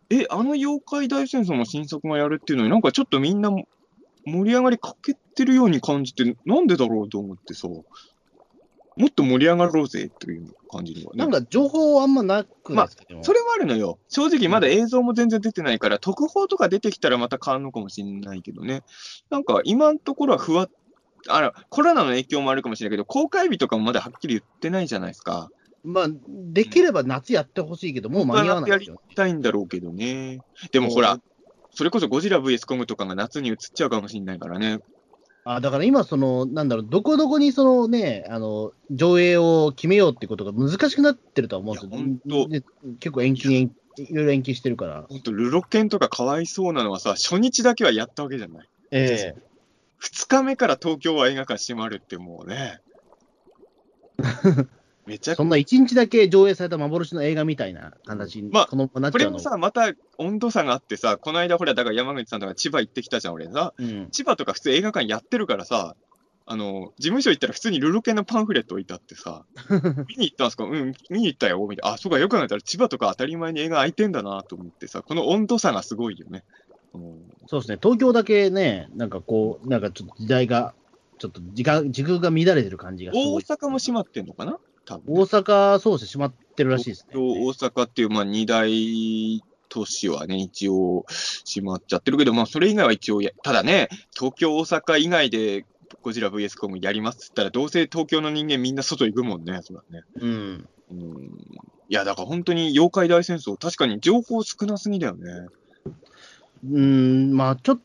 [0.10, 3.50] え、あの妖怪大戦争の新作がやるっていうのになんかちょっとみんな
[4.26, 11.18] 盛り上がりかけてるように感じて、なんでだろうと思ってさ、もっと盛り上がろうぜという感じにはね。
[11.18, 14.00] なんか情報あんまなくないですか、でもそれはあるのよ。
[14.08, 18.84] 正直まだ映像も全然出てないから、特報とか出てきたらまた変わるのかもしれないけどね。
[19.30, 20.70] なんか今のところはふわっ、
[21.28, 25.50] あら、コロナの影響もあるかもしれないけど、公開日とかもまだはっきり言ってないじゃないですか。
[25.86, 28.70] まあ、できれば夏やってほしいけど、もう間に合わない。
[28.72, 30.40] やりたいんだろうけどね。
[30.72, 31.20] でもほら、
[31.72, 34.80] それこそゴジラ VS コムとかが夏に移っちゃうかもしれないからね。
[35.44, 42.64] あだから今、その、なんだろう、どこどこにそのね、あの、上映を決めようってことが難しくなってるとは思うんですよ。
[43.00, 45.06] 結構延期延期、いろいろ延期してるから。
[45.08, 48.68] ほんと、ルロケンとかかわいそうなのはさ、初日だけはやったわけじゃない。
[48.90, 49.56] ええ
[50.02, 52.80] 2日目から東京は映画館閉まるってもうね。
[55.06, 59.12] めちゃくそんな一日だけ上映された幻の映画みたいな形に、まあこのなっちゃうの。
[59.12, 63.74] これもさ、また温度差があってさ、この間ほら、だから山口さんとか千葉行ってきたじゃん、俺さ。
[63.78, 65.96] うん、千葉とか普通映画館やってるからさ、
[66.48, 69.46] あの、事務所行ったら普通にルロケンのパンフレット置いてあってさ、
[70.10, 70.64] 見に行ったんすか？
[70.66, 71.96] うん、見に行ったよ、みたいな。
[71.96, 76.44] あ、そうか、よく考えたら千葉とか当たり前に映画空いてんだなと思ってさ、この温度差がすごいよね。
[76.94, 77.02] うん
[77.48, 80.74] そうですね、東京だけね、なんかこう、なんかちょっと時代が、
[81.18, 83.40] ちょっと時間、時空が乱れてる感じがす大。
[83.42, 84.60] 阪も閉まってんのかな？
[84.86, 85.16] 多分。
[85.16, 87.14] 大阪、そうですね、閉まってるらしいですね。
[87.14, 91.06] 東京、大阪っていう、まあ、二大都市はね、一応
[91.46, 95.66] 閉まっちゃってるけど、まあ、それ以外は一応や、ただね、東京、大阪以外で
[96.02, 100.04] ゴジラ VS コムやりますって言ったら、どうせ東京の人間みんな外行くもんね、そらね。
[100.20, 100.68] うん。
[100.92, 101.16] うん。
[101.90, 105.48] いや、だから本当に妖怪大戦争、確かに情報少なすぎだよね。
[106.72, 107.76] うん、まあちょっ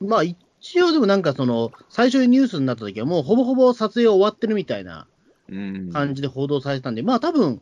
[0.00, 5.11] と、まあ一応でもなんかその、最初にニュースになった時はもうほぼほぼ撮影終わってるみたいなうん。
[5.92, 7.60] 感じで報道されてたんで、まあ多分、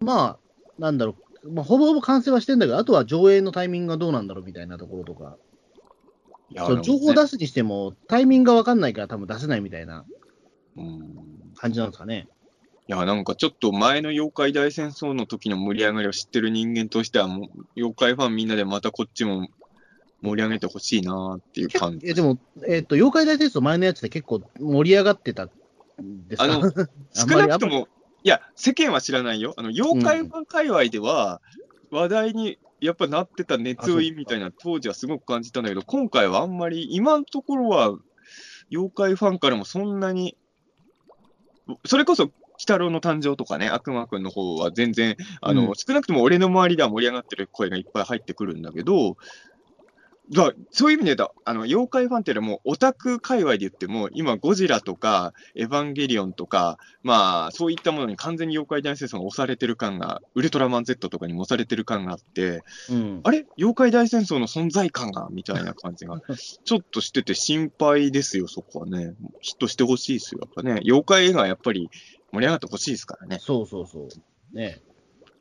[0.00, 0.38] まあ、
[0.78, 5.36] なんだろう、まあ、ほぼほぼ完成はしてんだけど、あとは上映のタイミングがどうなんだろうみたいなところとか、
[6.50, 10.04] いやそう情報を出すにしても、タイミングが分かんないから、多分出せないみたいな
[10.76, 11.14] うん
[11.56, 12.28] 感じなんですかね。
[12.88, 19.48] いや、なんかちょっと前の妖怪大戦争の時の盛り上がりを知ってる人間としては、もう妖怪ファンみんなでまたこっちも
[20.20, 22.08] 盛り上げてほしいなっていう感じ。
[22.08, 25.48] えでも、えっと、妖怪大戦争前のやつで結構盛り上がってた
[26.38, 26.62] あの
[27.12, 27.88] 少なくとも、
[28.24, 29.54] いや、世間は知らないよ。
[29.56, 31.40] あの、妖怪ファン界隈では、
[31.90, 37.96] 話題にやっぱなってた熱意みたいな当時はすごく感じたんだけど、今回はあんまり、今のところは、
[38.70, 40.36] 妖怪ファンからもそんなに、
[41.84, 45.72] それこそ、鬼太郎の誕生とかね、悪魔くんの方は全然、あの、うん。
[45.74, 49.16] 少なくとも俺の周りでは盛り上がってる声がいっぱい入ってくるんだけど、
[50.32, 63.46] だからそういう意味で言うと、あの、妖怪ファンっていうのはもうオタク界隈で言っても、今ゴジラとか、エヴァンゲリオンとか、まあ、そういったものに完全に妖怪大戦争が押されてる感が、ウルトラマン Z とかにも押されてる感があって、うん、あれ？
[63.58, 66.20] 妖怪大戦争の存在感がみたいな感じが、
[66.64, 69.14] ちょっとしてて心配ですよ、そこはね。
[69.40, 70.80] ヒットしてほしいですよ、やっぱね。
[70.84, 71.90] 妖怪映画はやっぱり
[72.32, 73.38] 盛り上がってほしいですからね。
[73.38, 74.56] そうそうそう。
[74.56, 74.80] ね、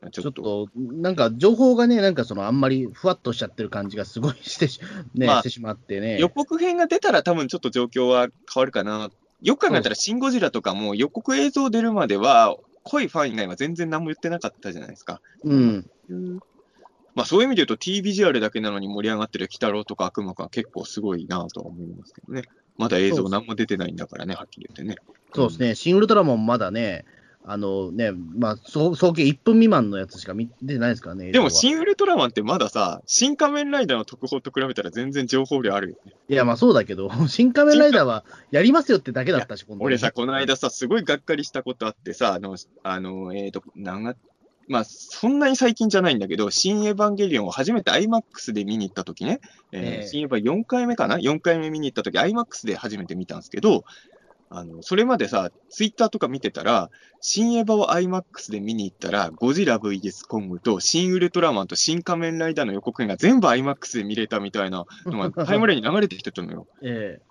[0.10, 4.80] ちちょっと、なんか情報がね、なんかそのあんまりふわっとしちゃってる感じがすごいしてし,
[5.14, 6.18] ねまあしてしまってね。
[6.20, 9.12] 予告編が出たら多分ちょっと状況は変わるかな。
[9.44, 15.22] よく考えたら、シン・ゴジラとかも予告映像出るまでは、濃いファン以外は全然何も言ってなかったじゃないですか。
[15.44, 15.90] うん。
[17.14, 22.44] まあそういう意味で言うと T ビジュアルだけなのに盛り上がってる鬼太郎とか悪魔くんは結構すごいなとは思いますけどね。
[22.78, 24.96] まだ映像何も出てないんだからね、はっきり言ってね。
[25.34, 27.06] そうですね、シン・ウルトラマンもまだね、
[27.44, 31.32] あのね、まあ、総計1分未満のやつしか見出てないですからね。
[31.32, 36.14] でも、新ウルトラマンってまださ、新仮面ライダーの特報と比べたら全然情報量あるよね。
[36.30, 44.16] いや、まあそうだけど、 新仮面ライダーはやりますよってだけだったし、俺さ、この間さ、すごいがっかりしたことあってさ、あの、あのえっ、と、なんが、
[44.68, 49.42] まあ、そんなに最近じゃないんだけど、新エヴァンゲリオンを初めて IMAX で見に行った時ね、
[49.72, 53.84] えーええ新エヴァ4回目かな ?4 回目見に行った時 IMAX で初めて見たんですけど、
[54.54, 56.92] あの、それまでさ、ツイッターとか見てたら、
[57.22, 66.68] 新エヴァを IMAX で見に行ったら、ゴジラ VS コングと、新ウルトラマンと新仮面ライダーの予告編が全部 IMAX で見れたみたいなのがタイムラインに流れてきてたのよ。
[66.84, 67.22] え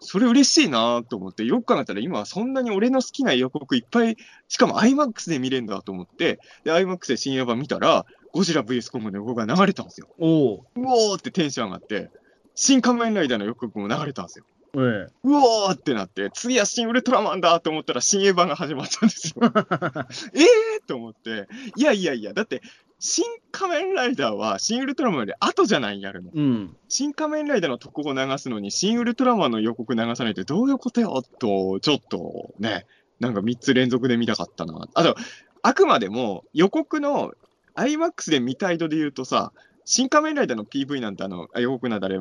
[0.00, 4.16] それ嬉しいなと思って、よく考えたら今はそんなに俺の好きな予告いっぱい、
[4.46, 10.06] しかも IMAX で見れるんだと思って、で、IMAX で新エヴァ見たら、ゴジラ VS コングの予告が流れたんですよ。
[10.18, 12.10] えおううおーってテンション上がって、
[12.54, 14.46] 新仮面ライダーの予告も流れたんですよ。
[14.74, 19.34] えうおーってなって、次は新ウルトラマンだと思ったら新エヴァが始まったんですよ。
[19.42, 22.62] えーと思って、いやいやいや、だって、
[23.00, 26.30] 新仮面ライダーは新ウルトラマンより後じゃないやるの。
[26.34, 26.76] うん。
[26.88, 32.86] 新仮面ライダーの特報を流すのに、新ウルトラマンの予告流さないってどういうことよと、ちょっとね、
[33.20, 34.88] なんか3つ連続で見たかったな。
[34.94, 35.16] あと、
[35.62, 37.34] あくまでも予告の
[37.76, 39.52] IMAX で見たい度で言うとさ、
[39.84, 42.18] 新仮面ライダーの PV なんてあの、あ予告なんてあれ、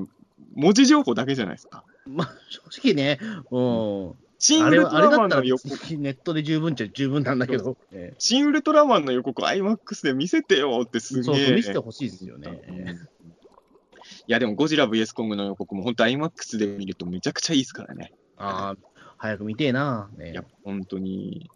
[0.55, 1.83] 文字情報だけじゃないですか。
[2.07, 3.19] まあ、 正直ね、
[3.51, 4.13] うん。
[4.39, 11.23] 新ウあれはあルトラマンの予告、ネットで十分っちゃ十分なんだけど、え新ウルトラマンの予告 IMAX で見せてよってえすげえ。
[11.23, 12.61] そうそう、見せてほしいですよね。
[12.69, 13.07] うん
[14.27, 18.13] いや、でもゴジラ VS コングの予告も本当 IMAX で見るとめちゃくちゃいいですからね。
[18.37, 20.09] ああ、早く見てえな。
[20.17, 21.49] ねいや、本当に。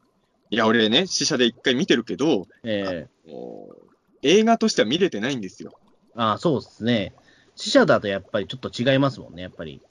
[0.50, 3.88] いや、俺ね、試写で一回見てるけど、ええもう
[4.24, 5.72] 映画としては見れてないんですよ。
[6.16, 7.14] ああ、そうですね。
[7.56, 9.82] 死者だとやっぱりちょっと違いますもんね、やっぱり。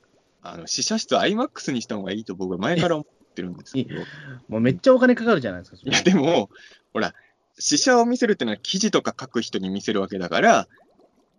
[0.42, 3.94] あの、試写室 IMAX にした方がいいと僕は前から思ってるんですけど。
[3.94, 4.04] い
[4.48, 5.76] もうめっちゃお金かかるじゃないですか。
[5.76, 6.50] それや、でも、
[6.92, 7.14] ほら、
[7.58, 10.68] 試写を見せるってのは記事とか書く人に見せるわけだから、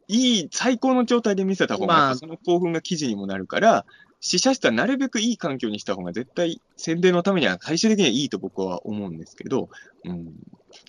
[0.07, 3.85] いい、最高の状態で見せた方が、まあその興奮が記事にもなるから、
[4.19, 9.69] 試写室はなるべくいい環境にした方が絶対宣伝のためには最終的にはいいと僕は思うんですけど、
[10.05, 10.33] うん。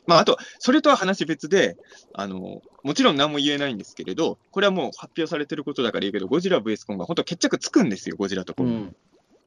[0.07, 1.77] まあ、あと、それとは話別で、
[2.15, 8.73] あの、もちろん何も言えないんですけれど、これはもう発表されてることだから言うけど、ゴジラ VS コンが本当決着つくんですよ、ゴジラとコンが。
[8.73, 8.97] うん。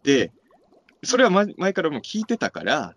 [0.03, 0.31] で、
[1.03, 2.95] それは前前からもう聞いてたから、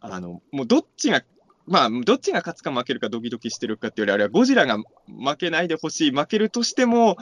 [0.00, 1.22] あの、もうどっちが、
[1.66, 7.16] まあ、どっちが勝つか負けるかドキドキしてるかっていうより、あれはゴジラが負けないでほしい、負けるとしても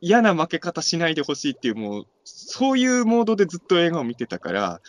[0.00, 4.80] 嫌な負け方しないでほしいっていう、もう、そういうモードでずっと映画を見てたから、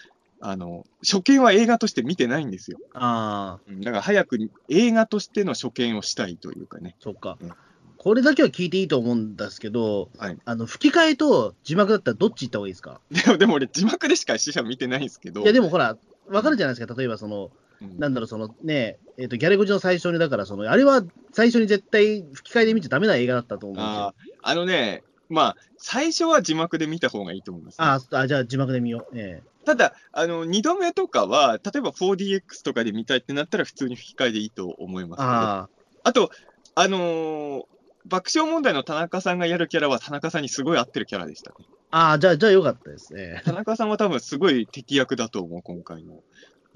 [0.47, 2.77] あの、初見は映画として見てないんですよ。
[2.93, 4.37] ああ、うんだから早く
[4.69, 6.95] 映画としての初見をしたいというかね。
[6.99, 7.51] そっかうん。
[7.97, 13.01] これだけは聞いていいと思うんですけど、はいあの吹き替えと字幕だったらどっち行った方がいいですか？
[13.09, 15.41] でも、でも俺字幕でしか死者見てないんですけど。
[15.41, 15.97] いや、でもほら、
[16.27, 17.49] わかるじゃないですか、例えばその、
[17.81, 21.03] うんなんだろう、そのね、えっ、と、ギャレゴジの最初に、だから、その、あれは
[21.33, 24.13] 最初に絶対吹き替えで見ちゃダメな映画だったと思うんですよ。
[24.41, 29.17] あのね、まあ、最初は字幕で見た方がいいと思います、ああ、あじゃあ字幕で見よう。
[29.17, 35.25] えただ、あの、2度目とかは、例えば 4DX とかで見たいってなったら普通に吹き替えでいいと思います、ね。
[35.27, 35.69] あ
[36.03, 36.31] あと、
[36.75, 37.63] あのー
[38.07, 41.55] 爆笑問題の田中さんがやるキャラは田中さんにすごい合ってるキャラでしたね。
[41.89, 43.41] あ、ああ、じゃあ、じゃあよかったですね。
[43.45, 46.19] 田中さんは多分すごい敵役だと思う、今回の。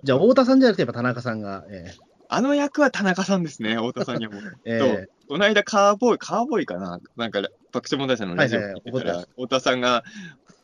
[0.03, 1.93] じゃあ、太田さんじゃなくて、やっぱ田中さんが、え
[2.31, 4.41] あの役は田中さんですね、太田さんにはもう。
[4.65, 7.41] えとこの間、カーボーイ、カーボーイかななんか、
[7.71, 10.03] 爆笑問題さんのラジオはいはい聞いてたら、太田さんが、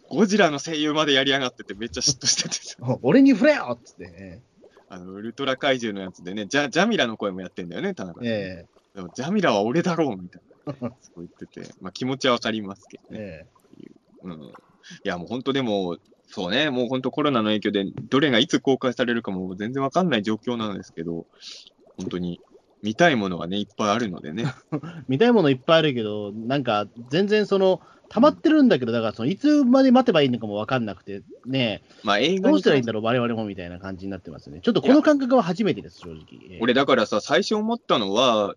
[0.09, 4.41] ゴジラの声優までやりやがっててめっちゃ嫉妬してて、え 俺に触れよっつって、え
[4.89, 8.27] あの、ウルトラ怪獣のやつでね、ジャジャミラの声もやってんだよね、田中さん。
[8.27, 10.73] ええでも、ジャミラは俺だろうみたいな。
[10.79, 10.85] そ
[11.17, 13.19] う言ってて、まあ気持ちはわかりますけどね。
[13.19, 13.45] え
[14.23, 14.41] うん。
[14.41, 14.51] い
[15.03, 21.25] や、もう本当でも、そうね、もう本当コロナの影響で、どれがいつ公開されるかも全然わかんない状況なんですけど、
[21.97, 22.41] 本当に
[22.81, 24.45] 見たいものがね、いっぱいあるのでね。
[24.71, 24.77] え
[25.07, 34.59] 見たいものいっぱいあるけど、なんか、全然その、溜まってるんだけど、だからその、いつまで待てばいいのかも分かんなくて、ねえ、まあ映画にどうしたらいいんだろう、我々もみたいな感じになってますね。
[34.61, 36.19] ちょっとこの感覚は初めてです、正直。
[36.49, 38.55] ええ俺だからさ、最初思ったのは、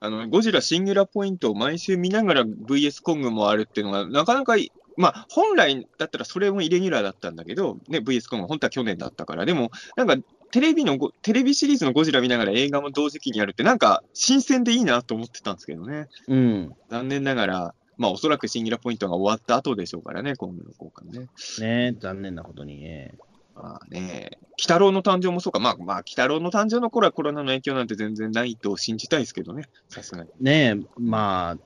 [0.00, 10.16] あの、ゴジラシンギュラポイントを毎週見ながら VS コングもあるっていうのが、なかなかい、まあ、本来だったらそれもイレギュラーだったんだけど、ね、VS コング、本当は去年だったから、でも、なんか、
[10.50, 16.08] テレビのご、テレビシリーズのゴジラ見ながら映画も同時期にやるって、なんか、新鮮でいいなと思ってたんですけどね。
[16.28, 16.72] うん。
[16.90, 21.28] 残念ながら、まあ、おそらくシンギュラポイントが終わった後でしょうからね、今後の公開ね。
[21.60, 23.18] ねえ、残念なことに、ええ
[23.54, 30.30] まあね、鬼太郎の誕生もそうか、まあ、まあ、鬼太郎の誕生の頃はコロナの影響なんて全然ないと信じたいですけどね、さすがに。
[30.40, 31.58] ねえ、まあ、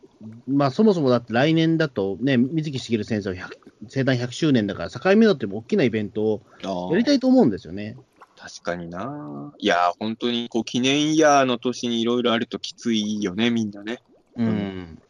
[0.47, 3.57] まあ、そもそもだって来年だと、ね、水木しげる先生は100
[3.89, 7.97] 生誕100周年だから、境目だっても大きなイベントをあやりたいと思うんですよね。
[8.37, 9.53] 確かにな。
[9.59, 13.99] いやー、本当にこう記念イヤーの年にいろいろあるときついよね、みんなね。
[14.37, 15.03] うん。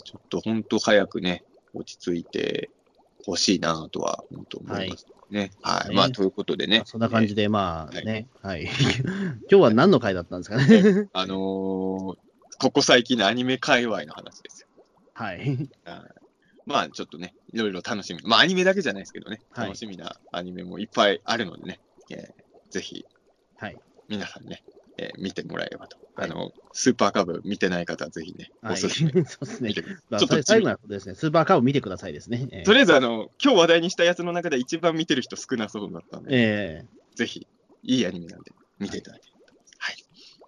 [0.00, 1.44] ちょっと本当早くね、
[1.74, 2.70] 落ち着いて
[3.24, 5.50] ほしいなとは、本当思いますね。
[5.62, 5.88] はい。
[5.90, 6.82] ねまあ、ということでね。
[6.84, 7.42] そんな感じで。
[7.42, 8.64] で、まあはいね、はい。
[9.48, 11.08] 今日は何の回だったんですかね？
[11.12, 12.16] あのー
[12.58, 14.68] ここ最近のアニメ界隈の話ですよ。
[15.14, 15.68] はい。
[16.64, 18.20] まあ、ちょっとね、いろいろ楽しみ。
[18.22, 23.04] まあ、アニメだけじゃないですけどね、はい楽しみなアニメもいっぱいあるのでね、えーぜひ、
[23.56, 23.76] はい。
[24.08, 24.62] 皆さんね、
[24.98, 25.96] えー見てもらえればと。
[26.14, 28.72] はいあの、スーパーカブ見てない方はぜひね、はい。
[28.74, 29.10] おすすめ。
[29.24, 29.82] そうですねちょ
[30.16, 32.48] っと最最後ですね、スーパーカーを見てくださいですね。
[32.52, 37.46] ええとりあえず、あの、今日話題にしたやつの中で一番見てる人少なそうだったんで、ええぜひ、
[37.82, 39.54] いいアニメなんで見ていただければと。
[39.78, 39.96] はい。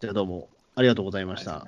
[0.01, 1.37] じゃあどうもありがとうございま。
[1.37, 1.67] した。